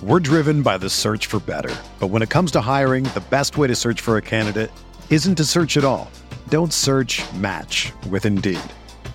We're 0.03 0.19
driven 0.19 0.63
by 0.63 0.77
the 0.77 0.89
search 0.89 1.27
for 1.27 1.39
better. 1.39 1.75
But 1.99 2.07
when 2.07 2.21
it 2.21 2.29
comes 2.29 2.51
to 2.51 2.61
hiring, 2.61 3.03
the 3.03 3.23
best 3.29 3.57
way 3.57 3.67
to 3.67 3.75
search 3.75 4.01
for 4.01 4.17
a 4.17 4.21
candidate 4.21 4.71
isn't 5.09 5.35
to 5.35 5.45
search 5.45 5.77
at 5.77 5.83
all. 5.83 6.09
Don't 6.49 6.73
search 6.73 7.21
match 7.33 7.91
with 8.09 8.25
Indeed. 8.25 8.59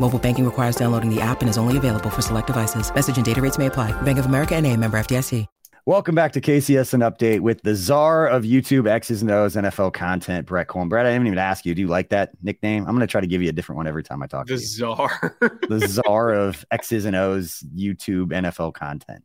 Mobile 0.00 0.18
banking 0.18 0.44
requires 0.44 0.76
downloading 0.76 1.08
the 1.08 1.20
app 1.22 1.40
and 1.40 1.48
is 1.48 1.56
only 1.56 1.78
available 1.78 2.10
for 2.10 2.20
select 2.20 2.48
devices. 2.48 2.94
Message 2.94 3.16
and 3.16 3.24
data 3.24 3.40
rates 3.40 3.56
may 3.56 3.66
apply. 3.66 3.92
Bank 4.02 4.18
of 4.18 4.26
America 4.26 4.54
and 4.54 4.66
a 4.66 4.76
member 4.76 4.98
FDIC. 4.98 5.46
Welcome 5.86 6.14
back 6.14 6.32
to 6.32 6.40
KCSN 6.40 7.06
Update 7.06 7.40
with 7.40 7.60
the 7.60 7.74
czar 7.74 8.26
of 8.26 8.44
YouTube 8.44 8.88
X's 8.88 9.20
and 9.20 9.30
O's 9.30 9.54
NFL 9.54 9.92
content, 9.92 10.46
Brett 10.46 10.66
Kollmann. 10.66 10.88
Brett, 10.88 11.04
I 11.04 11.12
didn't 11.12 11.26
even 11.26 11.38
ask 11.38 11.66
you. 11.66 11.74
Do 11.74 11.82
you 11.82 11.88
like 11.88 12.08
that 12.08 12.30
nickname? 12.42 12.86
I'm 12.86 12.94
going 12.94 13.00
to 13.00 13.06
try 13.06 13.20
to 13.20 13.26
give 13.26 13.42
you 13.42 13.50
a 13.50 13.52
different 13.52 13.76
one 13.76 13.86
every 13.86 14.02
time 14.02 14.22
I 14.22 14.26
talk 14.26 14.46
the 14.46 14.56
to 14.56 14.60
you. 14.60 14.66
Czar. 14.66 15.36
the 15.68 15.86
czar 15.86 16.32
of 16.32 16.64
X's 16.70 17.04
and 17.04 17.14
O's 17.14 17.62
YouTube 17.76 18.28
NFL 18.28 18.72
content. 18.72 19.22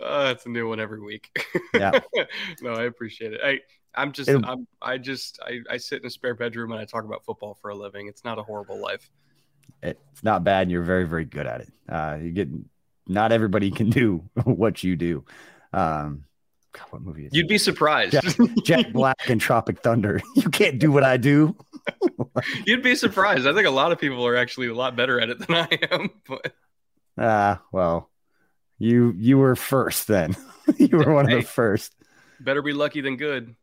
Uh, 0.00 0.28
that's 0.28 0.46
a 0.46 0.48
new 0.48 0.66
one 0.66 0.80
every 0.80 1.00
week. 1.00 1.28
Yeah. 1.74 2.00
no, 2.62 2.72
I 2.72 2.84
appreciate 2.84 3.34
it. 3.34 3.40
I 3.44 3.58
I'm 3.94 4.12
just 4.12 4.30
It'll, 4.30 4.44
I'm 4.46 4.66
I 4.80 4.96
just 4.96 5.40
I, 5.42 5.60
I 5.70 5.76
sit 5.76 6.00
in 6.00 6.06
a 6.06 6.10
spare 6.10 6.34
bedroom 6.34 6.72
and 6.72 6.80
I 6.80 6.84
talk 6.86 7.04
about 7.04 7.24
football 7.24 7.58
for 7.60 7.70
a 7.70 7.74
living. 7.74 8.08
It's 8.08 8.24
not 8.24 8.38
a 8.38 8.42
horrible 8.42 8.78
life. 8.78 9.10
It's 9.82 10.22
not 10.22 10.44
bad, 10.44 10.62
and 10.62 10.70
you're 10.70 10.82
very 10.82 11.04
very 11.04 11.24
good 11.24 11.46
at 11.46 11.62
it. 11.62 11.72
Uh, 11.88 12.18
you 12.20 12.30
get 12.32 12.48
not 13.06 13.32
everybody 13.32 13.70
can 13.70 13.90
do 13.90 14.24
what 14.44 14.82
you 14.82 14.96
do. 14.96 15.24
Um, 15.72 16.24
God, 16.72 16.86
what 16.90 17.02
movie 17.02 17.28
You'd 17.32 17.48
be 17.48 17.58
surprised. 17.58 18.12
Jack, 18.12 18.36
Jack 18.64 18.92
Black 18.92 19.28
and 19.28 19.40
Tropic 19.40 19.80
Thunder. 19.80 20.20
You 20.34 20.48
can't 20.48 20.78
do 20.78 20.90
what 20.90 21.04
I 21.04 21.18
do. 21.18 21.54
You'd 22.66 22.82
be 22.82 22.94
surprised. 22.94 23.46
I 23.46 23.52
think 23.52 23.66
a 23.66 23.70
lot 23.70 23.92
of 23.92 23.98
people 23.98 24.26
are 24.26 24.36
actually 24.36 24.68
a 24.68 24.74
lot 24.74 24.96
better 24.96 25.20
at 25.20 25.28
it 25.28 25.38
than 25.38 25.54
I 25.54 25.68
am. 25.90 26.10
But 26.26 26.52
ah, 27.18 27.22
uh, 27.22 27.56
well, 27.72 28.10
you 28.78 29.12
you 29.16 29.38
were 29.38 29.56
first 29.56 30.08
then. 30.08 30.36
you 30.78 30.96
were 30.96 31.12
one 31.12 31.28
hey, 31.28 31.38
of 31.38 31.42
the 31.42 31.48
first. 31.48 31.94
Better 32.40 32.62
be 32.62 32.72
lucky 32.72 33.00
than 33.00 33.16
good. 33.16 33.54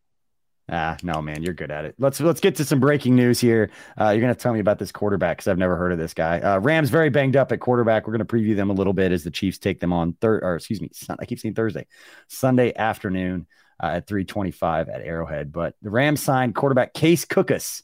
Ah, 0.72 0.98
no, 1.02 1.22
man, 1.22 1.42
you're 1.42 1.54
good 1.54 1.72
at 1.72 1.86
it. 1.86 1.96
Let's 1.98 2.20
let's 2.20 2.40
get 2.40 2.56
to 2.58 2.66
some 2.66 2.80
breaking 2.80 3.16
news 3.16 3.40
here. 3.40 3.72
Uh, 4.00 4.10
you're 4.10 4.22
gonna 4.22 4.36
tell 4.36 4.54
me 4.54 4.60
about 4.60 4.78
this 4.78 4.92
quarterback 4.92 5.38
because 5.38 5.48
I've 5.48 5.58
never 5.58 5.76
heard 5.76 5.92
of 5.92 5.98
this 5.98 6.14
guy. 6.14 6.40
Uh, 6.40 6.60
Rams 6.60 6.90
very 6.90 7.10
banged 7.10 7.36
up 7.36 7.52
at 7.52 7.60
quarterback. 7.60 8.06
We're 8.06 8.14
gonna 8.14 8.26
preview 8.26 8.56
them 8.56 8.70
a 8.70 8.74
little 8.74 8.94
bit 8.94 9.12
as 9.12 9.24
the 9.24 9.32
Chiefs 9.32 9.58
take 9.58 9.80
them 9.80 9.92
on 9.92 10.14
third, 10.14 10.44
or 10.44 10.56
excuse 10.56 10.80
me, 10.80 10.92
I 11.20 11.26
keep 11.26 11.40
saying 11.40 11.56
Thursday, 11.56 11.88
Sunday 12.28 12.76
afternoon 12.76 13.48
uh, 13.82 13.88
at 13.88 14.08
3:25 14.08 14.90
at 14.90 15.02
Arrowhead. 15.02 15.52
But 15.52 15.76
the 15.82 15.90
Rams 15.90 16.22
signed 16.22 16.56
quarterback 16.56 16.94
Case 16.94 17.26
Cookus 17.26 17.82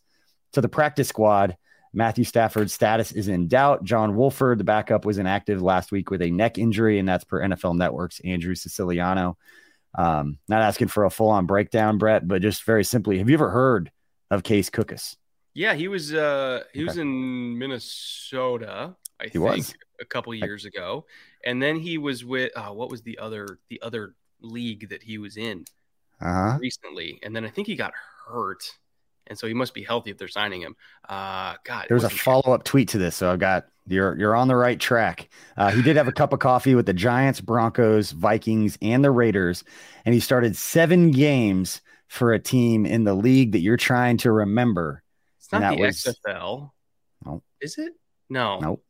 to 0.54 0.62
the 0.62 0.70
practice 0.70 1.08
squad. 1.08 1.58
Matthew 1.94 2.26
Stafford's 2.26 2.74
status 2.74 3.14
is 3.14 3.30
in 3.30 3.48
doubt. 3.48 3.86
John 3.86 4.16
Wolford, 4.18 4.58
the 4.58 4.66
backup, 4.66 5.06
was 5.06 5.18
inactive 5.18 5.62
last 5.62 5.94
week 5.94 6.12
with 6.12 6.22
a 6.22 6.30
neck 6.30 6.58
injury, 6.58 7.00
and 7.00 7.08
that's 7.08 7.24
per 7.24 7.40
NFL 7.40 7.78
Network's 7.78 8.20
Andrew 8.20 8.54
Siciliano. 8.54 9.38
Um, 9.98 10.40
not 10.48 10.62
asking 10.62 10.90
for 10.90 11.06
a 11.06 11.10
full 11.10 11.30
on 11.30 11.46
breakdown, 11.46 11.98
Brett, 11.98 12.28
but 12.28 12.42
just 12.42 12.64
very 12.64 12.84
simply, 12.84 13.18
have 13.20 13.30
you 13.30 13.36
ever 13.36 13.50
heard 13.50 13.92
of 14.30 14.44
Case 14.44 14.70
Cookus? 14.70 15.16
Yeah, 15.54 15.74
he 15.74 15.88
was 15.88 16.14
uh 16.14 16.64
he 16.74 16.82
okay. 16.82 16.86
was 16.86 16.98
in 16.98 17.58
Minnesota, 17.58 18.96
I 19.20 19.24
he 19.24 19.30
think, 19.30 19.46
was. 19.46 19.74
a 20.02 20.06
couple 20.06 20.34
years 20.34 20.66
ago. 20.66 21.06
And 21.46 21.62
then 21.62 21.78
he 21.78 21.98
was 21.98 22.26
with 22.26 22.52
uh, 22.58 22.72
what 22.72 22.90
was 22.92 23.04
the 23.04 23.18
other 23.20 23.60
the 23.70 23.82
other 23.82 24.16
league 24.42 24.90
that 24.90 25.02
he 25.02 25.18
was 25.18 25.38
in 25.38 25.64
uh-huh. 26.22 26.58
recently. 26.60 27.20
And 27.24 27.34
then 27.34 27.46
I 27.46 27.50
think 27.50 27.68
he 27.68 27.76
got 27.76 27.94
hurt. 28.28 28.70
And 29.28 29.38
so 29.38 29.48
he 29.48 29.54
must 29.54 29.74
be 29.74 29.84
healthy 29.84 30.12
if 30.12 30.18
they're 30.18 30.28
signing 30.28 30.62
him. 30.62 30.76
Uh 31.08 31.56
God. 31.64 31.86
There's 31.90 32.04
a 32.04 32.10
follow 32.10 32.54
up 32.54 32.64
tweet 32.64 32.90
to 32.90 32.98
this, 32.98 33.16
so 33.16 33.32
I've 33.32 33.40
got 33.40 33.66
you're 33.88 34.18
you're 34.18 34.36
on 34.36 34.48
the 34.48 34.56
right 34.56 34.80
track. 34.80 35.30
Uh, 35.58 35.72
he 35.72 35.82
did 35.82 35.96
have 35.96 36.08
a 36.08 36.12
cup 36.12 36.34
of 36.34 36.40
coffee 36.40 36.76
with 36.76 36.86
the 36.86 36.94
Giants, 36.94 37.42
Broncos, 37.42 38.12
Vikings, 38.12 38.78
and 38.82 39.04
the 39.04 39.12
Raiders, 39.12 39.64
and 40.06 40.14
he 40.14 40.20
started 40.20 40.56
seven 40.56 41.12
games 41.12 41.82
for 42.08 42.34
a 42.34 42.40
team 42.40 42.86
in 42.86 43.04
the 43.04 43.14
league 43.14 43.52
that 43.52 43.60
you're 43.60 43.78
trying 43.78 44.18
to 44.18 44.32
remember. 44.32 45.04
It's 45.40 45.52
not 45.52 45.76
the 45.76 45.82
was, 45.82 45.98
XFL. 45.98 46.72
No, 47.26 47.44
is 47.62 47.78
it? 47.78 47.94
No, 48.30 48.60
nope. 48.60 48.84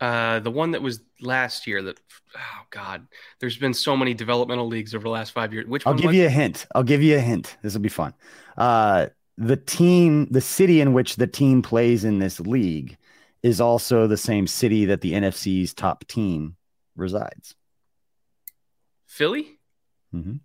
Uh, 0.00 0.38
the 0.40 0.50
one 0.50 0.70
that 0.72 0.82
was 0.82 1.00
last 1.20 1.66
year. 1.66 1.82
That 1.82 1.98
oh 2.36 2.66
god, 2.70 3.06
there's 3.40 3.56
been 3.56 3.74
so 3.74 3.96
many 3.96 4.14
developmental 4.14 4.66
leagues 4.66 4.94
over 4.94 5.02
the 5.02 5.10
last 5.10 5.32
five 5.32 5.52
years. 5.52 5.66
Which 5.66 5.86
I'll 5.86 5.94
give 5.94 6.14
you 6.14 6.26
a 6.26 6.30
hint. 6.30 6.66
I'll 6.74 6.84
give 6.84 7.02
you 7.02 7.16
a 7.16 7.20
hint. 7.20 7.56
This 7.62 7.74
will 7.74 7.80
be 7.80 7.88
fun. 7.88 8.14
Uh, 8.56 9.06
the 9.36 9.56
team, 9.56 10.26
the 10.30 10.40
city 10.40 10.80
in 10.80 10.92
which 10.92 11.16
the 11.16 11.26
team 11.26 11.62
plays 11.62 12.04
in 12.04 12.18
this 12.18 12.40
league 12.40 12.96
is 13.42 13.60
also 13.60 14.06
the 14.06 14.16
same 14.16 14.46
city 14.46 14.84
that 14.86 15.00
the 15.00 15.12
NFC's 15.12 15.74
top 15.74 16.06
team 16.06 16.56
resides. 16.96 17.54
Philly. 19.06 19.58
Mm-hmm. 20.14 20.36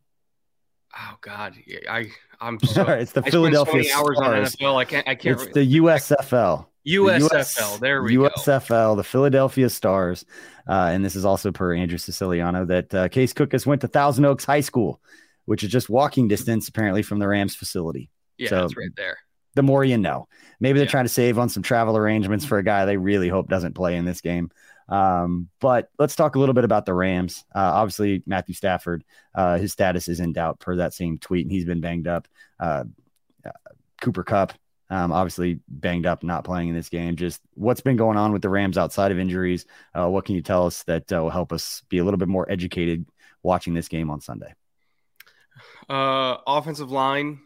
Oh 0.95 1.17
God, 1.21 1.55
I 1.89 2.07
I'm 2.39 2.59
sorry. 2.63 3.01
it's 3.01 3.11
the 3.13 3.23
I 3.25 3.29
Philadelphia 3.29 3.83
so 3.83 3.97
hours 3.97 4.17
on 4.19 4.31
NFL. 4.31 4.75
I 4.75 4.85
can't. 4.85 5.07
I 5.07 5.15
can't. 5.15 5.41
It's 5.41 5.53
the 5.53 5.77
USFL. 5.77 6.67
USFL. 6.87 7.29
The 7.29 7.37
US, 7.37 7.79
there 7.79 8.03
we 8.03 8.15
go. 8.15 8.29
USFL, 8.29 8.67
go. 8.67 8.95
the 8.95 9.03
Philadelphia 9.03 9.69
Stars, 9.69 10.25
uh, 10.67 10.89
and 10.91 11.03
this 11.03 11.15
is 11.15 11.25
also 11.25 11.51
per 11.51 11.73
Andrew 11.73 11.97
Siciliano 11.97 12.65
that 12.65 12.93
uh, 12.93 13.07
Case 13.09 13.33
Cookus 13.33 13.65
went 13.65 13.81
to 13.81 13.87
Thousand 13.87 14.25
Oaks 14.25 14.45
High 14.45 14.61
School, 14.61 15.01
which 15.45 15.63
is 15.63 15.71
just 15.71 15.89
walking 15.89 16.27
distance 16.27 16.67
apparently 16.67 17.01
from 17.01 17.19
the 17.19 17.27
Rams 17.27 17.55
facility. 17.55 18.09
Yeah, 18.37 18.49
so, 18.49 18.61
that's 18.61 18.77
right 18.77 18.95
there. 18.95 19.17
The 19.55 19.63
more 19.63 19.85
you 19.85 19.97
know. 19.97 20.27
Maybe 20.59 20.79
they're 20.79 20.85
yeah. 20.85 20.91
trying 20.91 21.05
to 21.05 21.09
save 21.09 21.37
on 21.37 21.49
some 21.49 21.63
travel 21.63 21.95
arrangements 21.95 22.43
for 22.43 22.57
a 22.57 22.63
guy 22.63 22.85
they 22.85 22.97
really 22.97 23.29
hope 23.29 23.49
doesn't 23.49 23.75
play 23.75 23.95
in 23.95 24.05
this 24.05 24.21
game. 24.21 24.49
Um, 24.89 25.49
but 25.59 25.89
let's 25.99 26.15
talk 26.15 26.35
a 26.35 26.39
little 26.39 26.53
bit 26.53 26.63
about 26.63 26.85
the 26.85 26.93
Rams. 26.93 27.45
Uh, 27.55 27.59
obviously, 27.59 28.23
Matthew 28.25 28.55
Stafford, 28.55 29.03
uh, 29.33 29.57
his 29.57 29.71
status 29.71 30.07
is 30.07 30.19
in 30.19 30.33
doubt 30.33 30.59
per 30.59 30.77
that 30.77 30.93
same 30.93 31.17
tweet, 31.17 31.45
and 31.45 31.51
he's 31.51 31.65
been 31.65 31.81
banged 31.81 32.07
up. 32.07 32.27
Uh, 32.59 32.83
uh 33.45 33.51
Cooper 34.01 34.23
Kupp, 34.23 34.53
um, 34.89 35.11
obviously 35.11 35.59
banged 35.67 36.05
up, 36.05 36.23
not 36.23 36.43
playing 36.43 36.69
in 36.69 36.75
this 36.75 36.89
game. 36.89 37.15
Just 37.15 37.41
what's 37.55 37.81
been 37.81 37.95
going 37.95 38.17
on 38.17 38.31
with 38.31 38.41
the 38.41 38.49
Rams 38.49 38.77
outside 38.77 39.11
of 39.11 39.19
injuries? 39.19 39.65
Uh, 39.93 40.09
what 40.09 40.25
can 40.25 40.35
you 40.35 40.41
tell 40.41 40.65
us 40.65 40.83
that 40.83 41.11
uh, 41.11 41.21
will 41.23 41.29
help 41.29 41.51
us 41.51 41.83
be 41.89 41.97
a 41.97 42.03
little 42.03 42.17
bit 42.17 42.27
more 42.27 42.49
educated 42.49 43.05
watching 43.41 43.73
this 43.73 43.87
game 43.87 44.09
on 44.09 44.21
Sunday? 44.21 44.53
offensive 45.89 46.91
line, 46.91 47.39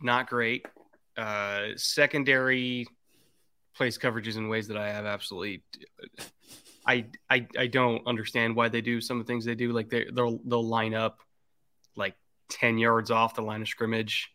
not 0.00 0.28
great. 0.28 0.66
secondary 1.76 2.86
place 3.76 3.98
coverages 3.98 4.36
in 4.36 4.48
ways 4.48 4.68
that 4.68 4.78
I 4.78 4.90
have 4.90 5.04
absolutely 5.04 5.62
I, 6.86 7.06
I 7.28 7.46
I 7.58 7.66
don't 7.66 8.06
understand 8.06 8.54
why 8.54 8.68
they 8.68 8.80
do 8.80 9.00
some 9.00 9.20
of 9.20 9.26
the 9.26 9.32
things 9.32 9.44
they 9.44 9.54
do. 9.54 9.72
Like 9.72 9.90
they 9.90 10.06
they'll 10.12 10.38
they'll 10.44 10.66
line 10.66 10.94
up 10.94 11.18
like 11.96 12.14
ten 12.48 12.78
yards 12.78 13.10
off 13.10 13.34
the 13.34 13.42
line 13.42 13.62
of 13.62 13.68
scrimmage, 13.68 14.30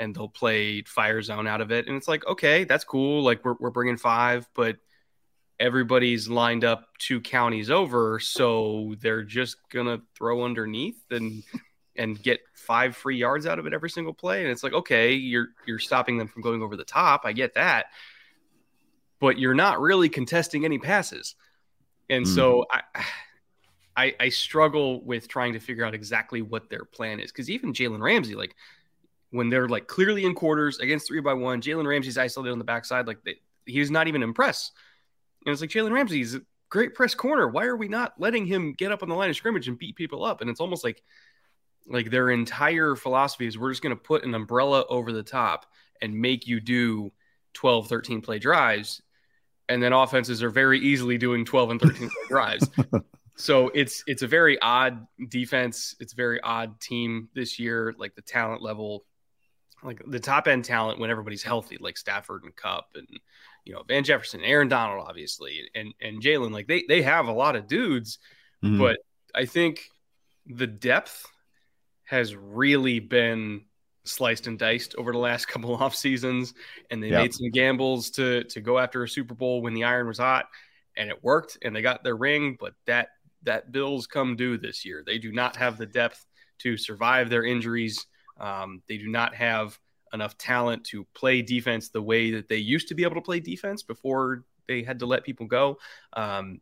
and 0.00 0.14
they'll 0.14 0.28
play 0.28 0.82
fire 0.82 1.22
zone 1.22 1.46
out 1.46 1.60
of 1.60 1.70
it. 1.70 1.86
And 1.86 1.96
it's 1.96 2.08
like 2.08 2.26
okay, 2.26 2.64
that's 2.64 2.84
cool. 2.84 3.22
Like 3.22 3.44
we're 3.44 3.54
we're 3.60 3.70
bringing 3.70 3.96
five, 3.96 4.48
but 4.54 4.78
everybody's 5.60 6.28
lined 6.28 6.64
up 6.64 6.88
two 6.98 7.20
counties 7.20 7.70
over, 7.70 8.18
so 8.18 8.96
they're 9.00 9.22
just 9.22 9.56
gonna 9.70 10.00
throw 10.16 10.44
underneath 10.44 11.00
and 11.10 11.44
and 11.96 12.20
get 12.20 12.40
five 12.54 12.96
free 12.96 13.18
yards 13.18 13.46
out 13.46 13.58
of 13.58 13.66
it 13.66 13.74
every 13.74 13.90
single 13.90 14.14
play. 14.14 14.42
And 14.42 14.50
it's 14.50 14.64
like 14.64 14.72
okay, 14.72 15.12
you're 15.12 15.48
you're 15.66 15.78
stopping 15.78 16.18
them 16.18 16.26
from 16.26 16.42
going 16.42 16.62
over 16.62 16.76
the 16.76 16.84
top. 16.84 17.22
I 17.24 17.32
get 17.32 17.54
that, 17.54 17.86
but 19.20 19.38
you're 19.38 19.54
not 19.54 19.80
really 19.80 20.08
contesting 20.08 20.64
any 20.64 20.78
passes. 20.78 21.36
And 22.08 22.26
mm. 22.26 22.34
so 22.34 22.66
I, 22.72 22.82
I, 23.96 24.14
I 24.18 24.28
struggle 24.30 25.04
with 25.04 25.28
trying 25.28 25.52
to 25.52 25.60
figure 25.60 25.84
out 25.84 25.94
exactly 25.94 26.42
what 26.42 26.70
their 26.70 26.84
plan 26.84 27.20
is 27.20 27.30
because 27.30 27.50
even 27.50 27.72
Jalen 27.72 28.00
Ramsey, 28.00 28.34
like 28.34 28.56
when 29.30 29.48
they're 29.48 29.68
like 29.68 29.86
clearly 29.86 30.24
in 30.24 30.34
quarters 30.34 30.78
against 30.78 31.06
three 31.06 31.20
by 31.20 31.34
one, 31.34 31.60
Jalen 31.60 31.86
Ramsey's 31.86 32.18
isolated 32.18 32.52
on 32.52 32.58
the 32.58 32.64
backside, 32.64 33.06
like 33.06 33.22
they, 33.24 33.36
he's 33.66 33.90
not 33.90 34.08
even 34.08 34.22
impressed. 34.22 34.72
And 35.46 35.52
it's 35.52 35.60
like 35.60 35.70
Jalen 35.70 35.92
Ramsey's 35.92 36.34
a 36.34 36.42
great 36.68 36.94
press 36.94 37.14
corner. 37.14 37.48
Why 37.48 37.64
are 37.64 37.76
we 37.76 37.88
not 37.88 38.14
letting 38.18 38.46
him 38.46 38.72
get 38.72 38.92
up 38.92 39.02
on 39.02 39.08
the 39.08 39.14
line 39.14 39.30
of 39.30 39.36
scrimmage 39.36 39.68
and 39.68 39.78
beat 39.78 39.96
people 39.96 40.24
up? 40.24 40.40
And 40.40 40.50
it's 40.50 40.60
almost 40.60 40.84
like 40.84 41.02
like 41.86 42.10
their 42.10 42.30
entire 42.30 42.94
philosophy 42.94 43.46
is 43.46 43.58
we're 43.58 43.70
just 43.70 43.82
going 43.82 43.96
to 43.96 44.00
put 44.00 44.24
an 44.24 44.34
umbrella 44.34 44.84
over 44.88 45.12
the 45.12 45.22
top 45.22 45.66
and 46.02 46.14
make 46.14 46.46
you 46.46 46.60
do 46.60 47.10
12 47.54 47.88
13 47.88 48.20
play 48.20 48.38
drives 48.38 49.02
and 49.70 49.80
then 49.82 49.92
offenses 49.92 50.42
are 50.42 50.50
very 50.50 50.80
easily 50.80 51.16
doing 51.16 51.44
12 51.44 51.70
and 51.70 51.80
13 51.80 52.08
play 52.08 52.08
drives. 52.28 52.68
So 53.36 53.70
it's 53.72 54.02
it's 54.06 54.22
a 54.22 54.26
very 54.26 54.60
odd 54.60 55.06
defense. 55.28 55.94
It's 56.00 56.12
a 56.12 56.16
very 56.16 56.40
odd 56.42 56.80
team 56.80 57.28
this 57.34 57.58
year. 57.58 57.94
Like 57.96 58.14
the 58.16 58.22
talent 58.22 58.62
level, 58.62 59.06
like 59.82 60.02
the 60.06 60.20
top 60.20 60.48
end 60.48 60.64
talent 60.64 60.98
when 60.98 61.10
everybody's 61.10 61.42
healthy, 61.42 61.78
like 61.80 61.96
Stafford 61.96 62.44
and 62.44 62.54
Kupp 62.54 62.88
and 62.94 63.06
you 63.64 63.72
know 63.72 63.82
Van 63.86 64.04
Jefferson, 64.04 64.42
Aaron 64.42 64.68
Donald, 64.68 65.06
obviously, 65.06 65.70
and 65.74 65.94
and 66.00 66.22
Jalen. 66.22 66.52
Like 66.52 66.66
they 66.66 66.84
they 66.88 67.02
have 67.02 67.28
a 67.28 67.32
lot 67.32 67.56
of 67.56 67.66
dudes, 67.66 68.18
mm-hmm. 68.62 68.78
but 68.78 68.98
I 69.34 69.46
think 69.46 69.84
the 70.46 70.66
depth 70.66 71.26
has 72.04 72.34
really 72.34 72.98
been 72.98 73.62
sliced 74.04 74.46
and 74.46 74.58
diced 74.58 74.94
over 74.96 75.12
the 75.12 75.18
last 75.18 75.46
couple 75.48 75.74
off 75.76 75.94
seasons, 75.94 76.54
and 76.90 77.02
they 77.02 77.08
yep. 77.08 77.22
made 77.22 77.34
some 77.34 77.50
gambles 77.50 78.10
to 78.10 78.44
to 78.44 78.60
go 78.60 78.78
after 78.78 79.02
a 79.02 79.08
Super 79.08 79.34
Bowl 79.34 79.62
when 79.62 79.74
the 79.74 79.84
iron 79.84 80.06
was 80.06 80.18
hot, 80.18 80.46
and 80.96 81.08
it 81.08 81.22
worked, 81.22 81.58
and 81.62 81.74
they 81.74 81.82
got 81.82 82.04
their 82.04 82.16
ring. 82.16 82.56
But 82.58 82.74
that 82.86 83.08
that 83.42 83.72
bills 83.72 84.06
come 84.06 84.36
due 84.36 84.58
this 84.58 84.84
year. 84.84 85.02
They 85.04 85.18
do 85.18 85.32
not 85.32 85.56
have 85.56 85.78
the 85.78 85.86
depth 85.86 86.26
to 86.58 86.76
survive 86.76 87.30
their 87.30 87.44
injuries. 87.44 88.06
Um, 88.40 88.82
they 88.88 88.96
do 88.96 89.08
not 89.08 89.34
have 89.34 89.78
enough 90.12 90.36
talent 90.36 90.84
to 90.84 91.06
play 91.14 91.42
defense 91.42 91.90
the 91.90 92.02
way 92.02 92.32
that 92.32 92.48
they 92.48 92.56
used 92.56 92.88
to 92.88 92.94
be 92.94 93.04
able 93.04 93.14
to 93.14 93.20
play 93.20 93.38
defense 93.38 93.82
before 93.82 94.44
they 94.66 94.82
had 94.82 94.98
to 95.00 95.06
let 95.06 95.24
people 95.24 95.46
go. 95.46 95.78
Um, 96.14 96.60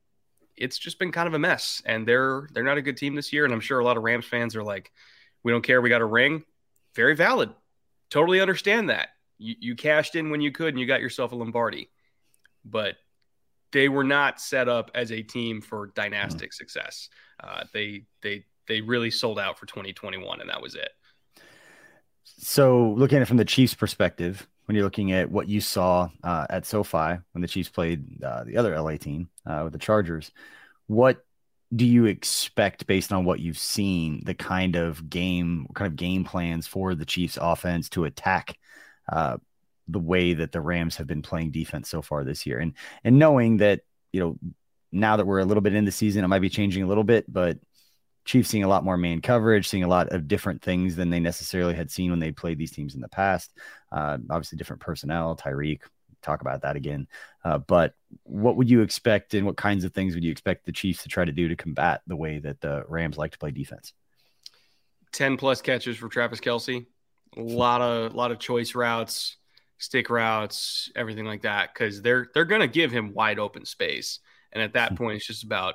it's 0.56 0.76
just 0.76 0.98
been 0.98 1.12
kind 1.12 1.28
of 1.28 1.34
a 1.34 1.38
mess, 1.38 1.80
and 1.86 2.06
they're 2.06 2.48
they're 2.52 2.64
not 2.64 2.78
a 2.78 2.82
good 2.82 2.96
team 2.96 3.14
this 3.14 3.32
year. 3.32 3.44
And 3.44 3.54
I'm 3.54 3.60
sure 3.60 3.78
a 3.78 3.84
lot 3.84 3.96
of 3.96 4.02
Rams 4.02 4.26
fans 4.26 4.56
are 4.56 4.64
like, 4.64 4.90
"We 5.44 5.52
don't 5.52 5.62
care. 5.62 5.80
We 5.80 5.88
got 5.88 6.00
a 6.00 6.06
ring." 6.06 6.44
very 6.98 7.14
valid. 7.14 7.50
Totally 8.10 8.40
understand 8.40 8.90
that. 8.90 9.10
You, 9.38 9.54
you 9.60 9.76
cashed 9.76 10.16
in 10.16 10.30
when 10.30 10.40
you 10.40 10.50
could 10.50 10.70
and 10.70 10.80
you 10.80 10.86
got 10.86 11.00
yourself 11.00 11.30
a 11.30 11.36
Lombardi. 11.36 11.90
But 12.64 12.96
they 13.70 13.88
were 13.88 14.02
not 14.02 14.40
set 14.40 14.68
up 14.68 14.90
as 14.96 15.12
a 15.12 15.22
team 15.22 15.60
for 15.60 15.92
dynastic 15.94 16.50
mm-hmm. 16.50 16.56
success. 16.56 17.08
Uh, 17.42 17.64
they 17.72 18.04
they 18.20 18.44
they 18.66 18.80
really 18.80 19.12
sold 19.12 19.38
out 19.38 19.58
for 19.58 19.66
2021, 19.66 20.40
and 20.40 20.50
that 20.50 20.60
was 20.60 20.74
it. 20.74 20.90
So, 22.36 22.90
looking 22.96 23.16
at 23.16 23.22
it 23.22 23.26
from 23.26 23.36
the 23.36 23.44
Chiefs' 23.44 23.74
perspective, 23.74 24.46
when 24.66 24.74
you're 24.74 24.84
looking 24.84 25.12
at 25.12 25.30
what 25.30 25.48
you 25.48 25.60
saw 25.60 26.10
uh, 26.22 26.46
at 26.50 26.66
SoFi 26.66 27.18
when 27.32 27.40
the 27.40 27.48
Chiefs 27.48 27.70
played 27.70 28.22
uh, 28.22 28.44
the 28.44 28.58
other 28.58 28.78
LA 28.78 28.96
team 28.96 29.30
uh, 29.46 29.62
with 29.64 29.72
the 29.72 29.78
Chargers, 29.78 30.30
what 30.86 31.24
do 31.74 31.86
you 31.86 32.04
expect 32.06 32.86
based 32.86 33.12
on 33.12 33.24
what 33.24 33.40
you've 33.40 33.58
seen 33.58 34.22
the 34.24 34.34
kind 34.34 34.76
of 34.76 35.08
game 35.08 35.66
kind 35.74 35.90
of 35.90 35.96
game 35.96 36.24
plans 36.24 36.66
for 36.66 36.94
the 36.94 37.06
Chiefs 37.06 37.38
offense 37.40 37.88
to 37.90 38.04
attack 38.04 38.58
uh, 39.10 39.38
the 39.86 39.98
way 39.98 40.34
that 40.34 40.52
the 40.52 40.60
Rams 40.60 40.96
have 40.96 41.06
been 41.06 41.22
playing 41.22 41.50
defense 41.50 41.88
so 41.88 42.02
far 42.02 42.24
this 42.24 42.44
year? 42.44 42.58
And 42.58 42.74
and 43.04 43.18
knowing 43.18 43.58
that 43.58 43.80
you 44.12 44.20
know 44.20 44.38
now 44.92 45.16
that 45.16 45.26
we're 45.26 45.38
a 45.38 45.44
little 45.44 45.60
bit 45.62 45.74
in 45.74 45.84
the 45.84 45.92
season 45.92 46.24
it 46.24 46.28
might 46.28 46.38
be 46.40 46.48
changing 46.48 46.82
a 46.82 46.86
little 46.86 47.04
bit 47.04 47.30
but 47.30 47.58
Chiefs 48.28 48.50
seeing 48.50 48.64
a 48.64 48.68
lot 48.68 48.84
more 48.84 48.96
man 48.96 49.20
coverage 49.20 49.68
seeing 49.68 49.84
a 49.84 49.88
lot 49.88 50.08
of 50.10 50.28
different 50.28 50.62
things 50.62 50.96
than 50.96 51.10
they 51.10 51.20
necessarily 51.20 51.74
had 51.74 51.90
seen 51.90 52.10
when 52.10 52.20
they 52.20 52.30
played 52.30 52.58
these 52.58 52.72
teams 52.72 52.94
in 52.94 53.00
the 53.00 53.08
past 53.08 53.52
uh, 53.90 54.18
obviously 54.30 54.58
different 54.58 54.82
personnel 54.82 55.34
Tyreek 55.34 55.80
talk 56.22 56.40
about 56.40 56.62
that 56.62 56.76
again. 56.76 57.06
Uh, 57.44 57.58
but 57.58 57.94
what 58.24 58.56
would 58.56 58.68
you 58.68 58.82
expect, 58.82 59.34
and 59.34 59.46
what 59.46 59.56
kinds 59.56 59.84
of 59.84 59.92
things 59.92 60.14
would 60.14 60.24
you 60.24 60.30
expect 60.30 60.66
the 60.66 60.72
Chiefs 60.72 61.02
to 61.02 61.08
try 61.08 61.24
to 61.24 61.32
do 61.32 61.48
to 61.48 61.56
combat 61.56 62.02
the 62.06 62.16
way 62.16 62.38
that 62.38 62.60
the 62.60 62.84
Rams 62.88 63.16
like 63.16 63.32
to 63.32 63.38
play 63.38 63.50
defense? 63.50 63.92
Ten 65.12 65.36
plus 65.36 65.62
catches 65.62 65.96
for 65.96 66.08
Travis 66.08 66.40
Kelce. 66.40 66.86
a 67.36 67.40
lot 67.40 67.80
of 67.80 68.12
a 68.12 68.16
lot 68.16 68.30
of 68.30 68.38
choice 68.38 68.74
routes, 68.74 69.36
stick 69.78 70.10
routes, 70.10 70.90
everything 70.94 71.24
like 71.24 71.42
that, 71.42 71.72
because 71.72 72.02
they're 72.02 72.28
they're 72.34 72.44
going 72.44 72.60
to 72.60 72.68
give 72.68 72.90
him 72.90 73.14
wide 73.14 73.38
open 73.38 73.64
space, 73.64 74.20
and 74.52 74.62
at 74.62 74.74
that 74.74 74.90
hmm. 74.90 74.96
point, 74.96 75.16
it's 75.16 75.26
just 75.26 75.44
about 75.44 75.74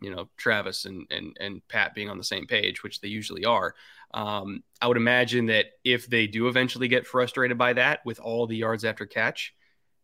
you 0.00 0.14
know 0.14 0.28
Travis 0.36 0.84
and 0.84 1.06
and 1.10 1.36
and 1.40 1.66
Pat 1.68 1.94
being 1.94 2.10
on 2.10 2.18
the 2.18 2.24
same 2.24 2.46
page, 2.46 2.82
which 2.82 3.00
they 3.00 3.08
usually 3.08 3.44
are. 3.44 3.74
Um, 4.14 4.62
I 4.80 4.86
would 4.86 4.96
imagine 4.96 5.46
that 5.46 5.66
if 5.84 6.08
they 6.08 6.26
do 6.26 6.48
eventually 6.48 6.88
get 6.88 7.06
frustrated 7.06 7.58
by 7.58 7.72
that 7.74 8.04
with 8.04 8.20
all 8.20 8.46
the 8.46 8.56
yards 8.56 8.84
after 8.84 9.04
catch, 9.04 9.54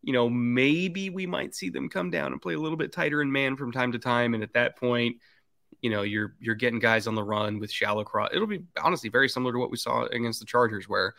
you 0.02 0.12
know, 0.12 0.28
maybe 0.28 1.11
we 1.11 1.26
might 1.26 1.55
see 1.55 1.70
them 1.70 1.88
come 1.88 2.11
down 2.11 2.33
and 2.33 2.42
play 2.42 2.55
a 2.55 2.59
little 2.59 2.76
bit 2.76 2.92
tighter 2.92 3.22
in 3.22 3.31
man 3.31 3.57
from 3.57 3.72
time 3.72 3.92
to 3.92 3.98
time. 3.98 4.35
And 4.35 4.42
at 4.42 4.55
that 4.55 4.76
point, 4.76 5.16
you 5.81 5.90
know, 5.90 6.02
you're 6.02 6.35
you're 6.40 6.55
getting 6.55 6.78
guys 6.78 7.07
on 7.07 7.14
the 7.14 7.22
run 7.22 7.59
with 7.59 7.70
shallow 7.70 8.05
cross. 8.05 8.31
It'll 8.33 8.46
be 8.46 8.64
honestly 8.83 9.09
very 9.09 9.28
similar 9.28 9.52
to 9.52 9.59
what 9.59 9.70
we 9.70 9.76
saw 9.76 10.05
against 10.07 10.40
the 10.40 10.46
Chargers, 10.46 10.88
where 10.88 11.14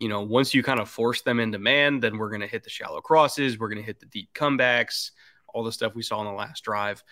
you 0.00 0.08
know, 0.08 0.22
once 0.22 0.54
you 0.54 0.62
kind 0.62 0.80
of 0.80 0.88
force 0.88 1.20
them 1.20 1.38
into 1.38 1.58
man, 1.58 2.00
then 2.00 2.16
we're 2.16 2.30
going 2.30 2.40
to 2.40 2.46
hit 2.46 2.64
the 2.64 2.70
shallow 2.70 3.02
crosses, 3.02 3.58
we're 3.58 3.68
going 3.68 3.82
to 3.82 3.84
hit 3.84 4.00
the 4.00 4.06
deep 4.06 4.32
comebacks, 4.34 5.10
all 5.46 5.62
the 5.62 5.70
stuff 5.70 5.94
we 5.94 6.02
saw 6.02 6.20
in 6.20 6.26
the 6.26 6.32
last 6.32 6.64
drive. 6.64 7.04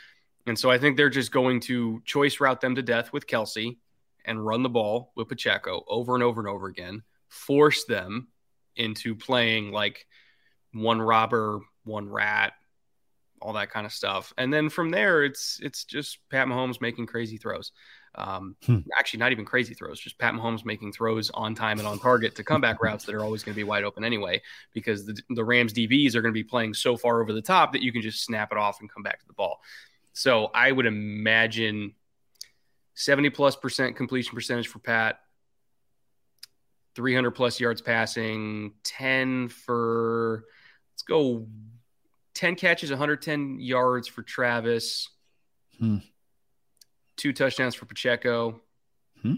And 0.48 0.58
so 0.58 0.70
I 0.70 0.78
think 0.78 0.96
they're 0.96 1.10
just 1.10 1.32
going 1.32 1.60
to 1.60 2.02
choice 2.04 2.40
route 2.40 2.60
them 2.60 2.74
to 2.74 2.82
death 2.82 3.12
with 3.12 3.26
Kelce 3.26 3.76
and 4.24 4.44
run 4.44 4.62
the 4.62 4.68
ball 4.68 5.12
with 5.16 5.28
Pacheco 5.28 5.84
over 5.88 6.14
and 6.14 6.22
over 6.22 6.40
and 6.40 6.48
over 6.48 6.66
again, 6.66 7.02
force 7.28 7.84
them 7.84 8.28
into 8.76 9.14
playing 9.14 9.72
like 9.72 10.06
one 10.72 11.00
robber, 11.00 11.60
one 11.84 12.08
rat, 12.08 12.52
all 13.40 13.54
that 13.54 13.70
kind 13.70 13.86
of 13.86 13.92
stuff. 13.92 14.32
And 14.36 14.52
then 14.52 14.68
from 14.68 14.90
there, 14.90 15.24
it's 15.24 15.60
it's 15.62 15.84
just 15.84 16.18
Pat 16.30 16.46
Mahomes 16.46 16.80
making 16.80 17.06
crazy 17.06 17.36
throws. 17.36 17.72
Um, 18.14 18.56
hmm. 18.64 18.78
Actually, 18.98 19.20
not 19.20 19.32
even 19.32 19.44
crazy 19.44 19.74
throws, 19.74 20.00
just 20.00 20.18
Pat 20.18 20.34
Mahomes 20.34 20.64
making 20.64 20.92
throws 20.92 21.30
on 21.30 21.54
time 21.54 21.78
and 21.78 21.86
on 21.86 21.98
target 21.98 22.34
to 22.36 22.44
comeback 22.44 22.82
routes 22.82 23.04
that 23.04 23.14
are 23.14 23.22
always 23.22 23.44
going 23.44 23.54
to 23.54 23.56
be 23.56 23.64
wide 23.64 23.84
open 23.84 24.02
anyway, 24.02 24.42
because 24.72 25.06
the, 25.06 25.16
the 25.30 25.44
Rams 25.44 25.72
DBs 25.72 26.14
are 26.14 26.22
going 26.22 26.32
to 26.32 26.38
be 26.38 26.44
playing 26.44 26.74
so 26.74 26.96
far 26.96 27.20
over 27.22 27.32
the 27.32 27.42
top 27.42 27.72
that 27.72 27.82
you 27.82 27.92
can 27.92 28.02
just 28.02 28.24
snap 28.24 28.50
it 28.50 28.58
off 28.58 28.80
and 28.80 28.90
come 28.90 29.02
back 29.02 29.20
to 29.20 29.26
the 29.26 29.34
ball. 29.34 29.60
So 30.18 30.50
I 30.52 30.72
would 30.72 30.86
imagine 30.86 31.94
70 32.94 33.30
plus 33.30 33.54
percent 33.54 33.94
completion 33.94 34.34
percentage 34.34 34.66
for 34.66 34.80
Pat. 34.80 35.20
300 36.96 37.30
plus 37.30 37.60
yards 37.60 37.80
passing, 37.80 38.72
10 38.82 39.46
for, 39.46 40.42
let's 40.92 41.02
go 41.02 41.46
10 42.34 42.56
catches, 42.56 42.90
110 42.90 43.60
yards 43.60 44.08
for 44.08 44.22
Travis, 44.22 45.08
hmm. 45.78 45.98
two 47.16 47.32
touchdowns 47.32 47.76
for 47.76 47.86
Pacheco. 47.86 48.60
Hmm. 49.22 49.34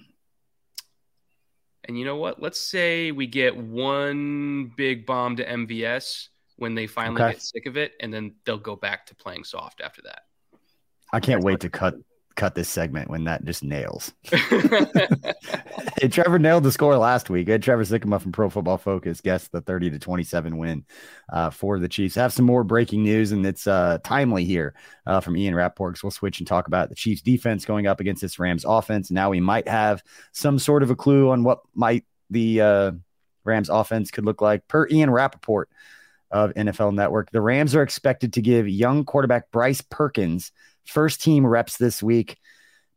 And 1.84 1.98
you 1.98 2.06
know 2.06 2.16
what? 2.16 2.40
Let's 2.40 2.58
say 2.58 3.12
we 3.12 3.26
get 3.26 3.54
one 3.54 4.72
big 4.78 5.04
bomb 5.04 5.36
to 5.36 5.44
MVS 5.44 6.28
when 6.56 6.74
they 6.74 6.86
finally 6.86 7.20
okay. 7.20 7.32
get 7.32 7.42
sick 7.42 7.66
of 7.66 7.76
it, 7.76 7.92
and 8.00 8.10
then 8.10 8.36
they'll 8.46 8.56
go 8.56 8.76
back 8.76 9.04
to 9.08 9.14
playing 9.14 9.44
soft 9.44 9.82
after 9.82 10.00
that. 10.06 10.22
I 11.12 11.20
can't 11.20 11.42
wait 11.42 11.60
to 11.60 11.70
cut 11.70 11.94
cut 12.36 12.54
this 12.54 12.68
segment 12.68 13.10
when 13.10 13.24
that 13.24 13.44
just 13.44 13.62
nails. 13.62 14.14
hey, 14.30 16.08
Trevor 16.08 16.38
nailed 16.38 16.64
the 16.64 16.72
score 16.72 16.96
last 16.96 17.28
week. 17.28 17.48
Ed 17.48 17.62
Trevor 17.62 17.84
Sikkema 17.84 18.20
from 18.20 18.32
Pro 18.32 18.48
Football 18.48 18.78
Focus 18.78 19.20
guessed 19.20 19.52
the 19.52 19.60
30 19.60 19.90
to 19.90 19.98
27 19.98 20.56
win 20.56 20.84
uh, 21.30 21.50
for 21.50 21.78
the 21.78 21.88
Chiefs. 21.88 22.14
Have 22.14 22.32
some 22.32 22.46
more 22.46 22.64
breaking 22.64 23.02
news, 23.02 23.32
and 23.32 23.44
it's 23.44 23.66
uh, 23.66 23.98
timely 24.02 24.44
here 24.44 24.74
uh, 25.06 25.20
from 25.20 25.36
Ian 25.36 25.54
Rapoport. 25.54 25.98
So 25.98 26.06
we'll 26.06 26.12
switch 26.12 26.38
and 26.38 26.46
talk 26.46 26.66
about 26.66 26.88
the 26.88 26.94
Chiefs 26.94 27.22
defense 27.22 27.64
going 27.64 27.86
up 27.86 28.00
against 28.00 28.22
this 28.22 28.38
Rams 28.38 28.64
offense. 28.66 29.10
Now 29.10 29.30
we 29.30 29.40
might 29.40 29.68
have 29.68 30.02
some 30.32 30.58
sort 30.58 30.82
of 30.82 30.90
a 30.90 30.96
clue 30.96 31.30
on 31.30 31.44
what 31.44 31.60
might 31.74 32.04
the 32.30 32.60
uh, 32.60 32.92
Rams 33.44 33.68
offense 33.68 34.10
could 34.10 34.24
look 34.24 34.40
like 34.40 34.66
per 34.66 34.88
Ian 34.88 35.10
Rapoport 35.10 35.68
of 36.30 36.54
NFL 36.54 36.94
Network. 36.94 37.32
The 37.32 37.40
Rams 37.40 37.74
are 37.74 37.82
expected 37.82 38.34
to 38.34 38.40
give 38.40 38.68
young 38.68 39.04
quarterback 39.04 39.50
Bryce 39.50 39.82
Perkins– 39.82 40.52
First 40.90 41.22
team 41.22 41.46
reps 41.46 41.76
this 41.76 42.02
week, 42.02 42.36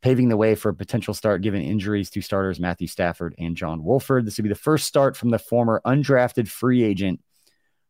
paving 0.02 0.28
the 0.28 0.36
way 0.36 0.56
for 0.56 0.70
a 0.70 0.74
potential 0.74 1.14
start 1.14 1.44
given 1.44 1.62
injuries 1.62 2.10
to 2.10 2.22
starters 2.22 2.60
Matthew 2.60 2.88
Stafford 2.88 3.36
and 3.38 3.56
John 3.56 3.84
Wolford. 3.84 4.26
This 4.26 4.36
would 4.38 4.44
be 4.44 4.50
the 4.50 4.56
first 4.56 4.88
start 4.88 5.16
from 5.16 5.30
the 5.30 5.38
former 5.38 5.80
undrafted 5.86 6.48
free 6.48 6.82
agent 6.82 7.22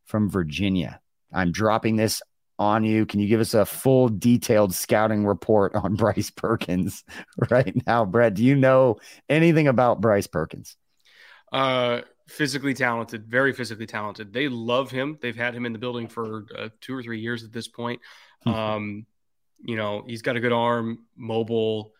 from 0.04 0.30
Virginia. 0.30 1.00
I'm 1.32 1.54
dropping 1.54 1.96
this 1.96 2.22
on 2.60 2.84
you. 2.84 3.06
Can 3.06 3.22
you 3.22 3.30
give 3.30 3.40
us 3.40 3.54
a 3.54 3.66
full 3.66 4.10
detailed 4.10 4.74
scouting 4.74 5.26
report 5.26 5.74
on 5.74 5.96
Bryce 5.96 6.32
Perkins 6.32 7.06
right 7.50 7.74
now, 7.88 8.04
Brett? 8.04 8.34
Do 8.34 8.44
you 8.44 8.56
know 8.56 8.98
anything 9.30 9.70
about 9.70 10.02
Bryce 10.02 10.28
Perkins? 10.28 10.76
Uh, 11.50 12.02
physically 12.28 12.74
talented, 12.74 13.26
very 13.26 13.54
physically 13.54 13.88
talented. 13.88 14.34
They 14.34 14.50
love 14.50 14.92
him. 14.92 15.18
They've 15.22 15.34
had 15.34 15.56
him 15.56 15.66
in 15.66 15.72
the 15.72 15.80
building 15.80 16.10
for 16.10 16.44
uh, 16.58 16.68
two 16.82 16.94
or 16.94 17.02
three 17.02 17.22
years 17.22 17.46
at 17.46 17.54
this 17.54 17.70
point. 17.70 18.02
Hmm. 18.44 18.54
Um, 18.54 19.06
you 19.64 19.76
know, 19.76 20.04
he's 20.08 20.22
got 20.22 20.36
a 20.36 20.40
good 20.40 20.52
arm, 20.52 21.06
mobile. 21.16 21.94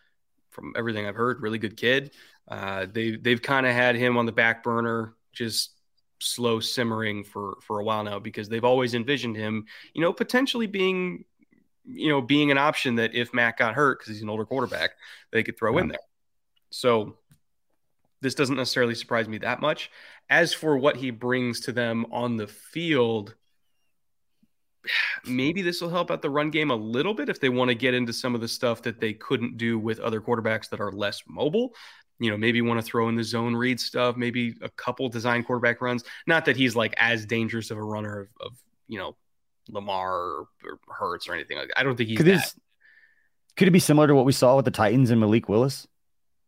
From 0.50 0.72
everything 0.76 1.04
I've 1.04 1.16
heard, 1.16 1.42
really 1.42 1.58
good 1.58 1.76
kid. 1.76 2.12
Uh, 2.46 2.86
they 2.86 3.16
they've 3.16 3.42
kind 3.42 3.66
of 3.66 3.72
had 3.72 3.96
him 3.96 4.16
on 4.16 4.24
the 4.24 4.30
back 4.30 4.62
burner, 4.62 5.14
just 5.32 5.72
slow 6.20 6.60
simmering 6.60 7.24
for 7.24 7.58
for 7.60 7.80
a 7.80 7.84
while 7.84 8.04
now 8.04 8.20
because 8.20 8.48
they've 8.48 8.64
always 8.64 8.94
envisioned 8.94 9.36
him, 9.36 9.66
you 9.94 10.00
know, 10.00 10.12
potentially 10.12 10.68
being, 10.68 11.24
you 11.84 12.08
know, 12.08 12.20
being 12.20 12.52
an 12.52 12.58
option 12.58 12.94
that 12.96 13.14
if 13.14 13.34
Matt 13.34 13.56
got 13.56 13.74
hurt 13.74 13.98
because 13.98 14.12
he's 14.12 14.22
an 14.22 14.30
older 14.30 14.44
quarterback, 14.44 14.92
they 15.32 15.42
could 15.42 15.58
throw 15.58 15.74
yeah. 15.74 15.80
in 15.80 15.88
there. 15.88 15.98
So 16.70 17.16
this 18.20 18.34
doesn't 18.34 18.56
necessarily 18.56 18.94
surprise 18.94 19.28
me 19.28 19.38
that 19.38 19.60
much. 19.60 19.90
As 20.30 20.54
for 20.54 20.78
what 20.78 20.96
he 20.96 21.10
brings 21.10 21.60
to 21.60 21.72
them 21.72 22.06
on 22.12 22.36
the 22.36 22.46
field, 22.46 23.34
maybe 25.24 25.62
this 25.62 25.80
will 25.80 25.90
help 25.90 26.10
out 26.10 26.22
the 26.22 26.30
run 26.30 26.50
game 26.50 26.70
a 26.70 26.76
little 26.76 27.14
bit 27.14 27.28
if 27.28 27.40
they 27.40 27.48
want 27.48 27.68
to 27.68 27.74
get 27.74 27.94
into 27.94 28.12
some 28.12 28.34
of 28.34 28.40
the 28.40 28.48
stuff 28.48 28.82
that 28.82 29.00
they 29.00 29.12
couldn't 29.12 29.56
do 29.56 29.78
with 29.78 30.00
other 30.00 30.20
quarterbacks 30.20 30.68
that 30.70 30.80
are 30.80 30.92
less 30.92 31.22
mobile. 31.28 31.74
You 32.20 32.30
know, 32.30 32.36
maybe 32.36 32.62
want 32.62 32.80
to 32.80 32.86
throw 32.86 33.08
in 33.08 33.16
the 33.16 33.24
zone 33.24 33.56
read 33.56 33.80
stuff, 33.80 34.16
maybe 34.16 34.54
a 34.62 34.68
couple 34.70 35.08
design 35.08 35.42
quarterback 35.42 35.80
runs. 35.80 36.04
Not 36.26 36.44
that 36.44 36.56
he's 36.56 36.76
like 36.76 36.94
as 36.96 37.26
dangerous 37.26 37.70
of 37.70 37.78
a 37.78 37.82
runner 37.82 38.20
of, 38.20 38.28
of 38.40 38.52
you 38.86 38.98
know, 38.98 39.16
Lamar 39.68 40.14
or, 40.14 40.48
or 40.64 40.78
Hurts 40.88 41.28
or 41.28 41.34
anything 41.34 41.58
like 41.58 41.68
that. 41.68 41.80
I 41.80 41.82
don't 41.82 41.96
think 41.96 42.08
he's 42.08 42.18
could, 42.18 42.26
this, 42.26 42.54
could 43.56 43.66
it 43.68 43.72
be 43.72 43.80
similar 43.80 44.06
to 44.06 44.14
what 44.14 44.24
we 44.24 44.32
saw 44.32 44.56
with 44.56 44.64
the 44.64 44.70
Titans 44.70 45.10
and 45.10 45.20
Malik 45.20 45.48
Willis? 45.48 45.86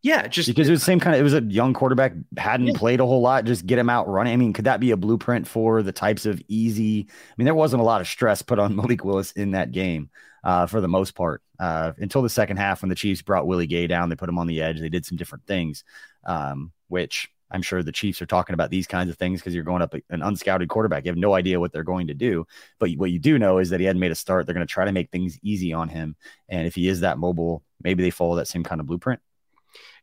Yeah, 0.06 0.28
just 0.28 0.46
because 0.46 0.68
it 0.68 0.70
was 0.70 0.82
the 0.82 0.86
same 0.86 1.00
kind 1.00 1.16
of 1.16 1.20
it 1.20 1.24
was 1.24 1.34
a 1.34 1.42
young 1.42 1.74
quarterback, 1.74 2.12
hadn't 2.36 2.68
yeah. 2.68 2.72
played 2.76 3.00
a 3.00 3.04
whole 3.04 3.20
lot, 3.20 3.44
just 3.44 3.66
get 3.66 3.76
him 3.76 3.90
out 3.90 4.06
running. 4.06 4.32
I 4.32 4.36
mean, 4.36 4.52
could 4.52 4.66
that 4.66 4.78
be 4.78 4.92
a 4.92 4.96
blueprint 4.96 5.48
for 5.48 5.82
the 5.82 5.90
types 5.90 6.26
of 6.26 6.40
easy? 6.46 7.08
I 7.10 7.34
mean, 7.36 7.44
there 7.44 7.56
wasn't 7.56 7.82
a 7.82 7.84
lot 7.84 8.00
of 8.00 8.06
stress 8.06 8.40
put 8.40 8.60
on 8.60 8.76
Malik 8.76 9.04
Willis 9.04 9.32
in 9.32 9.50
that 9.50 9.72
game 9.72 10.10
uh, 10.44 10.66
for 10.66 10.80
the 10.80 10.86
most 10.86 11.16
part 11.16 11.42
uh, 11.58 11.90
until 11.98 12.22
the 12.22 12.28
second 12.28 12.58
half 12.58 12.82
when 12.82 12.88
the 12.88 12.94
Chiefs 12.94 13.20
brought 13.20 13.48
Willie 13.48 13.66
Gay 13.66 13.88
down. 13.88 14.08
They 14.08 14.14
put 14.14 14.28
him 14.28 14.38
on 14.38 14.46
the 14.46 14.62
edge. 14.62 14.78
They 14.78 14.88
did 14.88 15.04
some 15.04 15.16
different 15.16 15.44
things, 15.44 15.82
um, 16.24 16.70
which 16.86 17.28
I'm 17.50 17.62
sure 17.62 17.82
the 17.82 17.90
Chiefs 17.90 18.22
are 18.22 18.26
talking 18.26 18.54
about 18.54 18.70
these 18.70 18.86
kinds 18.86 19.10
of 19.10 19.18
things 19.18 19.40
because 19.40 19.56
you're 19.56 19.64
going 19.64 19.82
up 19.82 19.92
an 19.92 20.20
unscouted 20.20 20.68
quarterback. 20.68 21.04
You 21.04 21.10
have 21.10 21.18
no 21.18 21.34
idea 21.34 21.58
what 21.58 21.72
they're 21.72 21.82
going 21.82 22.06
to 22.06 22.14
do. 22.14 22.46
But 22.78 22.92
what 22.92 23.10
you 23.10 23.18
do 23.18 23.40
know 23.40 23.58
is 23.58 23.70
that 23.70 23.80
he 23.80 23.86
hadn't 23.86 23.98
made 23.98 24.12
a 24.12 24.14
start. 24.14 24.46
They're 24.46 24.54
going 24.54 24.64
to 24.64 24.72
try 24.72 24.84
to 24.84 24.92
make 24.92 25.10
things 25.10 25.36
easy 25.42 25.72
on 25.72 25.88
him. 25.88 26.14
And 26.48 26.64
if 26.64 26.76
he 26.76 26.86
is 26.86 27.00
that 27.00 27.18
mobile, 27.18 27.64
maybe 27.82 28.04
they 28.04 28.10
follow 28.10 28.36
that 28.36 28.46
same 28.46 28.62
kind 28.62 28.80
of 28.80 28.86
blueprint. 28.86 29.20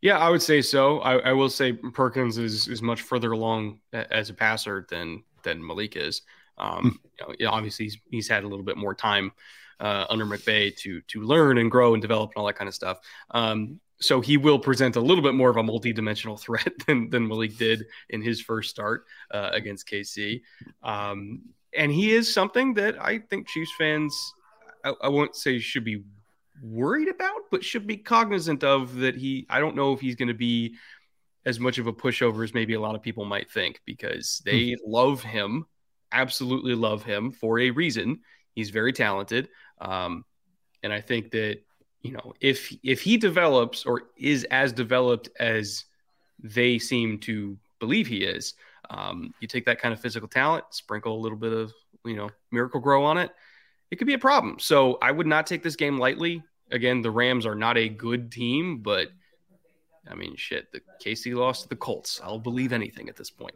Yeah, 0.04 0.18
I 0.18 0.30
would 0.30 0.42
say 0.42 0.62
so. 0.62 1.00
I, 1.00 1.30
I, 1.30 1.32
will 1.32 1.50
say 1.50 1.72
Perkins 1.72 2.38
is 2.38 2.68
is 2.68 2.82
much 2.82 3.04
further 3.04 3.32
along 3.32 3.80
as 3.94 4.30
a 4.30 4.34
passer 4.34 4.86
than 4.90 5.24
than 5.44 5.66
Malik 5.66 5.96
is. 5.96 6.24
Um, 6.58 7.00
hmm. 7.22 7.32
you 7.40 7.46
know, 7.46 7.52
obviously 7.54 7.86
he's, 7.86 7.98
he's 8.12 8.28
had 8.28 8.44
a 8.44 8.48
little 8.48 8.66
bit 8.66 8.76
more 8.76 8.94
time 8.94 9.32
uh, 9.80 10.06
under 10.10 10.26
McVay 10.26 10.76
to 10.80 11.00
to 11.08 11.22
learn 11.22 11.58
and 11.58 11.72
grow 11.72 11.94
and 11.94 12.02
develop 12.02 12.32
and 12.32 12.42
all 12.42 12.48
that 12.48 12.58
kind 12.58 12.68
of 12.68 12.76
stuff. 12.76 13.00
Um, 13.32 13.80
so 14.02 14.20
he 14.20 14.36
will 14.36 14.60
present 14.60 14.98
a 14.98 15.00
little 15.00 15.24
bit 15.24 15.36
more 15.36 15.50
of 15.50 15.56
a 15.56 15.64
multi-dimensional 15.64 16.36
threat 16.46 16.74
than 16.86 17.10
than 17.10 17.26
Malik 17.26 17.58
did 17.58 17.86
in 18.10 18.22
his 18.22 18.42
first 18.42 18.72
start 18.72 19.06
uh, 19.32 19.52
against 19.54 19.88
KC. 19.88 20.42
Um, 20.84 21.44
and 21.78 21.90
he 21.90 22.12
is 22.12 22.34
something 22.34 22.74
that 22.74 23.02
I 23.02 23.20
think 23.20 23.48
Chiefs 23.48 23.72
fans, 23.78 24.34
I, 24.84 24.94
I 25.04 25.08
won't 25.08 25.38
say 25.38 25.60
should 25.60 25.86
be 25.86 26.04
worried 26.64 27.10
about, 27.10 27.42
but 27.52 27.64
should 27.64 27.86
be 27.86 27.98
cognizant 27.98 28.64
of 28.64 28.96
that 28.96 29.16
he, 29.16 29.46
I 29.50 29.60
don't 29.60 29.76
know 29.76 29.94
if 29.94 30.00
he's 30.00 30.16
going 30.16 30.30
to 30.30 30.34
be 30.34 30.76
as 31.46 31.60
much 31.60 31.78
of 31.78 31.88
a 31.88 31.94
pushover 31.94 32.44
as 32.44 32.54
maybe 32.54 32.74
a 32.74 32.80
lot 32.80 32.96
of 32.96 33.02
people 33.02 33.26
might 33.26 33.52
think 33.52 33.82
because 33.86 34.42
they 34.46 34.72
hmm. 34.72 34.92
love 34.92 35.22
him, 35.22 35.66
absolutely 36.12 36.74
love 36.74 37.04
him 37.04 37.32
for 37.32 37.60
a 37.60 37.70
reason. 37.72 38.22
He's 38.56 38.70
very 38.70 38.94
talented. 38.94 39.50
Um, 39.82 40.24
and 40.82 40.94
I 40.94 41.02
think 41.02 41.32
that, 41.32 41.60
you 42.02 42.12
know, 42.12 42.34
if 42.40 42.74
if 42.84 43.02
he 43.02 43.18
develops 43.18 43.86
or 43.86 44.04
is 44.18 44.46
as 44.46 44.74
developed 44.74 45.30
as 45.40 45.86
they 46.42 46.78
seem 46.78 47.20
to 47.20 47.58
believe 47.80 48.08
he 48.08 48.24
is, 48.24 48.54
um, 48.90 49.34
you 49.40 49.48
take 49.48 49.66
that 49.66 49.80
kind 49.80 49.94
of 49.94 50.00
physical 50.00 50.28
talent, 50.28 50.66
sprinkle 50.72 51.16
a 51.16 51.20
little 51.20 51.38
bit 51.38 51.54
of, 51.54 51.74
you 52.06 52.16
know, 52.16 52.30
Miracle-Gro 52.52 53.04
on 53.04 53.18
it, 53.18 53.32
it 53.92 53.96
could 53.96 54.08
be 54.08 54.14
a 54.14 54.20
problem. 54.20 54.60
So 54.60 54.98
I 55.02 55.12
would 55.12 55.28
not 55.28 55.48
take 55.48 55.64
this 55.64 55.76
game 55.76 55.98
lightly 55.98 56.44
again, 56.74 57.02
the 57.02 57.12
Rams 57.12 57.46
are 57.46 57.56
not 57.56 57.78
a 57.78 57.88
good 57.88 58.32
team, 58.32 58.80
but 58.80 59.08
I 60.10 60.16
mean, 60.16 60.36
shit, 60.36 60.72
the 60.72 60.82
KC 61.02 61.36
lost 61.36 61.64
to 61.64 61.70
the 61.70 61.76
Colts. 61.76 62.20
I'll 62.22 62.40
believe 62.40 62.74
anything 62.74 63.08
at 63.08 63.16
this 63.16 63.30
point. 63.30 63.56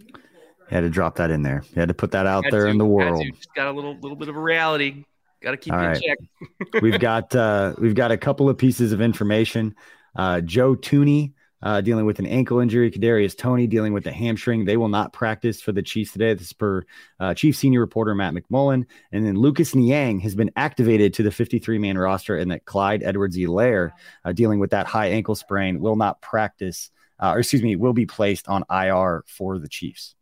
You 0.00 0.74
had 0.74 0.80
to 0.80 0.90
drop 0.90 1.16
that 1.16 1.30
in 1.30 1.42
there. 1.42 1.62
You 1.74 1.80
had 1.80 1.88
to 1.88 1.94
put 1.94 2.12
that 2.12 2.26
out 2.26 2.44
there 2.50 2.64
to, 2.64 2.70
in 2.70 2.78
the 2.78 2.86
world. 2.86 3.22
Just 3.34 3.52
got 3.54 3.66
a 3.66 3.72
little 3.72 3.94
little 3.94 4.16
bit 4.16 4.28
of 4.28 4.36
a 4.36 4.40
reality. 4.40 5.04
Got 5.42 5.52
to 5.52 5.56
keep 5.56 5.72
All 5.72 5.78
right. 5.78 6.00
check. 6.00 6.18
we've 6.82 7.00
got 7.00 7.34
uh, 7.34 7.74
we've 7.78 7.94
got 7.94 8.10
a 8.10 8.16
couple 8.16 8.48
of 8.48 8.56
pieces 8.56 8.92
of 8.92 9.00
information. 9.00 9.74
Uh, 10.14 10.40
Joe 10.40 10.74
Thuney 10.74 11.32
uh, 11.62 11.80
dealing 11.80 12.06
with 12.06 12.18
an 12.18 12.26
ankle 12.26 12.60
injury. 12.60 12.90
Kadarius 12.90 13.36
Toney 13.36 13.66
dealing 13.66 13.92
with 13.92 14.06
a 14.06 14.12
hamstring. 14.12 14.64
They 14.64 14.76
will 14.76 14.88
not 14.88 15.12
practice 15.12 15.60
for 15.60 15.72
the 15.72 15.82
Chiefs 15.82 16.12
today. 16.12 16.34
This 16.34 16.48
is 16.48 16.52
per 16.52 16.84
uh, 17.18 17.34
Chief 17.34 17.56
senior 17.56 17.80
reporter 17.80 18.14
Matt 18.14 18.34
McMullen. 18.34 18.86
And 19.12 19.26
then 19.26 19.36
Lucas 19.36 19.74
Niang 19.74 20.20
has 20.20 20.34
been 20.34 20.50
activated 20.56 21.14
to 21.14 21.22
the 21.22 21.30
53 21.30 21.78
man 21.78 21.98
roster, 21.98 22.36
and 22.36 22.50
that 22.50 22.64
Clyde 22.64 23.02
Edwards-Helaire, 23.02 23.92
uh, 24.24 24.32
dealing 24.32 24.58
with 24.58 24.70
that 24.70 24.86
high 24.86 25.08
ankle 25.08 25.34
sprain, 25.34 25.80
will 25.80 25.96
not 25.96 26.20
practice, 26.20 26.90
uh, 27.18 27.32
or 27.32 27.40
excuse 27.40 27.62
me, 27.62 27.76
will 27.76 27.92
be 27.92 28.06
placed 28.06 28.48
on 28.48 28.64
IR 28.70 29.24
for 29.26 29.58
the 29.58 29.68
Chiefs. 29.68 30.14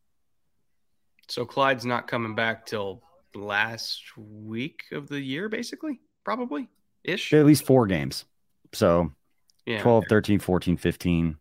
So 1.28 1.44
Clyde's 1.44 1.84
not 1.84 2.06
coming 2.06 2.34
back 2.34 2.66
till 2.66 3.02
last 3.34 4.02
week 4.16 4.84
of 4.92 5.08
the 5.08 5.20
year, 5.20 5.48
basically, 5.48 6.00
probably 6.24 6.68
ish. 7.04 7.32
At 7.32 7.46
least 7.46 7.66
four 7.66 7.86
games. 7.86 8.24
So 8.72 9.12
yeah. 9.66 9.82
12, 9.82 10.04
13, 10.08 10.38
14, 10.38 10.76
15. 10.76 11.36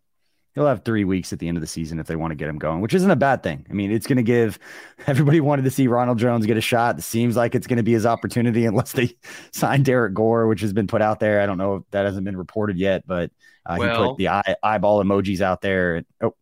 He'll 0.54 0.68
have 0.68 0.86
three 0.86 1.04
weeks 1.04 1.34
at 1.34 1.40
the 1.40 1.50
end 1.50 1.58
of 1.58 1.62
the 1.62 1.68
season 1.68 2.00
if 2.00 2.08
they 2.08 2.16
want 2.16 2.32
to 2.32 2.36
get 2.36 2.48
him 2.48 2.58
going, 2.58 2.80
which 2.80 2.94
isn't 2.94 3.12
a 3.12 3.16
bad 3.18 3.44
thing. 3.44 3.66
I 3.70 3.74
mean, 3.74 3.92
it's 3.92 4.08
going 4.08 4.18
to 4.18 4.24
give 4.24 4.58
everybody 5.08 5.42
wanted 5.42 5.64
to 5.64 5.72
see 5.72 5.88
Ronald 5.88 6.18
Jones 6.18 6.46
get 6.46 6.58
a 6.58 6.62
shot. 6.62 6.98
It 6.98 7.02
seems 7.02 7.36
like 7.36 7.56
it's 7.56 7.68
going 7.68 7.78
to 7.78 7.84
be 7.84 7.92
his 7.92 8.06
opportunity 8.06 8.66
unless 8.66 8.94
they 8.94 9.16
sign 9.52 9.84
Derrick 9.84 10.14
Gore, 10.14 10.48
which 10.48 10.62
has 10.62 10.74
been 10.74 10.88
put 10.88 11.02
out 11.02 11.20
there. 11.20 11.42
I 11.42 11.46
don't 11.46 11.58
know 11.58 11.76
if 11.76 11.84
that 11.92 12.06
hasn't 12.06 12.26
been 12.26 12.38
reported 12.38 12.78
yet, 12.78 13.06
but 13.06 13.32
uh, 13.66 13.76
well, 13.80 14.02
he 14.02 14.08
put 14.08 14.18
the 14.18 14.30
eye, 14.30 14.56
eyeball 14.64 15.04
emojis 15.04 15.42
out 15.42 15.62
there. 15.62 15.96
And, 15.96 16.06
oh, 16.22 16.36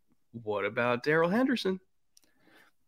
what 0.44 0.66
about 0.66 1.04
Darrell 1.04 1.30
Henderson? 1.30 1.80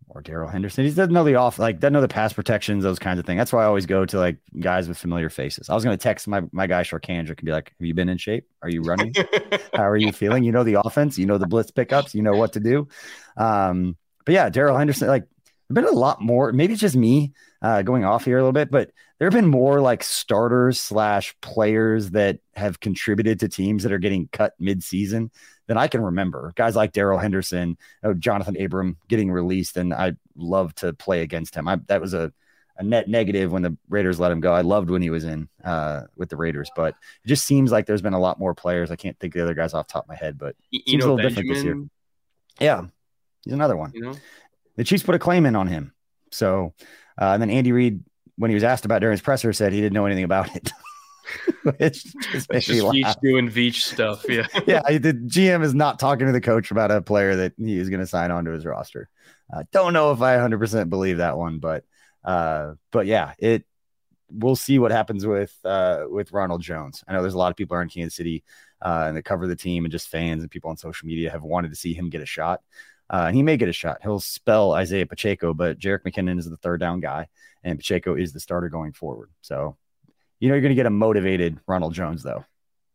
Or 0.07 0.21
Darrell 0.21 0.47
Henderson. 0.47 0.85
He 0.85 0.91
doesn't 0.91 1.11
know 1.13 1.23
the 1.23 1.35
off, 1.35 1.59
like 1.59 1.79
doesn't 1.79 1.93
know 1.93 1.99
the 1.99 2.07
pass 2.07 2.31
protections, 2.31 2.83
those 2.83 2.99
kinds 2.99 3.19
of 3.19 3.25
things. 3.25 3.39
That's 3.39 3.51
why 3.51 3.63
I 3.63 3.65
always 3.65 3.85
go 3.85 4.05
to 4.05 4.19
like 4.19 4.37
guys 4.59 4.87
with 4.87 4.97
familiar 4.97 5.29
faces. 5.29 5.69
I 5.69 5.73
was 5.73 5.83
going 5.83 5.97
to 5.97 6.01
text 6.01 6.27
my 6.27 6.41
my 6.51 6.67
guy 6.67 6.83
Shorkandrick 6.83 7.39
and 7.39 7.45
be 7.45 7.51
like, 7.51 7.73
"Have 7.77 7.85
you 7.85 7.93
been 7.93 8.07
in 8.07 8.17
shape? 8.17 8.47
Are 8.61 8.69
you 8.69 8.81
running? 8.81 9.13
How 9.73 9.89
are 9.89 9.97
you 9.97 10.11
feeling? 10.11 10.43
You 10.43 10.51
know 10.51 10.63
the 10.63 10.79
offense. 10.79 11.17
You 11.17 11.25
know 11.25 11.37
the 11.37 11.47
blitz 11.47 11.71
pickups. 11.71 12.13
You 12.13 12.21
know 12.21 12.33
what 12.33 12.53
to 12.53 12.59
do." 12.59 12.87
Um, 13.35 13.97
but 14.25 14.33
yeah, 14.33 14.49
Darrell 14.49 14.77
Henderson, 14.77 15.07
like, 15.07 15.27
been 15.71 15.85
a 15.85 15.91
lot 15.91 16.21
more. 16.21 16.51
Maybe 16.51 16.73
it's 16.73 16.81
just 16.81 16.95
me 16.95 17.33
uh, 17.61 17.81
going 17.81 18.05
off 18.05 18.25
here 18.25 18.37
a 18.37 18.41
little 18.41 18.53
bit, 18.53 18.69
but 18.69 18.91
there 19.17 19.27
have 19.27 19.33
been 19.33 19.49
more 19.49 19.79
like 19.79 20.03
starters 20.03 20.79
slash 20.79 21.35
players 21.41 22.11
that 22.11 22.39
have 22.53 22.79
contributed 22.79 23.39
to 23.39 23.47
teams 23.47 23.83
that 23.83 23.91
are 23.91 23.97
getting 23.97 24.27
cut 24.31 24.53
mid 24.59 24.83
season 24.83 25.31
than 25.67 25.77
I 25.77 25.87
can 25.87 26.01
remember. 26.01 26.53
Guys 26.55 26.75
like 26.75 26.91
Darrell 26.91 27.17
Henderson, 27.17 27.77
oh, 28.03 28.13
Johnathan 28.13 28.63
Abram 28.63 28.97
getting 29.07 29.31
released, 29.31 29.77
and 29.77 29.93
I 29.93 30.13
love 30.35 30.75
to 30.75 30.93
play 30.93 31.21
against 31.21 31.55
him. 31.55 31.67
I, 31.67 31.77
that 31.87 32.01
was 32.01 32.13
a, 32.13 32.33
a 32.77 32.83
net 32.83 33.07
negative 33.07 33.51
when 33.51 33.61
the 33.61 33.77
Raiders 33.87 34.19
let 34.19 34.31
him 34.31 34.41
go. 34.41 34.53
I 34.53 34.61
loved 34.61 34.89
when 34.89 35.01
he 35.01 35.09
was 35.09 35.23
in 35.23 35.47
uh, 35.63 36.01
with 36.17 36.29
the 36.29 36.37
Raiders, 36.37 36.69
but 36.75 36.95
it 37.23 37.27
just 37.27 37.45
seems 37.45 37.71
like 37.71 37.85
there's 37.85 38.01
been 38.01 38.13
a 38.13 38.19
lot 38.19 38.37
more 38.37 38.53
players. 38.53 38.91
I 38.91 38.97
can't 38.97 39.17
think 39.19 39.33
of 39.33 39.39
the 39.39 39.43
other 39.45 39.53
guys 39.53 39.73
off 39.73 39.87
the 39.87 39.93
top 39.93 40.03
of 40.03 40.09
my 40.09 40.15
head, 40.15 40.37
but 40.37 40.55
you 40.71 40.81
seems 40.85 41.05
know, 41.05 41.13
a 41.13 41.15
little 41.15 41.29
Benjamin, 41.29 41.53
different 41.53 41.55
this 41.55 41.63
year. 41.63 42.67
Yeah, 42.67 42.81
he's 43.43 43.53
another 43.53 43.77
one. 43.77 43.91
You 43.93 44.01
know? 44.01 44.13
The 44.75 44.83
Chiefs 44.83 45.03
put 45.03 45.15
a 45.15 45.19
claim 45.19 45.45
in 45.45 45.55
on 45.55 45.67
him. 45.67 45.93
So, 46.31 46.73
uh, 47.19 47.31
and 47.31 47.41
then 47.41 47.49
Andy 47.49 47.71
Reid, 47.71 48.03
when 48.37 48.49
he 48.49 48.55
was 48.55 48.63
asked 48.63 48.85
about 48.85 48.99
during 48.99 49.13
his 49.13 49.21
presser, 49.21 49.53
said 49.53 49.73
he 49.73 49.81
didn't 49.81 49.93
know 49.93 50.05
anything 50.05 50.23
about 50.23 50.55
it. 50.55 50.71
it's 51.79 52.03
just, 52.03 52.47
it's 52.51 52.65
just 52.67 52.81
Veach 52.81 53.15
doing 53.21 53.49
Veach 53.49 53.81
stuff. 53.81 54.25
Yeah. 54.27 54.47
yeah. 54.67 54.81
The 54.97 55.13
GM 55.13 55.63
is 55.63 55.73
not 55.73 55.99
talking 55.99 56.27
to 56.27 56.33
the 56.33 56.41
coach 56.41 56.71
about 56.71 56.91
a 56.91 57.01
player 57.01 57.35
that 57.37 57.53
he 57.57 57.77
is 57.77 57.89
going 57.89 57.99
to 57.99 58.07
sign 58.07 58.31
onto 58.31 58.51
his 58.51 58.65
roster. 58.65 59.09
Uh, 59.53 59.63
don't 59.71 59.93
know 59.93 60.11
if 60.11 60.21
I 60.21 60.37
100% 60.37 60.89
believe 60.89 61.17
that 61.17 61.37
one, 61.37 61.59
but, 61.59 61.83
uh, 62.23 62.73
but 62.91 63.05
yeah, 63.05 63.33
it, 63.37 63.65
we'll 64.29 64.55
see 64.55 64.79
what 64.79 64.91
happens 64.91 65.25
with, 65.25 65.55
uh, 65.63 66.05
with 66.09 66.31
Ronald 66.31 66.61
Jones. 66.61 67.03
I 67.07 67.13
know 67.13 67.21
there's 67.21 67.35
a 67.35 67.39
lot 67.39 67.51
of 67.51 67.57
people 67.57 67.77
around 67.77 67.91
Kansas 67.91 68.15
City, 68.15 68.43
uh, 68.81 69.05
and 69.07 69.17
that 69.17 69.23
cover 69.23 69.47
the 69.47 69.55
team 69.55 69.85
and 69.85 69.91
just 69.91 70.09
fans 70.09 70.41
and 70.41 70.51
people 70.51 70.69
on 70.69 70.77
social 70.77 71.07
media 71.07 71.31
have 71.31 71.43
wanted 71.43 71.69
to 71.69 71.75
see 71.75 71.93
him 71.93 72.09
get 72.09 72.21
a 72.21 72.25
shot. 72.25 72.61
Uh, 73.09 73.31
he 73.31 73.43
may 73.43 73.57
get 73.57 73.69
a 73.69 73.73
shot. 73.73 73.99
He'll 74.01 74.19
spell 74.19 74.73
Isaiah 74.73 75.05
Pacheco, 75.05 75.53
but 75.53 75.77
Jerick 75.79 76.01
McKinnon 76.03 76.39
is 76.39 76.49
the 76.49 76.57
third 76.57 76.79
down 76.79 76.99
guy, 76.99 77.27
and 77.63 77.77
Pacheco 77.77 78.15
is 78.15 78.33
the 78.33 78.39
starter 78.39 78.69
going 78.69 78.93
forward. 78.93 79.29
So 79.41 79.77
you 80.39 80.49
know, 80.49 80.55
you're 80.55 80.61
going 80.61 80.71
to 80.71 80.75
get 80.75 80.85
a 80.85 80.91
motivated 80.91 81.59
Ronald 81.67 81.93
Jones, 81.93 82.23
though, 82.23 82.45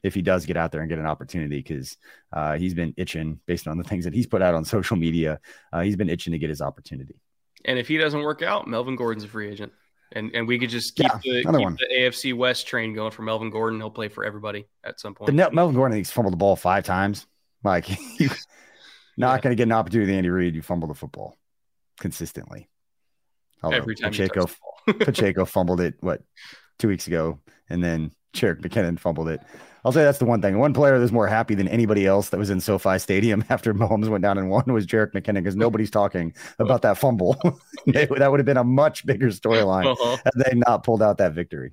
if 0.02 0.14
he 0.14 0.22
does 0.22 0.46
get 0.46 0.56
out 0.56 0.72
there 0.72 0.80
and 0.80 0.88
get 0.88 0.98
an 0.98 1.06
opportunity, 1.06 1.56
because 1.58 1.96
uh, 2.32 2.56
he's 2.56 2.74
been 2.74 2.94
itching 2.96 3.40
based 3.46 3.66
on 3.66 3.78
the 3.78 3.84
things 3.90 4.04
that 4.04 4.14
he's 4.14 4.26
put 4.26 4.42
out 4.42 4.54
on 4.54 4.64
social 4.64 4.96
media. 4.96 5.40
Uh, 5.72 5.80
he's 5.80 5.96
been 5.96 6.08
itching 6.08 6.32
to 6.32 6.38
get 6.38 6.50
his 6.50 6.60
opportunity. 6.60 7.16
And 7.64 7.78
if 7.78 7.88
he 7.88 7.98
doesn't 7.98 8.22
work 8.22 8.42
out, 8.42 8.66
Melvin 8.68 8.96
Gordon's 8.96 9.24
a 9.24 9.28
free 9.28 9.50
agent. 9.50 9.72
And, 10.12 10.34
and 10.34 10.48
we 10.48 10.58
could 10.58 10.70
just 10.70 10.96
keep, 10.96 11.06
yeah, 11.06 11.18
the, 11.22 11.42
keep 11.42 11.88
the, 11.88 11.94
AFC 11.94 12.34
West 12.34 12.66
train 12.66 12.94
going 12.94 13.12
for 13.12 13.22
Melvin 13.22 13.50
Gordon. 13.50 13.78
He'll 13.78 13.90
play 13.90 14.08
for 14.08 14.24
everybody 14.24 14.66
at 14.82 14.98
some 14.98 15.14
point. 15.14 15.32
Melvin 15.32 15.74
Gordon, 15.76 15.96
he's 15.96 16.10
fumbled 16.10 16.32
the 16.32 16.38
ball 16.38 16.56
five 16.56 16.84
times. 16.84 17.26
Like, 17.62 17.86
not 19.16 19.34
yeah. 19.34 19.40
going 19.40 19.52
to 19.52 19.56
get 19.56 19.64
an 19.64 19.72
opportunity 19.72 20.10
with 20.10 20.16
Andy 20.16 20.30
Reid. 20.30 20.54
You 20.54 20.62
fumble 20.62 20.88
the 20.88 20.94
football 20.94 21.36
consistently. 21.98 22.68
Although 23.62 23.76
Every 23.76 23.94
time 23.94 24.10
Pacheco, 24.10 24.48
Pacheco 24.86 25.44
fumbled 25.44 25.80
it, 25.80 25.94
what, 26.00 26.22
two 26.78 26.88
weeks 26.88 27.06
ago, 27.06 27.38
and 27.68 27.84
then 27.84 28.12
Jerick 28.34 28.60
McKinnon 28.60 28.98
fumbled 28.98 29.28
it. 29.28 29.40
I'll 29.84 29.92
say 29.92 30.02
that's 30.02 30.18
the 30.18 30.26
one 30.26 30.42
thing. 30.42 30.58
One 30.58 30.74
player 30.74 30.98
that's 30.98 31.12
more 31.12 31.26
happy 31.26 31.54
than 31.54 31.66
anybody 31.68 32.06
else 32.06 32.28
that 32.30 32.38
was 32.38 32.50
in 32.50 32.60
SoFi 32.60 32.98
Stadium 32.98 33.44
after 33.50 33.72
Mahomes 33.72 34.08
went 34.08 34.22
down 34.22 34.38
and 34.38 34.50
won 34.50 34.64
was 34.72 34.86
Jerick 34.86 35.12
McKinnon 35.12 35.34
because 35.34 35.56
nobody's 35.56 35.90
talking 35.90 36.34
about 36.58 36.82
that 36.82 36.98
fumble. 36.98 37.36
that 37.86 38.10
would 38.10 38.40
have 38.40 38.46
been 38.46 38.56
a 38.56 38.64
much 38.64 39.06
bigger 39.06 39.28
storyline 39.28 39.86
uh-huh. 39.86 40.16
had 40.24 40.32
they 40.36 40.54
not 40.66 40.84
pulled 40.84 41.02
out 41.02 41.18
that 41.18 41.32
victory. 41.32 41.72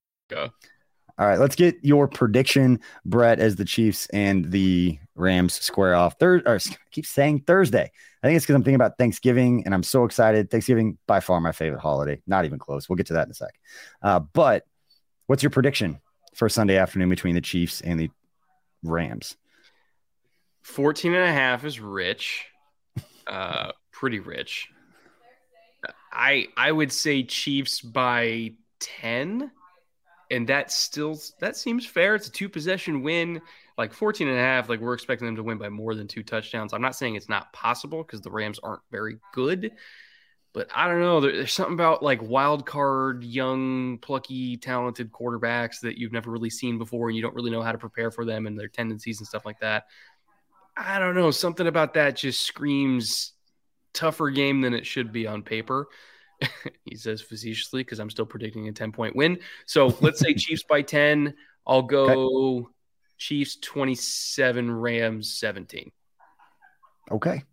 Go. 0.31 0.49
All 1.19 1.27
right, 1.27 1.39
let's 1.39 1.55
get 1.55 1.75
your 1.83 2.07
prediction, 2.07 2.79
Brett, 3.05 3.39
as 3.39 3.57
the 3.57 3.65
Chiefs 3.65 4.07
and 4.07 4.49
the 4.49 4.97
Rams 5.13 5.53
square 5.53 5.93
off. 5.93 6.17
Thursday, 6.17 6.49
or 6.49 6.59
keep 6.91 7.05
saying 7.05 7.41
Thursday. 7.45 7.91
I 8.23 8.27
think 8.27 8.37
it's 8.37 8.45
because 8.45 8.55
I'm 8.55 8.63
thinking 8.63 8.75
about 8.75 8.97
Thanksgiving, 8.97 9.63
and 9.65 9.73
I'm 9.73 9.83
so 9.83 10.05
excited. 10.05 10.49
Thanksgiving 10.49 10.97
by 11.07 11.19
far 11.19 11.39
my 11.41 11.51
favorite 11.51 11.81
holiday. 11.81 12.21
Not 12.25 12.45
even 12.45 12.59
close. 12.59 12.87
We'll 12.87 12.95
get 12.95 13.07
to 13.07 13.13
that 13.13 13.27
in 13.27 13.31
a 13.31 13.33
sec. 13.35 13.53
Uh, 14.01 14.19
but 14.19 14.65
what's 15.27 15.43
your 15.43 15.49
prediction 15.49 15.99
for 16.33 16.47
Sunday 16.49 16.77
afternoon 16.77 17.09
between 17.09 17.35
the 17.35 17.41
Chiefs 17.41 17.81
and 17.81 17.99
the 17.99 18.09
Rams? 18.81 19.35
14 20.63 21.13
and 21.13 21.23
a 21.25 21.33
half 21.33 21.65
is 21.65 21.79
rich. 21.79 22.45
Uh, 23.27 23.73
pretty 23.91 24.19
rich. 24.19 24.69
I 26.11 26.47
I 26.57 26.71
would 26.71 26.91
say 26.91 27.23
Chiefs 27.23 27.81
by 27.81 28.53
10 28.79 29.51
and 30.31 30.47
that 30.47 30.71
still 30.71 31.19
that 31.39 31.55
seems 31.55 31.85
fair. 31.85 32.15
It's 32.15 32.27
a 32.27 32.31
two 32.31 32.49
possession 32.49 33.03
win, 33.03 33.41
like 33.77 33.93
14 33.93 34.27
and 34.27 34.37
a 34.37 34.41
half. 34.41 34.69
Like 34.69 34.79
we're 34.79 34.93
expecting 34.93 35.25
them 35.25 35.35
to 35.35 35.43
win 35.43 35.57
by 35.57 35.69
more 35.69 35.93
than 35.93 36.07
two 36.07 36.23
touchdowns. 36.23 36.73
I'm 36.73 36.81
not 36.81 36.95
saying 36.95 37.15
it's 37.15 37.29
not 37.29 37.51
possible 37.53 38.03
because 38.03 38.21
the 38.21 38.31
Rams 38.31 38.59
aren't 38.63 38.81
very 38.89 39.17
good, 39.33 39.71
but 40.53 40.69
I 40.73 40.87
don't 40.87 41.01
know. 41.01 41.19
there's 41.19 41.53
something 41.53 41.73
about 41.73 42.01
like 42.01 42.21
wild 42.21 42.65
card, 42.65 43.23
young, 43.23 43.97
plucky, 43.99 44.57
talented 44.57 45.11
quarterbacks 45.11 45.81
that 45.81 45.97
you've 45.97 46.13
never 46.13 46.31
really 46.31 46.49
seen 46.49 46.77
before, 46.77 47.09
and 47.09 47.15
you 47.15 47.21
don't 47.21 47.35
really 47.35 47.51
know 47.51 47.61
how 47.61 47.73
to 47.73 47.77
prepare 47.77 48.09
for 48.09 48.25
them 48.25 48.47
and 48.47 48.57
their 48.57 48.69
tendencies 48.69 49.19
and 49.19 49.27
stuff 49.27 49.45
like 49.45 49.59
that. 49.59 49.85
I 50.77 50.97
don't 50.97 51.15
know. 51.15 51.31
Something 51.31 51.67
about 51.67 51.95
that 51.95 52.15
just 52.15 52.41
screams 52.41 53.33
tougher 53.93 54.29
game 54.29 54.61
than 54.61 54.73
it 54.73 54.85
should 54.85 55.11
be 55.11 55.27
on 55.27 55.43
paper. 55.43 55.87
he 56.85 56.95
says 56.95 57.21
facetiously 57.21 57.81
because 57.81 57.99
I'm 57.99 58.09
still 58.09 58.25
predicting 58.25 58.67
a 58.67 58.71
10 58.71 58.91
point 58.91 59.15
win. 59.15 59.39
So 59.65 59.95
let's 60.01 60.19
say 60.19 60.33
Chiefs 60.35 60.63
by 60.63 60.81
10. 60.81 61.33
I'll 61.65 61.83
go 61.83 62.57
okay. 62.57 62.67
Chiefs 63.17 63.57
27, 63.57 64.71
Rams 64.71 65.37
17. 65.37 65.91
Okay. 67.11 67.43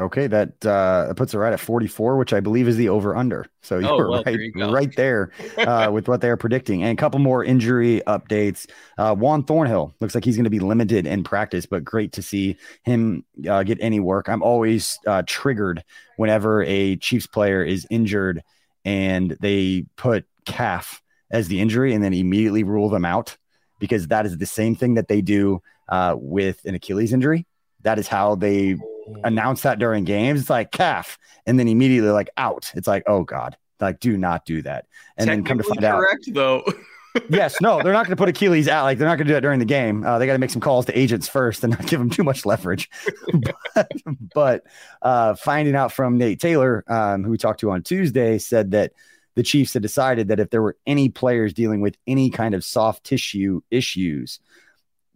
Okay, 0.00 0.28
that 0.28 0.64
uh, 0.64 1.12
puts 1.14 1.34
it 1.34 1.38
right 1.38 1.52
at 1.52 1.58
44, 1.58 2.16
which 2.16 2.32
I 2.32 2.38
believe 2.38 2.68
is 2.68 2.76
the 2.76 2.88
over 2.88 3.16
under. 3.16 3.46
So 3.62 3.80
you're 3.80 3.90
oh, 3.90 3.96
well, 4.10 4.22
right, 4.22 4.38
you 4.38 4.70
right 4.70 4.94
there 4.94 5.32
uh, 5.58 5.90
with 5.92 6.06
what 6.06 6.20
they're 6.20 6.36
predicting. 6.36 6.84
And 6.84 6.96
a 6.96 7.00
couple 7.00 7.18
more 7.18 7.42
injury 7.42 8.00
updates. 8.06 8.70
Uh, 8.96 9.16
Juan 9.16 9.42
Thornhill 9.42 9.92
looks 10.00 10.14
like 10.14 10.24
he's 10.24 10.36
going 10.36 10.44
to 10.44 10.50
be 10.50 10.60
limited 10.60 11.04
in 11.04 11.24
practice, 11.24 11.66
but 11.66 11.82
great 11.82 12.12
to 12.12 12.22
see 12.22 12.56
him 12.84 13.24
uh, 13.48 13.64
get 13.64 13.78
any 13.80 13.98
work. 13.98 14.28
I'm 14.28 14.42
always 14.42 15.00
uh, 15.04 15.24
triggered 15.26 15.82
whenever 16.16 16.62
a 16.62 16.94
Chiefs 16.96 17.26
player 17.26 17.64
is 17.64 17.84
injured 17.90 18.44
and 18.84 19.36
they 19.40 19.84
put 19.96 20.26
calf 20.44 21.02
as 21.32 21.48
the 21.48 21.60
injury 21.60 21.92
and 21.92 22.04
then 22.04 22.14
immediately 22.14 22.62
rule 22.62 22.88
them 22.88 23.04
out 23.04 23.36
because 23.80 24.06
that 24.08 24.26
is 24.26 24.38
the 24.38 24.46
same 24.46 24.76
thing 24.76 24.94
that 24.94 25.08
they 25.08 25.20
do 25.20 25.60
uh, 25.88 26.14
with 26.16 26.64
an 26.66 26.76
Achilles 26.76 27.12
injury. 27.12 27.46
That 27.82 27.98
is 27.98 28.06
how 28.06 28.36
they 28.36 28.76
announce 29.24 29.62
that 29.62 29.78
during 29.78 30.04
games. 30.04 30.40
It's 30.40 30.50
like 30.50 30.70
calf, 30.70 31.18
and 31.46 31.58
then 31.58 31.68
immediately 31.68 32.10
like 32.10 32.30
out. 32.36 32.72
It's 32.74 32.88
like 32.88 33.04
oh 33.06 33.24
god, 33.24 33.56
like 33.80 34.00
do 34.00 34.16
not 34.16 34.44
do 34.44 34.62
that. 34.62 34.86
And 35.16 35.28
then 35.28 35.44
come 35.44 35.58
to 35.58 35.64
find 35.64 35.84
out 35.84 36.00
correct, 36.00 36.28
out, 36.28 36.34
though. 36.34 36.64
yes, 37.30 37.60
no, 37.60 37.82
they're 37.82 37.92
not 37.92 38.06
going 38.06 38.16
to 38.16 38.20
put 38.20 38.28
Achilles 38.28 38.68
out. 38.68 38.84
Like 38.84 38.98
they're 38.98 39.08
not 39.08 39.16
going 39.16 39.26
to 39.26 39.30
do 39.30 39.34
that 39.34 39.40
during 39.40 39.58
the 39.58 39.64
game. 39.64 40.04
Uh, 40.04 40.18
they 40.18 40.26
got 40.26 40.34
to 40.34 40.38
make 40.38 40.50
some 40.50 40.60
calls 40.60 40.86
to 40.86 40.98
agents 40.98 41.28
first 41.28 41.64
and 41.64 41.72
not 41.72 41.86
give 41.86 41.98
them 41.98 42.10
too 42.10 42.24
much 42.24 42.46
leverage. 42.46 42.90
but, 43.74 43.90
but 44.34 44.62
uh, 45.02 45.34
finding 45.34 45.74
out 45.74 45.92
from 45.92 46.18
Nate 46.18 46.40
Taylor, 46.40 46.84
um, 46.88 47.24
who 47.24 47.30
we 47.30 47.38
talked 47.38 47.60
to 47.60 47.70
on 47.70 47.82
Tuesday, 47.82 48.38
said 48.38 48.72
that 48.72 48.92
the 49.34 49.42
Chiefs 49.42 49.72
had 49.72 49.82
decided 49.82 50.28
that 50.28 50.40
if 50.40 50.50
there 50.50 50.62
were 50.62 50.76
any 50.86 51.08
players 51.08 51.54
dealing 51.54 51.80
with 51.80 51.96
any 52.06 52.30
kind 52.30 52.54
of 52.54 52.64
soft 52.64 53.04
tissue 53.04 53.60
issues, 53.70 54.40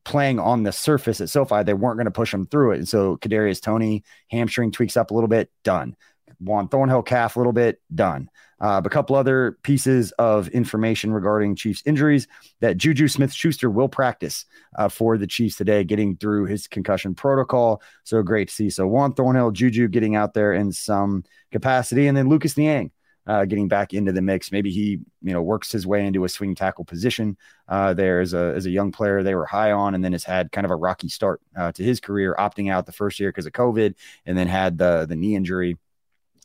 playing 0.05 0.39
on 0.39 0.63
the 0.63 0.73
surface 0.73 1.21
at 1.21 1.31
SoFi, 1.31 1.63
they 1.63 1.75
weren't 1.75 1.97
going 1.97 2.07
to 2.07 2.11
push 2.11 2.33
them 2.33 2.47
through 2.47 2.73
it. 2.73 2.79
And 2.79 2.89
so 2.89 3.17
Kadarius 3.19 3.61
Toney 3.61 4.05
hamstring 4.31 4.73
tweaks 4.73 4.97
up 4.97 5.11
a 5.11 5.15
little 5.15 5.29
bit, 5.29 5.51
done. 5.63 5.97
Juan 6.41 6.69
Thornhill 6.69 7.03
calf 7.03 7.37
a 7.37 7.39
little 7.39 7.53
bit, 7.53 7.81
done. 7.95 8.29
Uh, 8.61 8.81
a 8.85 8.89
couple 8.89 9.17
other 9.17 9.59
pieces 9.63 10.13
of 10.13 10.47
information 10.49 11.13
regarding 11.13 11.57
Chiefs 11.57 11.83
injuries 11.85 12.29
that 12.61 12.77
Juju 12.77 13.09
Smith 13.09 13.33
Schuster 13.33 13.69
will 13.69 13.89
practice 13.89 14.45
uh, 14.79 14.89
for 14.89 15.19
the 15.19 15.27
Chiefs 15.27 15.57
today, 15.57 15.83
getting 15.83 16.17
through 16.17 16.47
his 16.47 16.69
concussion 16.69 17.15
protocol. 17.15 17.83
So 18.05 18.23
great 18.23 18.49
to 18.49 18.55
see. 18.55 18.71
So 18.71 18.87
Juan 18.87 19.15
Thornhill, 19.15 19.51
Juju 19.51 19.89
getting 19.89 20.15
out 20.15 20.35
there 20.35 20.53
in 20.53 20.71
some 20.71 21.25
capacity, 21.51 22.07
and 22.07 22.17
then 22.17 22.29
Lucas 22.29 22.57
Niang 22.57 22.93
uh, 23.27 23.45
getting 23.45 23.69
back 23.69 23.95
into 23.95 24.13
the 24.13 24.23
mix. 24.23 24.51
Maybe 24.51 24.71
he, 24.71 25.01
you 25.23 25.33
know, 25.33 25.43
works 25.43 25.71
his 25.71 25.87
way 25.87 26.07
into 26.07 26.25
a 26.25 26.29
swing 26.29 26.55
tackle 26.55 26.85
position 26.85 27.37
uh, 27.69 27.95
there 27.95 28.21
as 28.21 28.35
a 28.35 28.53
as 28.57 28.67
a 28.67 28.71
young 28.71 28.93
player. 28.93 29.23
They 29.23 29.35
were 29.35 29.47
high 29.47 29.73
on, 29.73 29.95
and 29.95 30.05
then 30.05 30.13
has 30.13 30.25
had 30.25 30.53
kind 30.53 30.65
of 30.65 30.71
a 30.71 30.77
rocky 30.77 31.09
start 31.09 31.41
uh, 31.57 31.73
to 31.73 31.83
his 31.83 32.01
career, 32.01 32.35
opting 32.39 32.71
out 32.71 32.87
the 32.87 32.93
first 32.93 33.21
year 33.21 33.31
because 33.31 33.47
of 33.47 33.53
COVID, 33.53 33.95
and 34.27 34.37
then 34.37 34.49
had 34.49 34.79
the 34.79 35.07
the 35.09 35.17
knee 35.17 35.37
injury 35.37 35.79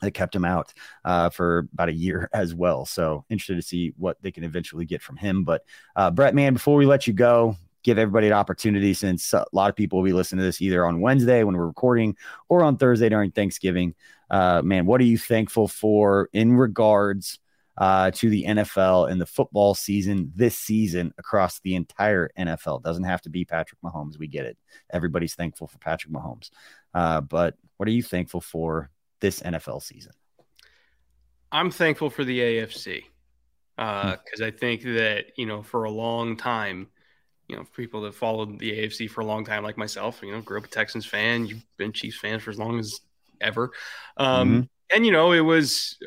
that 0.02 0.12
kept 0.12 0.36
him 0.36 0.46
out 0.46 0.74
uh, 1.06 1.30
for 1.30 1.68
about 1.74 1.90
a 1.90 1.94
year 1.94 2.30
as 2.34 2.54
well. 2.54 2.86
So 2.86 3.26
interested 3.30 3.56
to 3.56 3.62
see 3.62 3.94
what 3.98 4.22
they 4.22 4.32
can 4.32 4.44
eventually 4.44 4.86
get 4.86 5.02
from 5.02 5.18
him. 5.18 5.44
But 5.44 5.64
uh, 5.96 6.12
Brett, 6.12 6.36
man, 6.36 6.54
before 6.54 6.78
we 6.78 6.86
let 6.86 7.08
you 7.08 7.14
go, 7.14 7.58
give 7.88 7.98
everybody 7.98 8.28
an 8.28 8.34
opportunity 8.34 8.94
since 8.94 9.32
a 9.32 9.46
lot 9.54 9.70
of 9.70 9.76
people 9.78 10.00
will 10.00 10.06
be 10.06 10.12
listening 10.12 10.40
to 10.40 10.46
this 10.46 10.62
either 10.62 10.86
on 10.86 11.00
Wednesday 11.00 11.46
when 11.46 11.56
we're 11.56 11.66
recording 11.66 12.18
or 12.50 12.62
on 12.62 12.76
Thursday 12.76 13.08
during 13.08 13.32
Thanksgiving. 13.32 13.96
Uh, 14.30 14.62
man, 14.62 14.86
what 14.86 15.00
are 15.00 15.06
you 15.06 15.18
thankful 15.18 15.70
for 15.70 16.30
in 16.34 16.52
regards 16.52 17.40
uh, 17.78 18.12
to 18.12 18.30
the 18.30 18.44
NFL 18.44 19.10
and 19.10 19.22
the 19.22 19.26
football 19.26 19.74
season 19.74 20.34
this 20.36 20.58
season 20.58 21.14
across 21.18 21.62
the 21.62 21.76
entire 21.76 22.30
NFL? 22.38 22.84
Doesn't 22.84 23.06
have 23.06 23.22
to 23.22 23.30
be 23.30 23.46
Patrick 23.46 23.80
Mahomes. 23.82 24.20
We 24.20 24.28
get 24.28 24.46
it. 24.46 24.58
Everybody's 24.92 25.36
thankful 25.36 25.68
for 25.68 25.78
Patrick 25.78 26.12
Mahomes. 26.12 26.50
Uh, 26.94 27.22
but 27.22 27.56
what 27.78 27.88
are 27.88 27.94
you 27.94 28.04
thankful 28.04 28.42
for 28.42 28.90
this 29.22 29.40
NFL 29.40 29.82
season? 29.82 30.12
I'm 31.54 31.72
thankful 31.72 32.10
for 32.10 32.26
the 32.26 32.38
AFC 32.38 33.04
because 33.78 34.18
uh, 34.18 34.18
hmm. 34.40 34.44
I 34.44 34.52
think 34.52 34.82
that 34.82 35.28
you 35.38 35.46
know 35.46 35.64
for 35.64 35.86
a 35.86 35.90
long 35.90 36.36
time, 36.36 36.90
you 37.48 37.56
know, 37.56 37.66
people 37.76 38.02
that 38.02 38.14
followed 38.14 38.60
the 38.60 38.72
AFC 38.72 39.10
for 39.10 39.22
a 39.22 39.26
long 39.26 39.46
time, 39.46 39.64
like 39.64 39.78
myself, 39.78 40.20
you 40.22 40.32
know, 40.32 40.42
grew 40.42 40.58
up 40.60 40.66
a 40.66 40.70
Texans 40.70 41.06
fan. 41.06 41.46
You've 41.46 41.66
been 41.78 41.94
Chiefs 41.94 42.20
fans 42.20 42.44
for 42.44 42.52
as 42.52 42.60
long 42.60 42.80
as 42.80 43.00
ever. 43.40 43.72
Um, 44.18 44.50
mm-hmm. 44.50 44.62
And, 44.96 45.06
you 45.06 45.12
know, 45.12 45.32
it 45.32 45.42
was 45.42 45.98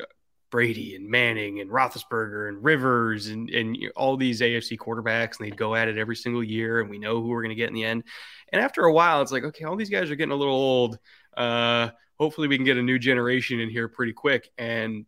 Brady 0.51 0.95
and 0.95 1.09
Manning 1.09 1.59
and 1.59 1.69
Roethlisberger 1.69 2.49
and 2.49 2.63
Rivers 2.63 3.27
and, 3.27 3.49
and 3.49 3.77
all 3.95 4.17
these 4.17 4.41
AFC 4.41 4.77
quarterbacks, 4.77 5.39
and 5.39 5.47
they'd 5.47 5.57
go 5.57 5.73
at 5.75 5.87
it 5.87 5.97
every 5.97 6.15
single 6.15 6.43
year, 6.43 6.81
and 6.81 6.89
we 6.89 6.99
know 6.99 7.21
who 7.21 7.29
we're 7.29 7.41
going 7.41 7.49
to 7.49 7.55
get 7.55 7.69
in 7.69 7.73
the 7.73 7.85
end. 7.85 8.03
And 8.51 8.61
after 8.61 8.83
a 8.83 8.93
while, 8.93 9.21
it's 9.21 9.31
like, 9.31 9.45
okay, 9.45 9.63
all 9.63 9.75
these 9.75 9.89
guys 9.89 10.11
are 10.11 10.15
getting 10.15 10.33
a 10.33 10.35
little 10.35 10.53
old. 10.53 10.99
Uh, 11.35 11.89
hopefully, 12.19 12.47
we 12.47 12.57
can 12.57 12.65
get 12.65 12.77
a 12.77 12.83
new 12.83 12.99
generation 12.99 13.59
in 13.59 13.69
here 13.69 13.87
pretty 13.87 14.13
quick. 14.13 14.49
And 14.57 15.05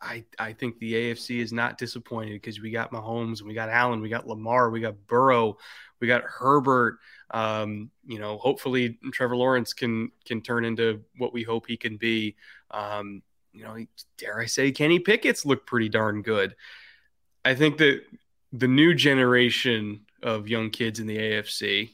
I, 0.00 0.24
I 0.38 0.52
think 0.52 0.78
the 0.78 0.94
AFC 0.94 1.40
is 1.40 1.52
not 1.52 1.78
disappointed 1.78 2.32
because 2.32 2.60
we 2.60 2.70
got 2.70 2.92
Mahomes, 2.92 3.42
we 3.42 3.54
got 3.54 3.68
Allen, 3.68 4.00
we 4.00 4.08
got 4.08 4.26
Lamar, 4.26 4.70
we 4.70 4.80
got 4.80 5.06
Burrow, 5.06 5.56
we 6.00 6.06
got 6.08 6.22
Herbert. 6.24 6.98
Um, 7.30 7.90
you 8.06 8.18
know, 8.18 8.36
hopefully 8.38 8.98
Trevor 9.12 9.36
Lawrence 9.36 9.72
can 9.72 10.10
can 10.24 10.42
turn 10.42 10.64
into 10.64 11.02
what 11.16 11.32
we 11.32 11.42
hope 11.42 11.66
he 11.66 11.76
can 11.76 11.96
be. 11.96 12.36
Um, 12.70 13.22
you 13.52 13.64
know, 13.64 13.76
dare 14.18 14.40
I 14.40 14.46
say, 14.46 14.72
Kenny 14.72 14.98
Pickett's 14.98 15.46
look 15.46 15.66
pretty 15.66 15.88
darn 15.88 16.22
good. 16.22 16.56
I 17.44 17.54
think 17.54 17.78
that 17.78 18.02
the 18.52 18.68
new 18.68 18.94
generation 18.94 20.06
of 20.22 20.48
young 20.48 20.70
kids 20.70 21.00
in 21.00 21.06
the 21.06 21.16
AFC, 21.16 21.90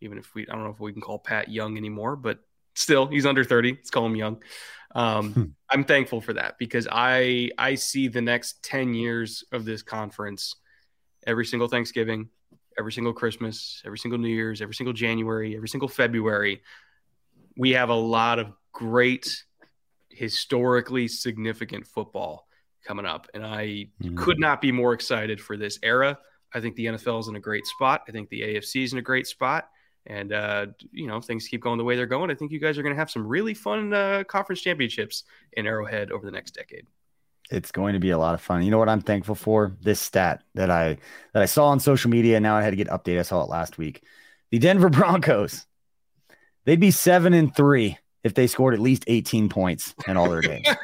even 0.00 0.18
if 0.18 0.34
we, 0.34 0.46
I 0.48 0.52
don't 0.52 0.64
know 0.64 0.70
if 0.70 0.80
we 0.80 0.92
can 0.92 1.00
call 1.00 1.18
Pat 1.18 1.48
young 1.48 1.76
anymore, 1.76 2.16
but 2.16 2.38
still, 2.74 3.06
he's 3.06 3.26
under 3.26 3.44
30. 3.44 3.72
Let's 3.72 3.90
call 3.90 4.06
him 4.06 4.16
young. 4.16 4.42
Um, 4.94 5.32
hmm. 5.32 5.44
I'm 5.70 5.84
thankful 5.84 6.20
for 6.20 6.32
that 6.34 6.58
because 6.58 6.88
I 6.90 7.50
I 7.56 7.76
see 7.76 8.08
the 8.08 8.20
next 8.20 8.62
10 8.64 8.94
years 8.94 9.44
of 9.52 9.64
this 9.64 9.82
conference 9.82 10.56
every 11.26 11.44
single 11.44 11.68
Thanksgiving, 11.68 12.28
every 12.78 12.92
single 12.92 13.12
Christmas, 13.12 13.82
every 13.84 13.98
single 13.98 14.18
New 14.18 14.28
Year's, 14.28 14.62
every 14.62 14.74
single 14.74 14.92
January, 14.92 15.54
every 15.54 15.68
single 15.68 15.88
February. 15.88 16.62
We 17.56 17.70
have 17.70 17.90
a 17.90 17.94
lot 17.94 18.38
of 18.38 18.52
great, 18.72 19.44
historically 20.08 21.08
significant 21.08 21.86
football 21.86 22.46
coming 22.84 23.06
up. 23.06 23.28
And 23.34 23.44
I 23.44 23.88
mm-hmm. 24.02 24.16
could 24.16 24.38
not 24.38 24.60
be 24.60 24.72
more 24.72 24.92
excited 24.92 25.40
for 25.40 25.56
this 25.56 25.78
era. 25.82 26.18
I 26.52 26.60
think 26.60 26.74
the 26.76 26.86
NFL 26.86 27.20
is 27.20 27.28
in 27.28 27.36
a 27.36 27.40
great 27.40 27.66
spot. 27.66 28.02
I 28.08 28.12
think 28.12 28.28
the 28.28 28.40
AFC 28.40 28.82
is 28.82 28.92
in 28.92 28.98
a 28.98 29.02
great 29.02 29.26
spot. 29.26 29.68
And, 30.10 30.32
uh, 30.32 30.66
you 30.92 31.06
know, 31.06 31.20
things 31.20 31.46
keep 31.46 31.62
going 31.62 31.78
the 31.78 31.84
way 31.84 31.94
they're 31.94 32.06
going. 32.06 32.32
I 32.32 32.34
think 32.34 32.50
you 32.50 32.58
guys 32.58 32.76
are 32.76 32.82
going 32.82 32.94
to 32.94 32.98
have 32.98 33.10
some 33.10 33.24
really 33.24 33.54
fun 33.54 33.94
uh, 33.94 34.24
conference 34.26 34.60
championships 34.60 35.22
in 35.52 35.66
Arrowhead 35.66 36.10
over 36.10 36.26
the 36.26 36.32
next 36.32 36.52
decade 36.52 36.86
it's 37.50 37.72
going 37.72 37.94
to 37.94 37.98
be 37.98 38.10
a 38.10 38.18
lot 38.18 38.34
of 38.34 38.40
fun. 38.40 38.62
You 38.62 38.70
know 38.70 38.78
what 38.78 38.88
I'm 38.88 39.00
thankful 39.00 39.34
for? 39.34 39.76
This 39.82 40.00
stat 40.00 40.42
that 40.54 40.70
I 40.70 40.96
that 41.32 41.42
I 41.42 41.46
saw 41.46 41.66
on 41.66 41.80
social 41.80 42.10
media. 42.10 42.36
And 42.36 42.42
now 42.42 42.56
I 42.56 42.62
had 42.62 42.70
to 42.70 42.76
get 42.76 42.88
updated. 42.88 43.18
I 43.18 43.22
saw 43.22 43.42
it 43.42 43.48
last 43.48 43.76
week. 43.76 44.04
The 44.50 44.58
Denver 44.58 44.88
Broncos, 44.90 45.66
they'd 46.64 46.80
be 46.80 46.90
seven 46.90 47.34
and 47.34 47.54
three 47.54 47.98
if 48.22 48.34
they 48.34 48.46
scored 48.46 48.74
at 48.74 48.80
least 48.80 49.04
18 49.06 49.48
points 49.48 49.94
in 50.06 50.16
all 50.16 50.28
their 50.30 50.42
games. 50.42 50.68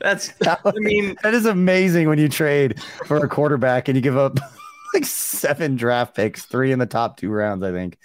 That's 0.00 0.32
I 0.46 0.72
mean 0.76 1.16
that 1.22 1.34
is 1.34 1.46
amazing 1.46 2.08
when 2.08 2.18
you 2.18 2.28
trade 2.28 2.82
for 2.82 3.18
a 3.18 3.28
quarterback 3.28 3.88
and 3.88 3.96
you 3.96 4.02
give 4.02 4.16
up 4.16 4.38
like 4.94 5.04
seven 5.04 5.76
draft 5.76 6.14
picks, 6.14 6.44
three 6.44 6.72
in 6.72 6.78
the 6.78 6.86
top 6.86 7.16
two 7.16 7.30
rounds, 7.30 7.62
I 7.62 7.72
think, 7.72 7.98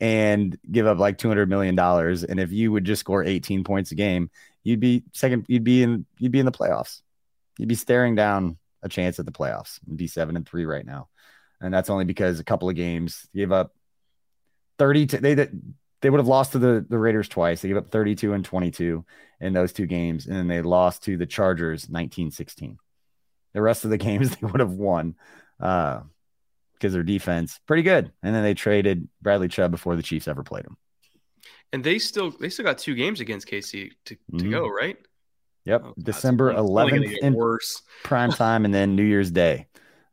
and 0.00 0.56
give 0.70 0.86
up 0.86 0.98
like 0.98 1.18
200 1.18 1.48
million 1.48 1.74
dollars. 1.74 2.24
And 2.24 2.40
if 2.40 2.52
you 2.52 2.72
would 2.72 2.84
just 2.84 3.00
score 3.00 3.24
18 3.24 3.64
points 3.64 3.92
a 3.92 3.94
game, 3.94 4.30
you'd 4.62 4.80
be 4.80 5.04
second. 5.12 5.46
You'd 5.48 5.64
be 5.64 5.82
in. 5.82 6.06
You'd 6.18 6.32
be 6.32 6.40
in 6.40 6.46
the 6.46 6.52
playoffs. 6.52 7.02
You'd 7.58 7.68
be 7.68 7.74
staring 7.74 8.14
down 8.14 8.58
a 8.82 8.88
chance 8.88 9.18
at 9.18 9.26
the 9.26 9.32
playoffs. 9.32 9.78
and 9.86 9.96
be 9.96 10.06
seven 10.06 10.36
and 10.36 10.48
three 10.48 10.64
right 10.64 10.86
now, 10.86 11.08
and 11.60 11.72
that's 11.72 11.90
only 11.90 12.04
because 12.04 12.40
a 12.40 12.44
couple 12.44 12.68
of 12.68 12.76
games 12.76 13.26
gave 13.34 13.52
up 13.52 13.74
thirty. 14.78 15.06
To, 15.06 15.18
they 15.18 15.34
they 16.00 16.10
would 16.10 16.20
have 16.20 16.28
lost 16.28 16.52
to 16.52 16.58
the 16.58 16.84
the 16.88 16.98
Raiders 16.98 17.28
twice. 17.28 17.60
They 17.60 17.68
gave 17.68 17.76
up 17.76 17.90
thirty 17.90 18.14
two 18.14 18.32
and 18.32 18.44
twenty 18.44 18.70
two 18.70 19.04
in 19.40 19.52
those 19.52 19.72
two 19.72 19.86
games, 19.86 20.26
and 20.26 20.36
then 20.36 20.48
they 20.48 20.62
lost 20.62 21.04
to 21.04 21.16
the 21.16 21.26
Chargers 21.26 21.86
19-16. 21.86 22.76
The 23.54 23.62
rest 23.62 23.84
of 23.84 23.90
the 23.90 23.96
games 23.98 24.36
they 24.36 24.46
would 24.46 24.60
have 24.60 24.72
won. 24.72 25.16
Uh, 25.58 26.00
because 26.80 26.94
their 26.94 27.02
defense 27.02 27.60
pretty 27.66 27.82
good. 27.82 28.10
And 28.22 28.34
then 28.34 28.42
they 28.42 28.54
traded 28.54 29.08
Bradley 29.20 29.48
Chubb 29.48 29.70
before 29.70 29.96
the 29.96 30.02
Chiefs 30.02 30.26
ever 30.26 30.42
played 30.42 30.64
him. 30.64 30.76
And 31.72 31.84
they 31.84 31.98
still 31.98 32.32
they 32.40 32.48
still 32.48 32.64
got 32.64 32.78
two 32.78 32.94
games 32.94 33.20
against 33.20 33.46
KC 33.46 33.90
to, 34.06 34.14
to 34.14 34.16
mm-hmm. 34.32 34.50
go, 34.50 34.68
right? 34.68 34.96
Yep, 35.66 35.82
oh, 35.84 35.94
December 35.98 36.52
eleventh 36.52 37.12
in 37.20 37.34
worse. 37.34 37.82
prime 38.02 38.30
time, 38.32 38.64
and 38.64 38.74
then 38.74 38.96
New 38.96 39.04
Year's 39.04 39.30
Day, 39.30 39.66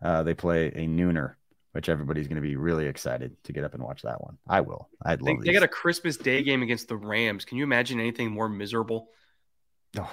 uh, 0.04 0.22
they 0.22 0.36
play 0.36 0.68
a 0.68 0.88
nooner, 0.88 1.36
which 1.72 1.90
everybody's 1.90 2.28
going 2.28 2.36
to 2.36 2.48
be 2.48 2.58
really 2.58 2.86
excited 2.86 3.42
to 3.46 3.54
get 3.54 3.64
up 3.64 3.74
and 3.74 3.82
watch 3.82 4.04
that 4.04 4.22
one. 4.22 4.38
I 4.48 4.62
will. 4.62 4.90
I'd 5.04 5.22
love. 5.22 5.40
They, 5.40 5.48
they 5.48 5.54
got 5.54 5.64
a 5.64 5.68
Christmas 5.68 6.18
Day 6.18 6.44
game 6.44 6.62
against 6.62 6.90
the 6.90 6.98
Rams. 6.98 7.46
Can 7.46 7.58
you 7.58 7.64
imagine 7.64 8.00
anything 8.00 8.30
more 8.30 8.50
miserable? 8.50 9.08
Oh. 9.98 10.12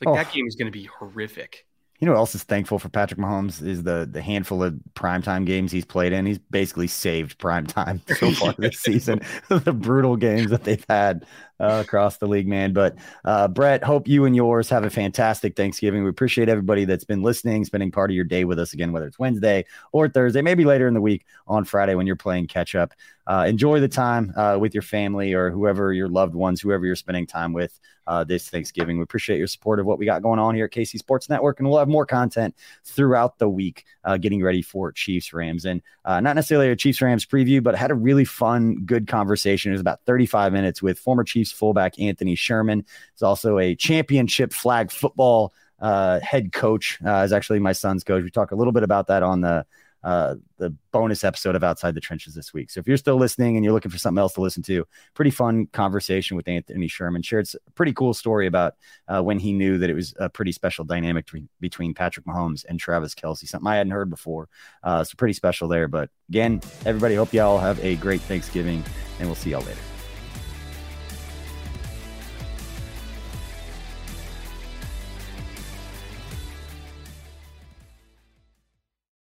Like 0.00 0.08
oh. 0.08 0.14
that 0.14 0.32
game 0.32 0.46
is 0.46 0.54
going 0.54 0.70
to 0.70 0.78
be 0.78 0.84
horrific. 0.84 1.66
You 2.00 2.06
know 2.06 2.12
what 2.12 2.18
else 2.18 2.34
is 2.34 2.44
thankful 2.44 2.78
for 2.78 2.88
Patrick 2.88 3.20
Mahomes 3.20 3.62
is 3.62 3.82
the 3.82 4.08
the 4.10 4.22
handful 4.22 4.62
of 4.62 4.74
primetime 4.94 5.44
games 5.44 5.70
he's 5.70 5.84
played 5.84 6.14
in. 6.14 6.24
He's 6.24 6.38
basically 6.38 6.86
saved 6.86 7.38
primetime 7.38 8.00
so 8.18 8.32
far 8.32 8.54
this 8.56 8.78
season. 8.80 9.20
the 9.48 9.72
brutal 9.74 10.16
games 10.16 10.50
that 10.50 10.64
they've 10.64 10.84
had 10.88 11.26
uh, 11.60 11.82
across 11.84 12.16
the 12.16 12.26
league, 12.26 12.48
man. 12.48 12.72
But 12.72 12.96
uh, 13.24 13.48
Brett, 13.48 13.84
hope 13.84 14.08
you 14.08 14.24
and 14.24 14.34
yours 14.34 14.68
have 14.70 14.84
a 14.84 14.90
fantastic 14.90 15.56
Thanksgiving. 15.56 16.02
We 16.02 16.10
appreciate 16.10 16.48
everybody 16.48 16.84
that's 16.84 17.04
been 17.04 17.22
listening, 17.22 17.64
spending 17.64 17.90
part 17.90 18.10
of 18.10 18.14
your 18.14 18.24
day 18.24 18.44
with 18.44 18.58
us 18.58 18.72
again, 18.72 18.92
whether 18.92 19.06
it's 19.06 19.18
Wednesday 19.18 19.64
or 19.92 20.08
Thursday, 20.08 20.42
maybe 20.42 20.64
later 20.64 20.88
in 20.88 20.94
the 20.94 21.00
week 21.00 21.26
on 21.46 21.64
Friday 21.64 21.94
when 21.94 22.06
you're 22.06 22.16
playing 22.16 22.46
catch 22.46 22.74
up. 22.74 22.94
Uh, 23.30 23.44
enjoy 23.46 23.78
the 23.78 23.86
time 23.86 24.32
uh, 24.36 24.58
with 24.58 24.74
your 24.74 24.82
family 24.82 25.34
or 25.34 25.52
whoever 25.52 25.92
your 25.92 26.08
loved 26.08 26.34
ones, 26.34 26.60
whoever 26.60 26.84
you're 26.84 26.96
spending 26.96 27.24
time 27.24 27.52
with 27.52 27.78
uh, 28.08 28.24
this 28.24 28.48
Thanksgiving. 28.48 28.96
We 28.96 29.04
appreciate 29.04 29.38
your 29.38 29.46
support 29.46 29.78
of 29.78 29.86
what 29.86 30.00
we 30.00 30.04
got 30.04 30.20
going 30.20 30.40
on 30.40 30.56
here 30.56 30.64
at 30.64 30.72
KC 30.72 30.98
Sports 30.98 31.28
Network, 31.28 31.60
and 31.60 31.68
we'll 31.68 31.78
have 31.78 31.86
more 31.86 32.04
content 32.04 32.56
throughout 32.84 33.38
the 33.38 33.48
week, 33.48 33.84
uh, 34.02 34.16
getting 34.16 34.42
ready 34.42 34.62
for 34.62 34.90
Chiefs 34.90 35.32
Rams, 35.32 35.64
and 35.64 35.80
not 36.04 36.34
necessarily 36.34 36.70
a 36.70 36.76
Chiefs 36.76 37.00
Rams 37.00 37.24
preview, 37.24 37.62
but 37.62 37.76
had 37.76 37.92
a 37.92 37.94
really 37.94 38.24
fun, 38.24 38.82
good 38.84 39.06
conversation. 39.06 39.70
It 39.70 39.74
was 39.74 39.80
about 39.80 40.00
35 40.06 40.52
minutes 40.52 40.82
with 40.82 40.98
former 40.98 41.22
Chiefs 41.22 41.49
fullback 41.52 41.98
Anthony 41.98 42.34
Sherman. 42.34 42.84
He's 43.14 43.22
also 43.22 43.58
a 43.58 43.74
championship 43.74 44.52
flag 44.52 44.90
football 44.90 45.52
uh, 45.80 46.20
head 46.20 46.52
coach. 46.52 46.98
is 47.00 47.32
actually 47.32 47.58
my 47.58 47.72
son's 47.72 48.04
coach. 48.04 48.22
We 48.22 48.30
talk 48.30 48.52
a 48.52 48.56
little 48.56 48.72
bit 48.72 48.82
about 48.82 49.08
that 49.08 49.22
on 49.22 49.40
the 49.40 49.64
uh, 50.02 50.36
the 50.56 50.70
bonus 50.92 51.24
episode 51.24 51.54
of 51.54 51.62
Outside 51.62 51.94
the 51.94 52.00
Trenches 52.00 52.34
this 52.34 52.54
week. 52.54 52.70
So 52.70 52.80
if 52.80 52.88
you're 52.88 52.96
still 52.96 53.16
listening 53.16 53.56
and 53.56 53.64
you're 53.64 53.74
looking 53.74 53.90
for 53.90 53.98
something 53.98 54.18
else 54.18 54.34
to 54.34 54.40
listen 54.40 54.62
to, 54.64 54.86
pretty 55.14 55.30
fun 55.30 55.66
conversation 55.66 56.36
with 56.36 56.48
Anthony 56.48 56.88
Sherman. 56.88 57.22
Shared 57.22 57.48
a 57.54 57.70
pretty 57.72 57.92
cool 57.92 58.14
story 58.14 58.46
about 58.46 58.74
uh, 59.08 59.22
when 59.22 59.38
he 59.38 59.52
knew 59.52 59.78
that 59.78 59.90
it 59.90 59.94
was 59.94 60.14
a 60.18 60.28
pretty 60.28 60.52
special 60.52 60.84
dynamic 60.84 61.26
between, 61.26 61.48
between 61.60 61.94
Patrick 61.94 62.26
Mahomes 62.26 62.64
and 62.68 62.78
Travis 62.80 63.14
Kelce, 63.14 63.46
something 63.46 63.68
I 63.68 63.76
hadn't 63.76 63.92
heard 63.92 64.10
before. 64.10 64.48
Uh, 64.82 65.04
so 65.04 65.14
pretty 65.16 65.34
special 65.34 65.68
there. 65.68 65.88
But 65.88 66.10
again, 66.28 66.60
everybody, 66.86 67.14
hope 67.14 67.32
y'all 67.32 67.58
have 67.58 67.82
a 67.84 67.96
great 67.96 68.22
Thanksgiving, 68.22 68.82
and 69.18 69.28
we'll 69.28 69.36
see 69.36 69.50
y'all 69.50 69.62
later. 69.62 69.89